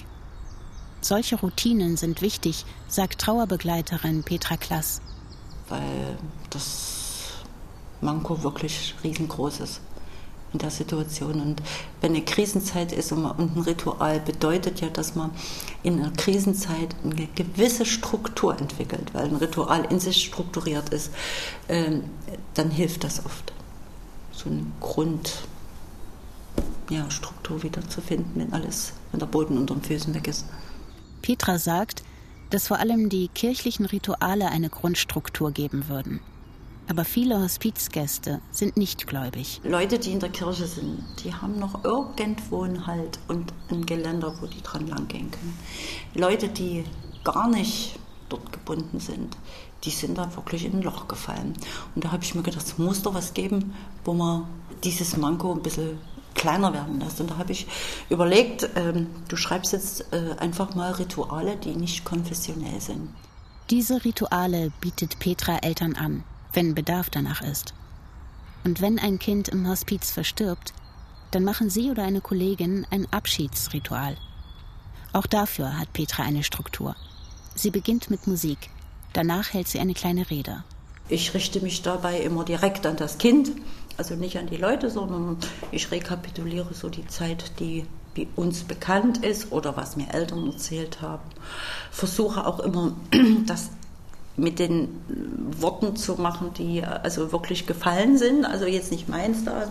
Solche 1.02 1.38
Routinen 1.38 1.98
sind 1.98 2.22
wichtig, 2.22 2.66
sagt 2.88 3.22
Trauerbegleiterin 3.22 4.24
Petra 4.24 4.58
Klass. 4.58 5.02
Weil 5.70 6.18
das 6.50 7.00
Manko 8.02 8.44
wirklich 8.44 8.96
riesengroß 9.04 9.60
ist 9.62 9.82
in 10.52 10.60
der 10.60 10.72
Situation. 10.72 11.42
Und 11.42 11.62
wenn 12.02 12.16
eine 12.16 12.26
Krisenzeit 12.26 12.92
ist 12.92 13.12
und 13.12 13.26
ein 13.26 13.62
Ritual 13.62 14.20
bedeutet 14.20 14.82
ja, 14.82 14.90
dass 14.90 15.16
man 15.16 15.32
in 15.84 16.00
einer 16.00 16.12
Krisenzeit 16.12 16.96
eine 17.04 17.28
gewisse 17.36 17.86
Struktur 17.86 18.60
entwickelt, 18.60 19.14
weil 19.14 19.26
ein 19.26 19.36
Ritual 19.36 19.86
in 19.90 20.00
sich 20.00 20.26
strukturiert 20.26 20.90
ist, 20.90 21.12
ähm, 21.68 22.04
dann 22.56 22.72
hilft 22.72 23.04
das 23.04 23.26
oft. 23.26 23.54
So 24.40 24.50
eine 24.50 24.66
Grundstruktur 24.80 27.58
ja, 27.58 27.64
wieder 27.64 27.88
zu 27.90 28.00
finden, 28.00 28.40
wenn 28.40 28.54
alles, 28.54 28.94
wenn 29.12 29.20
der 29.20 29.28
Boden 29.28 29.58
unter 29.58 29.76
den 29.76 29.84
Füßen 29.84 30.14
weg 30.14 30.30
ist. 30.30 30.46
Petra 31.22 31.60
sagt, 31.60 32.04
dass 32.50 32.70
vor 32.70 32.80
allem 32.80 33.10
die 33.10 33.28
kirchlichen 33.28 33.86
Rituale 33.86 34.48
eine 34.48 34.70
Grundstruktur 34.70 35.52
geben 35.52 35.90
würden. 35.90 36.22
Aber 36.88 37.04
viele 37.04 37.42
Hospizgäste 37.42 38.40
sind 38.50 38.78
nicht 38.78 39.08
gläubig. 39.08 39.60
Leute, 39.66 40.00
die 40.00 40.14
in 40.14 40.22
der 40.22 40.30
Kirche 40.30 40.68
sind, 40.68 41.04
die 41.22 41.36
haben 41.36 41.60
noch 41.60 41.84
irgendwo 41.84 42.64
einen 42.64 42.88
Halt 42.88 43.20
und 43.28 43.52
ein 43.70 43.86
Geländer, 43.86 44.34
wo 44.40 44.48
die 44.48 44.62
dran 44.62 44.88
langgehen 44.88 45.32
können. 45.32 45.60
Leute, 46.16 46.48
die 46.48 46.86
gar 47.26 47.50
nicht 47.50 48.00
dort 48.30 48.54
gebunden 48.54 49.02
sind, 49.02 49.36
die 49.84 49.92
sind 49.92 50.18
da 50.18 50.36
wirklich 50.36 50.66
in 50.66 50.74
ein 50.74 50.82
Loch 50.82 51.08
gefallen. 51.08 51.54
Und 51.96 52.04
da 52.04 52.12
habe 52.12 52.24
ich 52.24 52.36
mir 52.36 52.44
gedacht, 52.44 52.66
es 52.66 52.78
muss 52.78 53.02
doch 53.02 53.14
was 53.14 53.34
geben, 53.34 53.74
wo 54.04 54.14
man 54.14 54.46
dieses 54.84 55.18
Manko 55.18 55.54
ein 55.54 55.62
bisschen 55.62 55.98
kleiner 56.36 56.74
werden 56.74 57.00
lässt. 57.00 57.20
Und 57.22 57.32
da 57.32 57.38
habe 57.38 57.52
ich 57.52 57.68
überlegt, 58.10 58.70
ähm, 58.76 59.08
du 59.28 59.36
schreibst 59.36 59.74
jetzt 59.74 60.14
äh, 60.14 60.36
einfach 60.40 60.76
mal 60.76 60.92
Rituale, 60.92 61.58
die 61.58 61.76
nicht 61.76 62.06
konfessionell 62.06 62.80
sind. 62.80 63.10
Diese 63.70 64.04
Rituale 64.04 64.72
bietet 64.82 65.20
Petra 65.20 65.58
Eltern 65.58 65.96
an 65.96 66.24
wenn 66.54 66.76
Bedarf 66.76 67.10
danach 67.10 67.42
ist. 67.42 67.74
Und 68.64 68.82
wenn 68.82 69.00
ein 69.00 69.20
Kind 69.20 69.50
im 69.50 69.68
Hospiz 69.68 70.12
verstirbt, 70.12 70.74
dann 71.32 71.44
machen 71.44 71.70
Sie 71.70 71.92
oder 71.92 72.04
eine 72.04 72.22
Kollegin 72.22 72.86
ein 72.90 73.08
Abschiedsritual. 73.12 74.18
Auch 75.14 75.28
dafür 75.28 75.78
hat 75.78 75.94
Petra 75.94 76.24
eine 76.24 76.44
Struktur. 76.44 76.96
Sie 77.56 77.72
beginnt 77.72 78.10
mit 78.10 78.28
Musik, 78.28 78.70
danach 79.20 79.54
hält 79.54 79.68
sie 79.68 79.80
eine 79.80 79.94
kleine 79.94 80.30
Rede. 80.30 80.64
Ich 81.10 81.34
richte 81.34 81.60
mich 81.60 81.82
dabei 81.82 82.22
immer 82.22 82.46
direkt 82.46 82.86
an 82.86 82.96
das 82.96 83.18
Kind, 83.18 83.52
also 83.98 84.16
nicht 84.16 84.38
an 84.38 84.48
die 84.48 84.56
Leute, 84.56 84.90
sondern 84.90 85.38
ich 85.72 85.92
rekapituliere 85.92 86.74
so 86.74 86.88
die 86.88 87.06
Zeit, 87.08 87.52
die 87.60 87.86
uns 88.36 88.64
bekannt 88.64 89.26
ist 89.26 89.52
oder 89.52 89.76
was 89.76 89.98
mir 89.98 90.14
Eltern 90.14 90.48
erzählt 90.48 91.02
haben. 91.02 91.24
Versuche 91.92 92.46
auch 92.48 92.60
immer 92.60 92.94
das 93.46 93.72
mit 94.38 94.60
den 94.60 94.88
Worten 95.60 95.98
zu 95.98 96.16
machen, 96.16 96.52
die 96.58 96.82
also 96.84 97.34
wirklich 97.34 97.68
gefallen 97.68 98.18
sind, 98.18 98.46
also 98.46 98.66
jetzt 98.66 98.92
nicht 98.92 99.10
meins 99.10 99.44
da. 99.44 99.70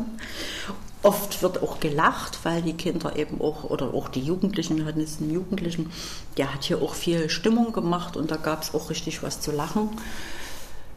Oft 1.08 1.42
wird 1.42 1.62
auch 1.62 1.80
gelacht, 1.80 2.40
weil 2.42 2.60
die 2.60 2.74
Kinder 2.74 3.16
eben 3.16 3.40
auch, 3.40 3.64
oder 3.64 3.94
auch 3.94 4.10
die 4.10 4.20
Jugendlichen, 4.20 4.84
hatten 4.84 5.00
jetzt 5.00 5.22
einen 5.22 5.32
Jugendlichen, 5.32 5.90
der 6.36 6.52
hat 6.52 6.64
hier 6.64 6.82
auch 6.82 6.92
viel 6.92 7.30
Stimmung 7.30 7.72
gemacht 7.72 8.18
und 8.18 8.30
da 8.30 8.36
gab 8.36 8.62
es 8.62 8.74
auch 8.74 8.90
richtig 8.90 9.22
was 9.22 9.40
zu 9.40 9.50
lachen. 9.50 9.88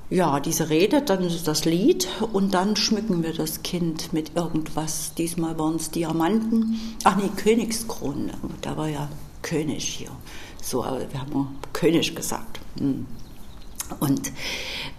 Ja, 0.09 0.41
diese 0.41 0.69
Rede, 0.69 1.01
dann 1.01 1.31
das 1.45 1.63
Lied 1.63 2.09
und 2.33 2.53
dann 2.53 2.75
schmücken 2.75 3.23
wir 3.23 3.33
das 3.33 3.63
Kind 3.63 4.11
mit 4.11 4.35
irgendwas. 4.35 5.13
Diesmal 5.13 5.57
waren 5.57 5.77
es 5.77 5.91
Diamanten. 5.91 6.97
Ach 7.05 7.15
nee, 7.15 7.29
Königskronen. 7.37 8.31
Da 8.59 8.75
war 8.75 8.89
ja 8.89 9.07
König 9.41 9.85
hier. 9.85 10.11
So, 10.61 10.83
aber 10.83 11.09
wir 11.09 11.21
haben 11.21 11.57
König 11.71 12.13
gesagt. 12.13 12.59
Hm. 12.77 13.05
Und 13.99 14.31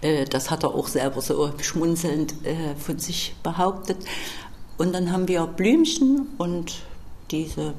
äh, 0.01 0.25
das 0.25 0.51
hat 0.51 0.63
er 0.63 0.75
auch 0.75 0.87
selber 0.87 1.21
so 1.21 1.51
schmunzelnd 1.61 2.45
äh, 2.45 2.75
von 2.75 2.99
sich 2.99 3.35
behauptet. 3.43 3.97
Und 4.83 4.91
dann 4.91 5.13
haben 5.13 5.29
wir 5.29 5.47
Blümchen 5.47 6.27
und 6.37 6.81
diese 7.31 7.73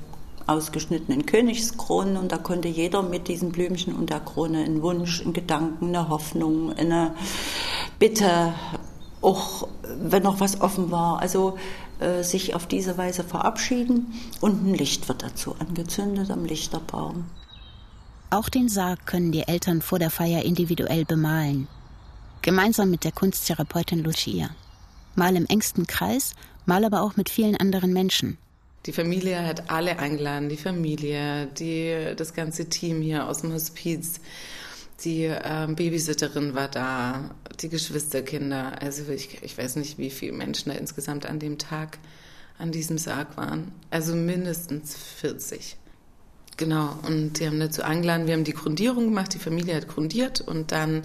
ausgeschnittenen 0.46 1.26
Königskronen 1.26 2.16
und 2.16 2.32
da 2.32 2.38
konnte 2.38 2.68
jeder 2.68 3.02
mit 3.02 3.28
diesen 3.28 3.52
Blümchen 3.52 3.94
und 3.94 4.08
der 4.08 4.20
Krone 4.20 4.64
einen 4.64 4.80
Wunsch, 4.80 5.20
einen 5.20 5.34
Gedanken, 5.34 5.88
eine 5.88 6.08
Hoffnung, 6.08 6.72
eine 6.72 7.14
Bitte, 7.98 8.54
auch 9.20 9.68
wenn 9.98 10.22
noch 10.22 10.40
was 10.40 10.62
offen 10.62 10.90
war, 10.90 11.20
also 11.20 11.58
äh, 12.00 12.22
sich 12.22 12.54
auf 12.54 12.66
diese 12.66 12.96
Weise 12.96 13.22
verabschieden 13.22 14.14
und 14.40 14.64
ein 14.64 14.74
Licht 14.74 15.06
wird 15.06 15.22
dazu 15.22 15.56
angezündet 15.58 16.30
am 16.30 16.46
Lichterbaum. 16.46 17.26
Auch 18.30 18.48
den 18.48 18.70
Sarg 18.70 19.04
können 19.04 19.30
die 19.30 19.46
Eltern 19.46 19.82
vor 19.82 19.98
der 19.98 20.10
Feier 20.10 20.42
individuell 20.42 21.04
bemalen. 21.04 21.68
Gemeinsam 22.40 22.88
mit 22.88 23.04
der 23.04 23.12
Kunsttherapeutin 23.12 24.02
Lucia. 24.02 24.48
Mal 25.16 25.36
im 25.36 25.44
engsten 25.46 25.86
Kreis, 25.86 26.34
mal 26.66 26.84
aber 26.84 27.02
auch 27.02 27.16
mit 27.16 27.28
vielen 27.28 27.56
anderen 27.56 27.92
Menschen. 27.92 28.38
Die 28.86 28.92
Familie 28.92 29.46
hat 29.46 29.70
alle 29.70 29.98
eingeladen, 29.98 30.48
die 30.48 30.58
Familie, 30.58 31.46
die, 31.58 32.14
das 32.16 32.34
ganze 32.34 32.68
Team 32.68 33.00
hier 33.00 33.26
aus 33.26 33.40
dem 33.40 33.52
Hospiz. 33.52 34.20
Die 35.04 35.24
ähm, 35.24 35.74
Babysitterin 35.74 36.54
war 36.54 36.68
da, 36.68 37.30
die 37.60 37.68
Geschwisterkinder. 37.68 38.80
Also 38.82 39.10
ich, 39.10 39.42
ich 39.42 39.56
weiß 39.56 39.76
nicht, 39.76 39.98
wie 39.98 40.10
viele 40.10 40.32
Menschen 40.32 40.70
da 40.70 40.78
insgesamt 40.78 41.26
an 41.26 41.38
dem 41.38 41.58
Tag 41.58 41.98
an 42.58 42.72
diesem 42.72 42.98
Sarg 42.98 43.36
waren. 43.36 43.72
Also 43.90 44.14
mindestens 44.14 44.96
40. 44.96 45.76
Genau, 46.56 46.96
und 47.06 47.40
die 47.40 47.46
haben 47.46 47.58
dazu 47.58 47.82
eingeladen, 47.82 48.26
wir 48.26 48.34
haben 48.34 48.44
die 48.44 48.52
Grundierung 48.52 49.06
gemacht, 49.06 49.34
die 49.34 49.40
Familie 49.40 49.74
hat 49.74 49.88
grundiert 49.88 50.40
und 50.40 50.70
dann 50.70 51.02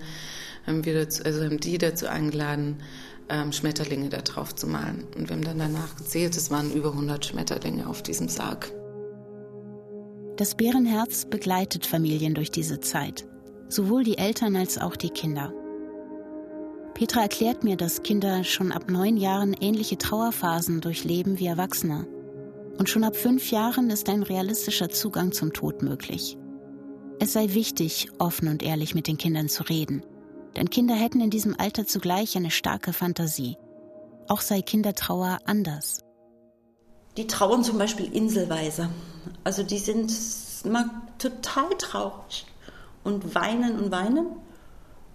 haben 0.67 0.85
wir 0.85 0.93
dazu, 0.93 1.23
also 1.23 1.43
haben 1.43 1.59
die 1.59 1.79
dazu 1.79 2.07
eingeladen, 2.07 2.83
ähm, 3.29 3.51
Schmetterlinge 3.51 4.09
da 4.09 4.17
drauf 4.21 4.55
zu 4.55 4.67
malen. 4.67 5.05
Und 5.15 5.29
wir 5.29 5.35
haben 5.35 5.43
dann 5.43 5.59
danach 5.59 5.95
gezählt, 5.95 6.35
es 6.35 6.51
waren 6.51 6.71
über 6.71 6.89
100 6.89 7.25
Schmetterlinge 7.25 7.87
auf 7.87 8.03
diesem 8.03 8.27
Sarg. 8.27 8.71
Das 10.37 10.55
Bärenherz 10.55 11.25
begleitet 11.25 11.85
Familien 11.85 12.33
durch 12.33 12.51
diese 12.51 12.79
Zeit, 12.79 13.27
sowohl 13.67 14.03
die 14.03 14.17
Eltern 14.17 14.55
als 14.55 14.77
auch 14.77 14.95
die 14.95 15.09
Kinder. 15.09 15.53
Petra 16.93 17.21
erklärt 17.21 17.63
mir, 17.63 17.77
dass 17.77 18.03
Kinder 18.03 18.43
schon 18.43 18.71
ab 18.71 18.89
neun 18.89 19.17
Jahren 19.17 19.53
ähnliche 19.53 19.97
Trauerphasen 19.97 20.81
durchleben 20.81 21.39
wie 21.39 21.45
Erwachsene 21.45 22.07
und 22.79 22.89
schon 22.89 23.03
ab 23.03 23.17
fünf 23.17 23.51
Jahren 23.51 23.89
ist 23.89 24.07
ein 24.07 24.23
realistischer 24.23 24.89
Zugang 24.89 25.33
zum 25.33 25.51
Tod 25.51 25.83
möglich. 25.83 26.37
Es 27.19 27.33
sei 27.33 27.53
wichtig, 27.53 28.07
offen 28.17 28.47
und 28.47 28.63
ehrlich 28.63 28.95
mit 28.95 29.07
den 29.07 29.17
Kindern 29.17 29.49
zu 29.49 29.63
reden, 29.63 30.01
denn 30.55 30.69
Kinder 30.69 30.95
hätten 30.95 31.21
in 31.21 31.29
diesem 31.29 31.59
Alter 31.59 31.85
zugleich 31.85 32.35
eine 32.35 32.51
starke 32.51 32.93
Fantasie. 32.93 33.57
Auch 34.27 34.41
sei 34.41 34.61
Kindertrauer 34.61 35.39
anders. 35.45 36.01
Die 37.17 37.27
trauern 37.27 37.63
zum 37.63 37.77
Beispiel 37.77 38.13
inselweise. 38.13 38.89
Also 39.43 39.63
die 39.63 39.79
sind 39.79 40.11
mal 40.65 40.89
total 41.17 41.69
traurig 41.77 42.45
und 43.03 43.35
weinen 43.35 43.79
und 43.79 43.91
weinen 43.91 44.27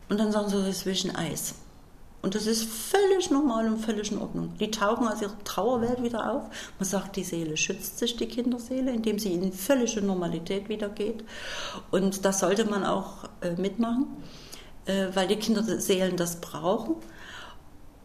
und 0.09 0.19
dann 0.19 0.33
sagen 0.33 0.49
sie, 0.51 0.57
es 0.57 0.69
ist 0.69 0.81
zwischen 0.81 1.15
Eis. 1.15 1.55
Und 2.25 2.35
das 2.35 2.47
ist 2.47 2.65
völlig 2.65 3.31
normal 3.31 3.67
und 3.69 3.79
völlig 3.79 4.11
in 4.11 4.17
Ordnung. 4.17 4.55
Die 4.59 4.71
tauchen 4.71 5.07
aus 5.07 5.21
ihrer 5.21 5.45
Trauerwelt 5.45 6.03
wieder 6.03 6.33
auf. 6.33 6.45
Man 6.79 6.89
sagt, 6.89 7.17
die 7.17 7.23
Seele 7.23 7.55
schützt 7.59 7.99
sich, 7.99 8.17
die 8.17 8.27
Kinderseele, 8.27 8.93
indem 8.93 9.19
sie 9.19 9.35
in 9.35 9.53
völlige 9.53 10.01
Normalität 10.01 10.71
wieder 10.71 10.89
geht. 10.89 11.23
Und 11.91 12.25
das 12.25 12.41
sollte 12.41 12.65
man 12.65 12.83
auch 12.83 13.25
äh, 13.43 13.51
mitmachen, 13.61 14.07
weil 14.87 15.29
die 15.29 15.37
Kinderseelen 15.37 16.17
das 16.17 16.41
brauchen. 16.41 16.97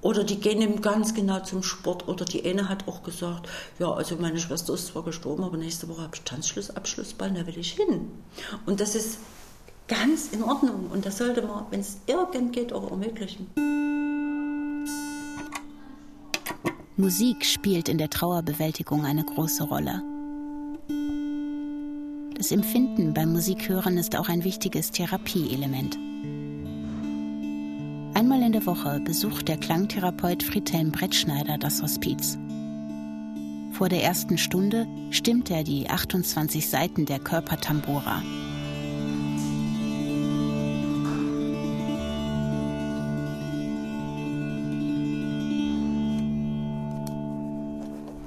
Oder 0.02 0.24
die 0.24 0.40
gehen 0.40 0.62
eben 0.62 0.82
ganz 0.82 1.14
genau 1.14 1.42
zum 1.42 1.62
Sport. 1.62 2.08
Oder 2.08 2.24
die 2.24 2.46
eine 2.50 2.70
hat 2.70 2.88
auch 2.88 3.04
gesagt, 3.04 3.50
ja, 3.80 3.92
also 3.92 4.16
meine 4.16 4.40
Schwester 4.40 4.74
ist 4.74 4.88
zwar 4.88 5.04
gestorben, 5.04 5.44
aber 5.44 5.58
nächste 5.58 5.90
Woche 5.90 6.04
habe 6.04 6.16
ich 6.16 6.22
Tanzschlussabschlussball, 6.22 7.32
da 7.32 7.46
will 7.46 7.58
ich 7.58 7.74
hin. 7.74 8.10
Und 8.66 8.80
das 8.80 8.96
ist 8.96 9.20
ganz 9.90 10.30
in 10.32 10.42
Ordnung. 10.44 10.90
Und 10.92 11.06
das 11.06 11.18
sollte 11.18 11.42
man, 11.42 11.66
wenn 11.70 11.82
es 11.82 11.98
irgend 12.08 12.54
geht, 12.54 12.72
auch 12.72 12.90
ermöglichen. 12.90 13.48
Musik 16.96 17.46
spielt 17.46 17.90
in 17.90 17.98
der 17.98 18.10
Trauerbewältigung 18.10 19.06
eine 19.06 19.24
große 19.24 19.64
Rolle. 19.64 20.02
Das 22.36 22.52
Empfinden 22.52 23.14
beim 23.14 23.34
Musikhören 23.34 23.98
ist 23.98 24.16
auch 24.16 24.30
ein 24.30 24.46
wichtiges 24.46 24.92
Therapieelement. 24.92 25.98
Einmal 28.14 28.42
in 28.42 28.52
der 28.52 28.66
Woche 28.66 29.00
besucht 29.00 29.48
der 29.48 29.58
Klangtherapeut 29.58 30.44
Friedhelm 30.44 30.92
Brettschneider 30.92 31.58
das 31.58 31.82
Hospiz. 31.82 32.38
Vor 33.72 33.88
der 33.88 34.04
ersten 34.04 34.38
Stunde 34.38 34.88
stimmt 35.12 35.50
er 35.52 35.64
die 35.64 35.90
28 35.90 36.70
Seiten 36.70 37.06
der 37.06 37.20
Körpertambora. 37.20 38.22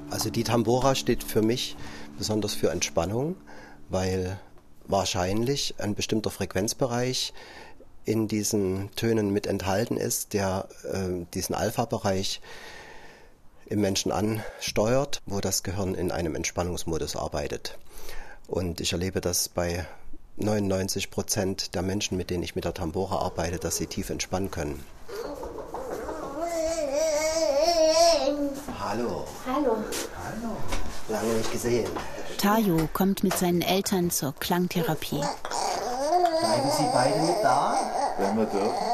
Also 0.09 0.29
die 0.29 0.43
Tambora 0.43 0.95
steht 0.95 1.23
für 1.23 1.41
mich 1.41 1.75
besonders 2.17 2.53
für 2.53 2.71
Entspannung, 2.71 3.35
weil 3.89 4.39
wahrscheinlich 4.87 5.75
ein 5.79 5.95
bestimmter 5.95 6.29
Frequenzbereich 6.29 7.33
in 8.05 8.27
diesen 8.27 8.89
Tönen 8.95 9.31
mit 9.31 9.47
enthalten 9.47 9.97
ist, 9.97 10.33
der 10.33 10.67
äh, 10.83 11.25
diesen 11.33 11.55
Alpha-Bereich 11.55 12.41
im 13.65 13.81
Menschen 13.81 14.11
ansteuert, 14.11 15.21
wo 15.25 15.39
das 15.39 15.63
Gehirn 15.63 15.95
in 15.95 16.11
einem 16.11 16.35
Entspannungsmodus 16.35 17.15
arbeitet. 17.15 17.77
Und 18.47 18.81
ich 18.81 18.91
erlebe 18.91 19.21
das 19.21 19.49
bei 19.49 19.85
99 20.37 21.11
Prozent 21.11 21.75
der 21.75 21.81
Menschen, 21.81 22.17
mit 22.17 22.29
denen 22.29 22.43
ich 22.43 22.55
mit 22.55 22.65
der 22.65 22.73
Tambora 22.73 23.19
arbeite, 23.19 23.57
dass 23.57 23.77
sie 23.77 23.87
tief 23.87 24.09
entspannen 24.09 24.51
können. 24.51 24.83
Hallo. 28.79 29.25
Hallo. 29.47 29.77
Hallo. 30.23 30.57
Lange 31.09 31.33
nicht 31.33 31.51
gesehen. 31.51 31.89
Tayo 32.37 32.89
kommt 32.93 33.23
mit 33.23 33.37
seinen 33.37 33.61
Eltern 33.61 34.11
zur 34.11 34.33
Klangtherapie. 34.35 35.21
Bleiben 36.43 36.69
Sie 36.77 36.85
beide 36.93 37.19
mit 37.21 37.37
da? 37.41 37.77
Wenn 38.17 38.37
wir 38.37 38.45
dürfen. 38.45 38.85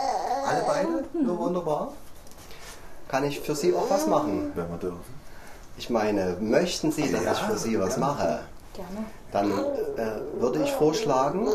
Alle 0.45 0.63
beide? 0.67 1.23
Nur 1.25 1.39
wunderbar. 1.39 1.93
Kann 3.07 3.23
ich 3.25 3.39
für 3.39 3.55
Sie 3.55 3.73
auch 3.73 3.89
was 3.89 4.05
machen? 4.05 4.51
Wenn 4.53 4.69
wir 4.69 4.77
dürfen. 4.77 5.19
Ich 5.77 5.89
meine, 5.89 6.37
möchten 6.39 6.91
Sie, 6.91 7.11
dass 7.11 7.39
ich 7.39 7.43
für 7.45 7.57
Sie 7.57 7.79
was 7.79 7.97
mache? 7.97 8.41
Gerne. 8.75 9.05
Dann 9.31 9.51
äh, 9.51 10.39
würde 10.39 10.63
ich 10.63 10.71
vorschlagen, 10.71 11.47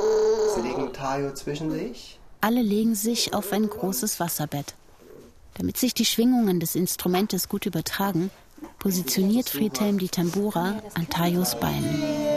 Sie 0.54 0.62
legen 0.62 0.92
Tayo 0.92 1.32
zwischen 1.32 1.70
sich. 1.70 2.18
Alle 2.40 2.60
legen 2.60 2.94
sich 2.96 3.32
auf 3.32 3.52
ein 3.52 3.68
großes 3.68 4.18
Wasserbett. 4.18 4.74
Damit 5.54 5.76
sich 5.76 5.94
die 5.94 6.04
Schwingungen 6.04 6.58
des 6.58 6.74
Instrumentes 6.74 7.48
gut 7.48 7.66
übertragen, 7.66 8.30
positioniert 8.80 9.48
Friedhelm 9.48 9.98
die 9.98 10.08
Tambura 10.08 10.74
an 10.94 11.08
Tayos 11.08 11.54
Beinen. 11.54 12.33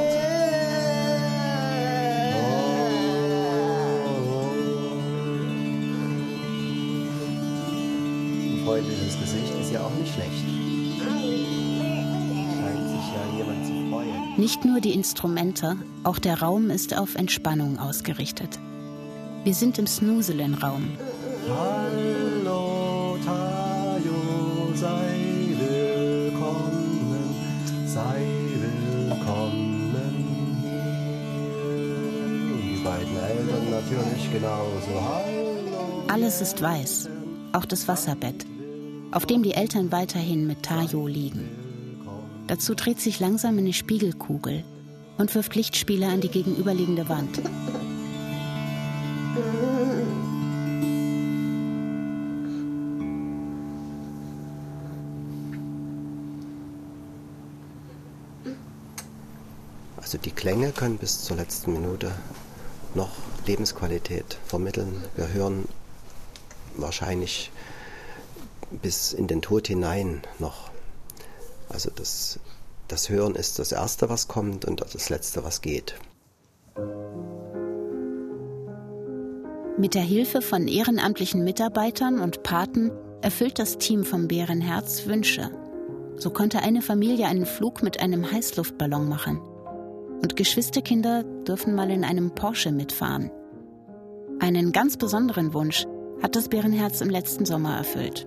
Ein 8.77 8.83
freundliches 8.83 9.19
Gesicht 9.19 9.53
ist 9.59 9.73
ja 9.73 9.81
auch 9.81 9.93
nicht 9.95 10.13
schlecht. 10.13 10.45
Scheint 12.59 12.89
sich 12.89 13.07
ja 13.11 13.23
jemand 13.35 13.65
zu 13.65 13.73
freuen. 13.89 14.37
Nicht 14.37 14.65
nur 14.65 14.79
die 14.81 14.93
Instrumente, 14.93 15.77
auch 16.03 16.19
der 16.19 16.43
Raum 16.43 16.69
ist 16.69 16.95
auf 16.95 17.15
Entspannung 17.15 17.79
ausgerichtet. 17.79 18.59
Wir 19.43 19.55
sind 19.55 19.79
im 19.79 19.87
Snuselen-Raum. 19.87 20.91
Hallo 21.49 23.17
Tayo, 23.25 24.71
sei 24.75 25.55
willkommen, 25.57 27.33
sei 27.87 28.27
willkommen 29.09 29.95
hier. 30.61 31.95
Und 32.53 32.61
die 32.61 32.83
beiden 32.83 33.17
Eltern 33.17 33.71
natürlich 33.71 34.31
genauso. 34.31 35.01
Hallo. 35.01 36.03
Alles 36.09 36.41
ist 36.41 36.61
weiß, 36.61 37.09
auch 37.53 37.65
das 37.65 37.87
Wasserbett, 37.87 38.45
auf 39.11 39.25
dem 39.25 39.43
die 39.43 39.53
Eltern 39.53 39.91
weiterhin 39.91 40.47
mit 40.47 40.63
Tayo 40.63 41.07
liegen. 41.07 41.49
Dazu 42.47 42.75
dreht 42.75 42.99
sich 42.99 43.19
langsam 43.19 43.57
eine 43.57 43.73
Spiegelkugel 43.73 44.63
und 45.17 45.33
wirft 45.35 45.55
Lichtspiele 45.55 46.07
an 46.07 46.21
die 46.21 46.29
gegenüberliegende 46.29 47.09
Wand. 47.09 47.41
Also 59.97 60.17
die 60.17 60.31
Klänge 60.31 60.71
können 60.71 60.97
bis 60.97 61.25
zur 61.25 61.35
letzten 61.35 61.73
Minute 61.73 62.13
noch 62.95 63.11
Lebensqualität 63.45 64.37
vermitteln. 64.45 65.03
Wir 65.17 65.33
hören 65.33 65.67
wahrscheinlich 66.77 67.51
bis 68.71 69.13
in 69.13 69.27
den 69.27 69.41
Tod 69.41 69.67
hinein 69.67 70.21
noch. 70.39 70.69
Also 71.69 71.89
das, 71.93 72.39
das 72.87 73.09
Hören 73.09 73.35
ist 73.35 73.59
das 73.59 73.71
Erste, 73.71 74.09
was 74.09 74.27
kommt 74.27 74.65
und 74.65 74.81
das 74.81 75.09
Letzte, 75.09 75.43
was 75.43 75.61
geht. 75.61 75.95
Mit 79.77 79.93
der 79.93 80.01
Hilfe 80.01 80.41
von 80.41 80.67
ehrenamtlichen 80.67 81.43
Mitarbeitern 81.43 82.19
und 82.19 82.43
Paten 82.43 82.91
erfüllt 83.21 83.59
das 83.59 83.77
Team 83.77 84.05
vom 84.05 84.27
Bärenherz 84.27 85.05
Wünsche. 85.05 85.51
So 86.15 86.31
konnte 86.31 86.59
eine 86.59 86.81
Familie 86.81 87.27
einen 87.27 87.45
Flug 87.45 87.83
mit 87.83 87.99
einem 87.99 88.31
Heißluftballon 88.31 89.07
machen. 89.07 89.39
Und 90.21 90.35
Geschwisterkinder 90.35 91.23
dürfen 91.23 91.75
mal 91.75 91.91
in 91.91 92.03
einem 92.03 92.31
Porsche 92.33 92.71
mitfahren. 92.71 93.29
Einen 94.39 94.71
ganz 94.71 94.97
besonderen 94.97 95.53
Wunsch 95.53 95.85
hat 96.23 96.35
das 96.35 96.49
Bärenherz 96.49 97.01
im 97.01 97.09
letzten 97.09 97.45
Sommer 97.45 97.77
erfüllt. 97.77 98.25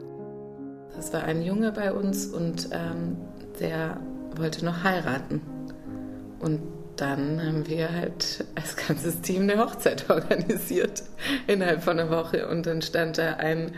Es 0.99 1.13
war 1.13 1.25
ein 1.25 1.43
Junge 1.43 1.73
bei 1.73 1.93
uns 1.93 2.27
und 2.27 2.69
ähm, 2.73 3.17
der 3.59 3.99
wollte 4.37 4.65
noch 4.65 4.85
heiraten. 4.85 5.41
Und 6.41 6.61
dann 6.97 7.41
haben 7.43 7.67
wir 7.67 7.91
halt 7.93 8.45
als 8.55 8.77
ganzes 8.77 9.21
Team 9.23 9.43
eine 9.43 9.59
Hochzeit 9.59 10.11
organisiert 10.11 11.03
innerhalb 11.47 11.83
von 11.83 11.99
einer 11.99 12.11
Woche. 12.11 12.49
Und 12.49 12.67
dann 12.67 12.83
stand 12.83 13.19
da 13.19 13.35
ein, 13.35 13.73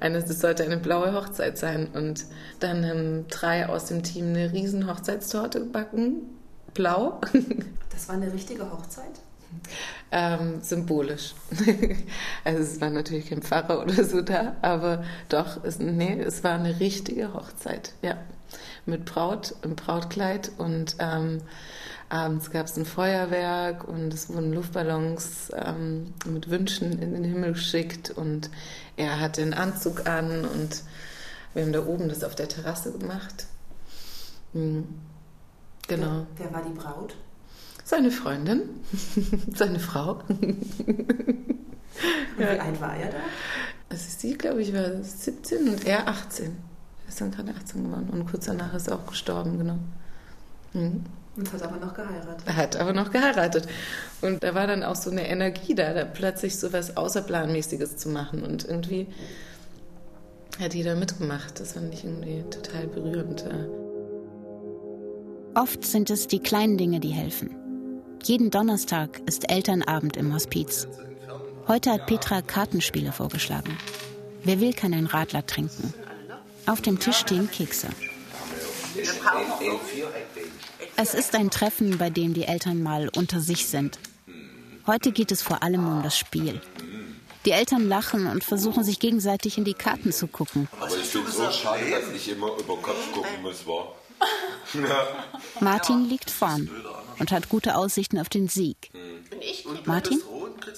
eine, 0.00 0.20
das 0.22 0.40
sollte 0.40 0.62
eine 0.64 0.76
blaue 0.76 1.12
Hochzeit 1.14 1.58
sein. 1.58 1.88
Und 1.92 2.26
dann 2.60 2.86
haben 2.86 3.26
drei 3.28 3.68
aus 3.68 3.86
dem 3.86 4.02
Team 4.02 4.28
eine 4.28 4.52
riesen 4.52 4.88
Hochzeitstorte 4.88 5.60
gebacken, 5.60 6.22
blau. 6.74 7.20
Das 7.90 8.08
war 8.08 8.14
eine 8.14 8.32
richtige 8.32 8.70
Hochzeit? 8.70 9.10
Ähm, 10.10 10.62
symbolisch. 10.62 11.34
also 12.44 12.62
es 12.62 12.80
war 12.80 12.90
natürlich 12.90 13.28
kein 13.28 13.42
Pfarrer 13.42 13.82
oder 13.82 14.04
so 14.04 14.22
da, 14.22 14.56
aber 14.62 15.04
doch, 15.28 15.62
es, 15.64 15.78
nee, 15.78 16.18
es 16.20 16.42
war 16.44 16.54
eine 16.54 16.80
richtige 16.80 17.34
Hochzeit, 17.34 17.92
ja. 18.02 18.16
Mit 18.86 19.04
Braut 19.04 19.54
im 19.62 19.76
Brautkleid 19.76 20.50
und 20.56 20.96
ähm, 20.98 21.42
abends 22.08 22.50
gab 22.50 22.66
es 22.66 22.78
ein 22.78 22.86
Feuerwerk 22.86 23.86
und 23.86 24.14
es 24.14 24.30
wurden 24.30 24.54
Luftballons 24.54 25.50
ähm, 25.54 26.14
mit 26.24 26.48
Wünschen 26.48 26.98
in 27.02 27.12
den 27.12 27.24
Himmel 27.24 27.52
geschickt 27.52 28.10
und 28.10 28.48
er 28.96 29.20
hatte 29.20 29.42
einen 29.42 29.52
Anzug 29.52 30.06
an 30.06 30.46
und 30.46 30.82
wir 31.52 31.62
haben 31.64 31.72
da 31.72 31.84
oben 31.84 32.08
das 32.08 32.24
auf 32.24 32.34
der 32.34 32.48
Terrasse 32.48 32.92
gemacht. 32.92 33.46
Mhm. 34.54 34.86
Genau. 35.86 36.26
Wer, 36.36 36.46
wer 36.46 36.54
war 36.54 36.62
die 36.62 36.78
Braut? 36.78 37.14
Seine 37.88 38.10
Freundin, 38.10 38.68
seine 39.54 39.80
Frau. 39.80 40.20
Und 40.28 40.58
wie 42.36 42.44
alt 42.44 42.80
war 42.82 42.94
er 42.94 43.12
da? 43.12 43.16
Also 43.88 44.04
sie, 44.18 44.36
glaube 44.36 44.60
ich, 44.60 44.74
war 44.74 45.02
17 45.02 45.66
und 45.66 45.86
er 45.86 46.06
18. 46.06 46.48
Er 46.48 47.08
ist 47.08 47.18
dann 47.18 47.30
gerade 47.30 47.50
18 47.50 47.84
geworden 47.84 48.10
und 48.12 48.26
kurz 48.30 48.44
danach 48.44 48.74
ist 48.74 48.88
er 48.88 48.96
auch 48.96 49.06
gestorben, 49.06 49.56
genau. 49.56 49.78
Mhm. 50.74 51.06
Und 51.34 51.50
hat 51.50 51.62
aber 51.62 51.78
noch 51.78 51.94
geheiratet. 51.94 52.42
Er 52.44 52.56
hat 52.56 52.76
aber 52.76 52.92
noch 52.92 53.10
geheiratet. 53.10 53.66
Und 54.20 54.42
da 54.42 54.54
war 54.54 54.66
dann 54.66 54.82
auch 54.82 54.96
so 54.96 55.10
eine 55.10 55.26
Energie 55.26 55.74
da, 55.74 55.94
da 55.94 56.04
plötzlich 56.04 56.58
so 56.58 56.70
was 56.74 56.94
Außerplanmäßiges 56.94 57.96
zu 57.96 58.10
machen. 58.10 58.42
Und 58.42 58.66
irgendwie 58.68 59.06
hat 60.60 60.74
jeder 60.74 60.94
mitgemacht. 60.94 61.58
Das 61.58 61.72
fand 61.72 61.94
ich 61.94 62.04
irgendwie 62.04 62.44
total 62.50 62.86
berührend. 62.86 63.46
Oft 65.54 65.86
sind 65.86 66.10
es 66.10 66.26
die 66.26 66.40
kleinen 66.40 66.76
Dinge, 66.76 67.00
die 67.00 67.12
helfen. 67.12 67.67
Jeden 68.24 68.50
Donnerstag 68.50 69.20
ist 69.26 69.50
Elternabend 69.50 70.16
im 70.16 70.34
Hospiz. 70.34 70.86
Heute 71.66 71.92
hat 71.92 72.06
Petra 72.06 72.42
Kartenspiele 72.42 73.12
vorgeschlagen. 73.12 73.76
Wer 74.44 74.60
will, 74.60 74.72
kann 74.72 74.92
ein 74.92 75.06
Radler 75.06 75.46
trinken. 75.46 75.94
Auf 76.66 76.80
dem 76.82 76.98
Tisch 76.98 77.16
stehen 77.16 77.50
Kekse. 77.50 77.88
Es 80.96 81.14
ist 81.14 81.34
ein 81.34 81.50
Treffen, 81.50 81.98
bei 81.98 82.10
dem 82.10 82.34
die 82.34 82.44
Eltern 82.44 82.82
mal 82.82 83.08
unter 83.16 83.40
sich 83.40 83.66
sind. 83.66 83.98
Heute 84.86 85.12
geht 85.12 85.32
es 85.32 85.42
vor 85.42 85.62
allem 85.62 85.86
um 85.86 86.02
das 86.02 86.18
Spiel. 86.18 86.60
Die 87.44 87.52
Eltern 87.52 87.88
lachen 87.88 88.26
und 88.26 88.44
versuchen 88.44 88.84
sich 88.84 88.98
gegenseitig 88.98 89.58
in 89.58 89.64
die 89.64 89.74
Karten 89.74 90.12
zu 90.12 90.26
gucken. 90.26 90.68
Aber 90.80 90.94
ich 90.96 91.04
finde 91.04 91.28
es 91.30 91.36
so 91.36 91.50
schade, 91.50 91.84
dass 91.90 92.12
ich 92.14 92.30
immer 92.30 92.56
über 92.58 92.76
Kopf 92.76 93.12
gucken 93.12 93.42
muss, 93.42 93.66
war. 93.66 93.94
Martin 95.60 96.08
liegt 96.08 96.30
vorn 96.30 96.70
und 97.18 97.32
hat 97.32 97.48
gute 97.48 97.76
Aussichten 97.76 98.18
auf 98.18 98.28
den 98.28 98.48
Sieg. 98.48 98.90
Martin? 99.84 100.20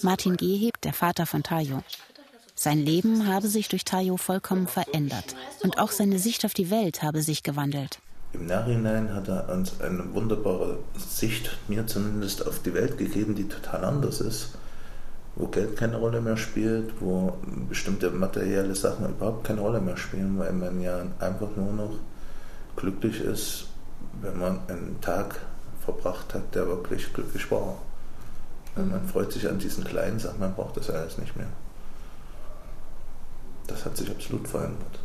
Martin 0.02 0.36
Gehebt, 0.36 0.84
der 0.84 0.92
Vater 0.92 1.26
von 1.26 1.42
Tayo. 1.42 1.82
Sein 2.54 2.78
Leben 2.78 3.26
habe 3.26 3.48
sich 3.48 3.68
durch 3.68 3.84
Tayo 3.84 4.16
vollkommen 4.16 4.66
verändert. 4.66 5.34
Und 5.62 5.78
auch 5.78 5.90
seine 5.90 6.18
Sicht 6.18 6.44
auf 6.44 6.52
die 6.52 6.70
Welt 6.70 7.02
habe 7.02 7.22
sich 7.22 7.42
gewandelt. 7.42 8.00
Im 8.32 8.46
Nachhinein 8.46 9.14
hat 9.14 9.28
er 9.28 9.48
uns 9.48 9.80
eine 9.80 10.14
wunderbare 10.14 10.78
Sicht, 10.96 11.58
mir 11.68 11.86
zumindest, 11.86 12.46
auf 12.46 12.60
die 12.62 12.74
Welt 12.74 12.96
gegeben, 12.96 13.34
die 13.34 13.48
total 13.48 13.84
anders 13.84 14.20
ist. 14.20 14.50
Wo 15.34 15.46
Geld 15.46 15.76
keine 15.76 15.96
Rolle 15.96 16.20
mehr 16.20 16.36
spielt, 16.36 16.92
wo 17.00 17.38
bestimmte 17.68 18.10
materielle 18.10 18.74
Sachen 18.74 19.08
überhaupt 19.08 19.44
keine 19.46 19.62
Rolle 19.62 19.80
mehr 19.80 19.96
spielen, 19.96 20.38
weil 20.38 20.52
man 20.52 20.80
ja 20.80 21.02
einfach 21.18 21.56
nur 21.56 21.72
noch 21.72 21.92
glücklich 22.80 23.20
ist, 23.20 23.66
wenn 24.20 24.38
man 24.38 24.60
einen 24.68 24.98
Tag 25.00 25.40
verbracht 25.84 26.34
hat, 26.34 26.54
der 26.54 26.66
wirklich 26.66 27.12
glücklich 27.12 27.50
war. 27.50 27.76
Man 28.76 29.06
freut 29.06 29.32
sich 29.32 29.48
an 29.48 29.58
diesen 29.58 29.84
kleinen 29.84 30.18
Sachen, 30.18 30.40
man 30.40 30.54
braucht 30.54 30.76
das 30.76 30.90
alles 30.90 31.18
nicht 31.18 31.36
mehr. 31.36 31.48
Das 33.66 33.84
hat 33.84 33.96
sich 33.96 34.10
absolut 34.10 34.48
verändert. 34.48 35.00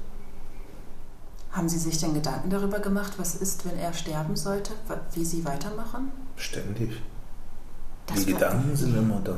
Haben 1.51 1.69
Sie 1.69 1.77
sich 1.77 1.97
denn 1.99 2.13
Gedanken 2.13 2.49
darüber 2.49 2.79
gemacht, 2.79 3.13
was 3.17 3.35
ist, 3.35 3.65
wenn 3.65 3.77
er 3.77 3.93
sterben 3.93 4.35
sollte, 4.35 4.73
wie 5.13 5.23
Sie 5.23 5.45
weitermachen? 5.45 6.11
Ständig. 6.35 7.01
Das 8.07 8.25
die 8.25 8.33
Gedanken 8.33 8.75
sind 8.75 8.97
immer 8.97 9.19
da. 9.23 9.37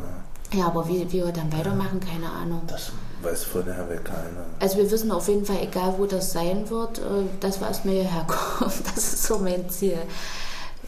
Ja, 0.54 0.68
aber 0.68 0.88
wie, 0.88 1.06
wie 1.12 1.24
wir 1.24 1.32
dann 1.32 1.52
weitermachen, 1.52 2.00
keine 2.00 2.30
Ahnung. 2.30 2.62
Das 2.68 2.92
weiß 3.22 3.44
vorher 3.44 3.90
weg 3.90 4.06
keiner. 4.06 4.46
Also 4.60 4.78
wir 4.78 4.90
wissen 4.90 5.12
auf 5.12 5.28
jeden 5.28 5.46
Fall, 5.46 5.62
egal 5.62 5.96
wo 5.98 6.06
das 6.06 6.32
sein 6.32 6.70
wird, 6.70 7.00
äh, 7.00 7.26
dass 7.40 7.60
wir 7.60 7.68
erstmal 7.68 7.96
hierher 7.96 8.26
kommen. 8.26 8.72
Das 8.96 9.14
ist 9.14 9.24
so 9.24 9.40
mein 9.40 9.70
Ziel. 9.70 9.98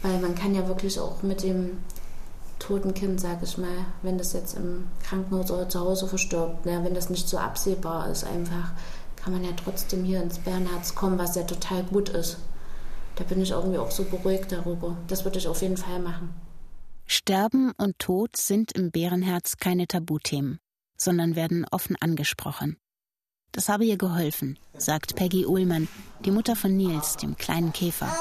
Weil 0.02 0.18
man 0.18 0.34
kann 0.34 0.54
ja 0.54 0.66
wirklich 0.66 0.98
auch 0.98 1.22
mit 1.22 1.42
dem 1.42 1.78
toten 2.58 2.94
Kind, 2.94 3.20
sag 3.20 3.42
ich 3.42 3.58
mal, 3.58 3.86
wenn 4.02 4.16
das 4.16 4.32
jetzt 4.32 4.56
im 4.56 4.86
Krankenhaus 5.02 5.50
oder 5.50 5.68
zu 5.68 5.80
Hause 5.80 6.06
verstirbt, 6.06 6.64
ne, 6.64 6.80
wenn 6.82 6.94
das 6.94 7.10
nicht 7.10 7.28
so 7.28 7.36
absehbar 7.36 8.08
ist, 8.08 8.24
einfach, 8.24 8.72
kann 9.16 9.32
man 9.32 9.44
ja 9.44 9.50
trotzdem 9.62 10.04
hier 10.04 10.22
ins 10.22 10.38
Bernhards 10.38 10.94
kommen, 10.94 11.18
was 11.18 11.34
ja 11.34 11.42
total 11.42 11.82
gut 11.84 12.08
ist. 12.10 12.38
Da 13.16 13.24
bin 13.24 13.42
ich 13.42 13.50
irgendwie 13.50 13.78
auch 13.78 13.90
so 13.90 14.04
beruhigt 14.04 14.52
darüber. 14.52 14.96
Das 15.08 15.24
würde 15.24 15.38
ich 15.38 15.48
auf 15.48 15.60
jeden 15.60 15.76
Fall 15.76 15.98
machen. 15.98 16.30
Sterben 17.12 17.72
und 17.76 17.98
Tod 17.98 18.36
sind 18.36 18.70
im 18.70 18.92
Bärenherz 18.92 19.56
keine 19.56 19.88
Tabuthemen, 19.88 20.60
sondern 20.96 21.34
werden 21.34 21.66
offen 21.68 21.96
angesprochen. 22.00 22.76
Das 23.50 23.68
habe 23.68 23.84
ihr 23.84 23.98
geholfen, 23.98 24.60
sagt 24.78 25.16
Peggy 25.16 25.44
Uhlmann, 25.44 25.88
die 26.24 26.30
Mutter 26.30 26.54
von 26.54 26.76
Nils, 26.76 27.16
dem 27.16 27.36
kleinen 27.36 27.72
Käfer. 27.72 28.16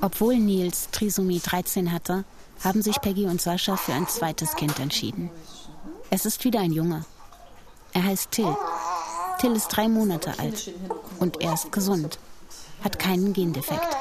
Obwohl 0.00 0.38
Nils 0.38 0.88
Trisomie 0.92 1.40
13 1.40 1.92
hatte, 1.92 2.24
haben 2.64 2.80
sich 2.80 2.98
Peggy 3.02 3.26
und 3.26 3.42
Sascha 3.42 3.76
für 3.76 3.92
ein 3.92 4.08
zweites 4.08 4.56
Kind 4.56 4.80
entschieden. 4.80 5.28
Es 6.08 6.24
ist 6.24 6.42
wieder 6.44 6.60
ein 6.60 6.72
Junge. 6.72 7.04
Er 7.92 8.04
heißt 8.04 8.30
Till. 8.30 8.56
Till 9.42 9.52
ist 9.52 9.68
drei 9.68 9.88
Monate 9.88 10.38
alt 10.38 10.72
und 11.18 11.42
er 11.42 11.52
ist 11.52 11.70
gesund, 11.70 12.18
hat 12.82 12.98
keinen 12.98 13.34
Gendefekt. 13.34 13.94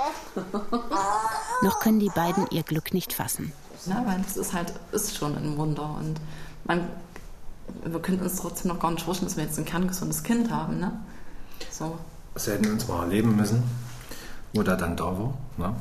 Noch 1.63 1.79
können 1.79 1.99
die 1.99 2.09
beiden 2.09 2.45
ihr 2.51 2.63
Glück 2.63 2.93
nicht 2.93 3.13
fassen. 3.13 3.53
Ja, 3.85 4.03
weil 4.05 4.19
es 4.21 4.37
ist 4.37 4.53
halt 4.53 4.73
ist 4.91 5.15
schon 5.15 5.35
ein 5.37 5.57
Wunder 5.57 5.95
und 5.97 6.19
man, 6.65 6.89
wir 7.85 7.99
können 8.01 8.19
uns 8.19 8.35
trotzdem 8.35 8.69
noch 8.69 8.79
gar 8.79 8.91
nicht 8.91 9.03
vorstellen, 9.03 9.29
dass 9.29 9.37
wir 9.37 9.45
jetzt 9.45 9.57
ein 9.57 9.65
kerngesundes 9.65 10.23
Kind 10.23 10.51
haben, 10.51 10.79
ne? 10.79 10.91
So. 11.71 11.97
Das 12.33 12.47
hätten 12.47 12.65
wir 12.65 12.71
uns 12.73 12.87
mal 12.87 13.03
erleben 13.03 13.35
müssen, 13.35 13.63
wo 14.53 14.63
der 14.63 14.75
dann 14.75 14.97
da 14.97 15.05
war, 15.05 15.33
ne? 15.57 15.75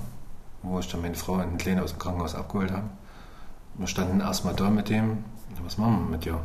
wo 0.62 0.78
ich 0.78 0.88
dann 0.88 1.00
meine 1.02 1.14
Frau 1.14 1.34
und 1.34 1.42
den 1.42 1.58
Kleinen 1.58 1.80
aus 1.80 1.90
dem 1.90 1.98
Krankenhaus 1.98 2.34
abgeholt 2.34 2.70
habe. 2.70 2.88
Wir 3.74 3.86
standen 3.86 4.20
erstmal 4.20 4.54
da 4.54 4.70
mit 4.70 4.88
dem, 4.88 5.24
was 5.64 5.78
machen 5.78 6.04
wir 6.04 6.10
mit 6.10 6.24
dir? 6.24 6.40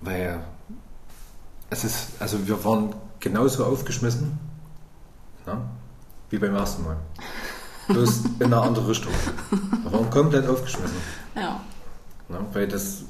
Weil 0.00 0.40
es 1.70 1.84
ist, 1.84 2.20
also 2.20 2.46
wir 2.46 2.62
waren 2.64 2.94
genauso 3.20 3.64
aufgeschmissen, 3.64 4.38
ne? 5.46 5.62
Wie 6.32 6.38
beim 6.38 6.54
ersten 6.56 6.82
Mal. 6.84 6.96
Bloß 7.88 8.22
in 8.38 8.46
eine 8.46 8.60
andere 8.60 8.88
Richtung. 8.88 9.12
Waren 9.84 10.10
komplett 10.10 10.48
aufgeschmissen. 10.48 10.96
Ja. 11.36 11.60
Ne? 12.28 12.38
Weil 12.52 12.66
das, 12.68 13.02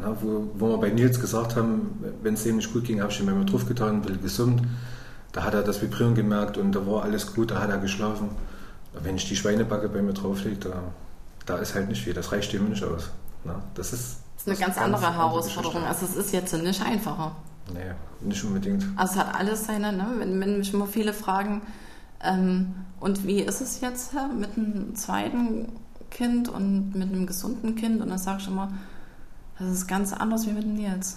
na, 0.00 0.16
wo, 0.20 0.50
wo 0.54 0.68
wir 0.70 0.78
bei 0.78 0.90
Nils 0.90 1.20
gesagt 1.20 1.56
haben, 1.56 2.02
wenn 2.22 2.34
es 2.34 2.44
dem 2.44 2.56
nicht 2.56 2.72
gut 2.72 2.84
ging, 2.84 3.00
habe 3.00 3.10
ich 3.10 3.20
ihm 3.20 3.28
immer 3.28 3.44
drauf 3.44 3.66
getan, 3.66 3.96
ein 3.96 4.02
bisschen 4.02 4.22
gesummt. 4.22 4.62
Da 5.32 5.42
hat 5.44 5.54
er 5.54 5.62
das 5.62 5.82
Vibrieren 5.82 6.14
gemerkt 6.14 6.58
und 6.58 6.72
da 6.72 6.86
war 6.86 7.02
alles 7.02 7.34
gut, 7.34 7.50
da 7.50 7.60
hat 7.60 7.70
er 7.70 7.78
geschlafen. 7.78 8.30
Wenn 8.92 9.16
ich 9.16 9.26
die 9.28 9.34
Schweinebacke 9.36 9.88
bei 9.88 10.02
mir 10.02 10.12
drauflege, 10.12 10.56
da, 10.56 10.82
da 11.46 11.56
ist 11.56 11.74
halt 11.74 11.88
nicht 11.88 12.04
viel, 12.04 12.12
das 12.14 12.30
reicht 12.30 12.52
dem 12.52 12.68
nicht 12.68 12.84
aus. 12.84 13.10
Ne? 13.44 13.54
Das 13.74 13.92
ist, 13.94 14.18
Das 14.36 14.42
ist 14.42 14.48
eine 14.48 14.58
ganz 14.58 14.78
andere 14.78 15.16
Herausforderung. 15.16 15.82
Also 15.84 16.04
es 16.04 16.14
ist 16.14 16.32
jetzt 16.32 16.52
nicht 16.52 16.82
einfacher. 16.84 17.34
nee, 17.72 17.80
nicht 18.20 18.44
unbedingt. 18.44 18.84
Also 18.96 19.14
es 19.14 19.18
hat 19.18 19.34
alles 19.34 19.64
seine, 19.64 19.92
ne? 19.92 20.06
wenn, 20.18 20.38
wenn 20.38 20.58
mich 20.58 20.72
immer 20.74 20.86
viele 20.86 21.14
fragen, 21.14 21.62
ähm, 22.22 22.74
und 23.00 23.26
wie 23.26 23.40
ist 23.40 23.60
es 23.60 23.80
jetzt 23.80 24.12
mit 24.38 24.56
einem 24.56 24.94
zweiten 24.94 25.68
Kind 26.10 26.48
und 26.48 26.94
mit 26.94 27.08
einem 27.08 27.26
gesunden 27.26 27.74
Kind? 27.74 28.00
Und 28.00 28.10
dann 28.10 28.18
sage 28.18 28.38
ich 28.40 28.48
immer, 28.48 28.72
das 29.58 29.68
ist 29.68 29.86
ganz 29.86 30.12
anders 30.12 30.46
wie 30.46 30.52
mit 30.52 30.64
dem 30.64 30.74
Nils. 30.74 31.16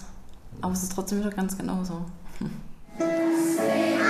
Aber 0.60 0.72
es 0.72 0.82
ist 0.82 0.92
trotzdem 0.92 1.20
wieder 1.20 1.30
ganz 1.30 1.56
genauso. 1.56 2.06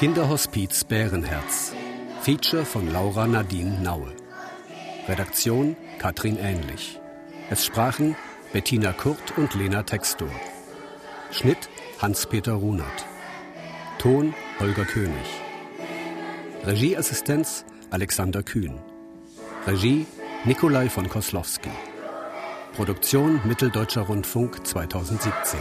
Kinderhospiz 0.00 0.84
Bärenherz. 0.84 1.74
Feature 2.22 2.64
von 2.64 2.90
Laura 2.90 3.26
Nadine 3.26 3.82
Naue. 3.82 4.10
Redaktion 5.06 5.76
Katrin 5.98 6.38
Ähnlich. 6.38 6.98
Es 7.50 7.66
sprachen 7.66 8.16
Bettina 8.50 8.94
Kurt 8.94 9.36
und 9.36 9.52
Lena 9.54 9.82
Textor. 9.82 10.30
Schnitt 11.30 11.68
Hans-Peter 12.00 12.54
Runert. 12.54 13.04
Ton 13.98 14.32
Holger 14.58 14.86
König. 14.86 15.28
Regieassistenz 16.64 17.66
Alexander 17.90 18.42
Kühn. 18.42 18.78
Regie 19.66 20.06
Nikolai 20.46 20.88
von 20.88 21.10
Koslowski. 21.10 21.68
Produktion 22.74 23.42
Mitteldeutscher 23.44 24.00
Rundfunk 24.00 24.66
2017. 24.66 25.60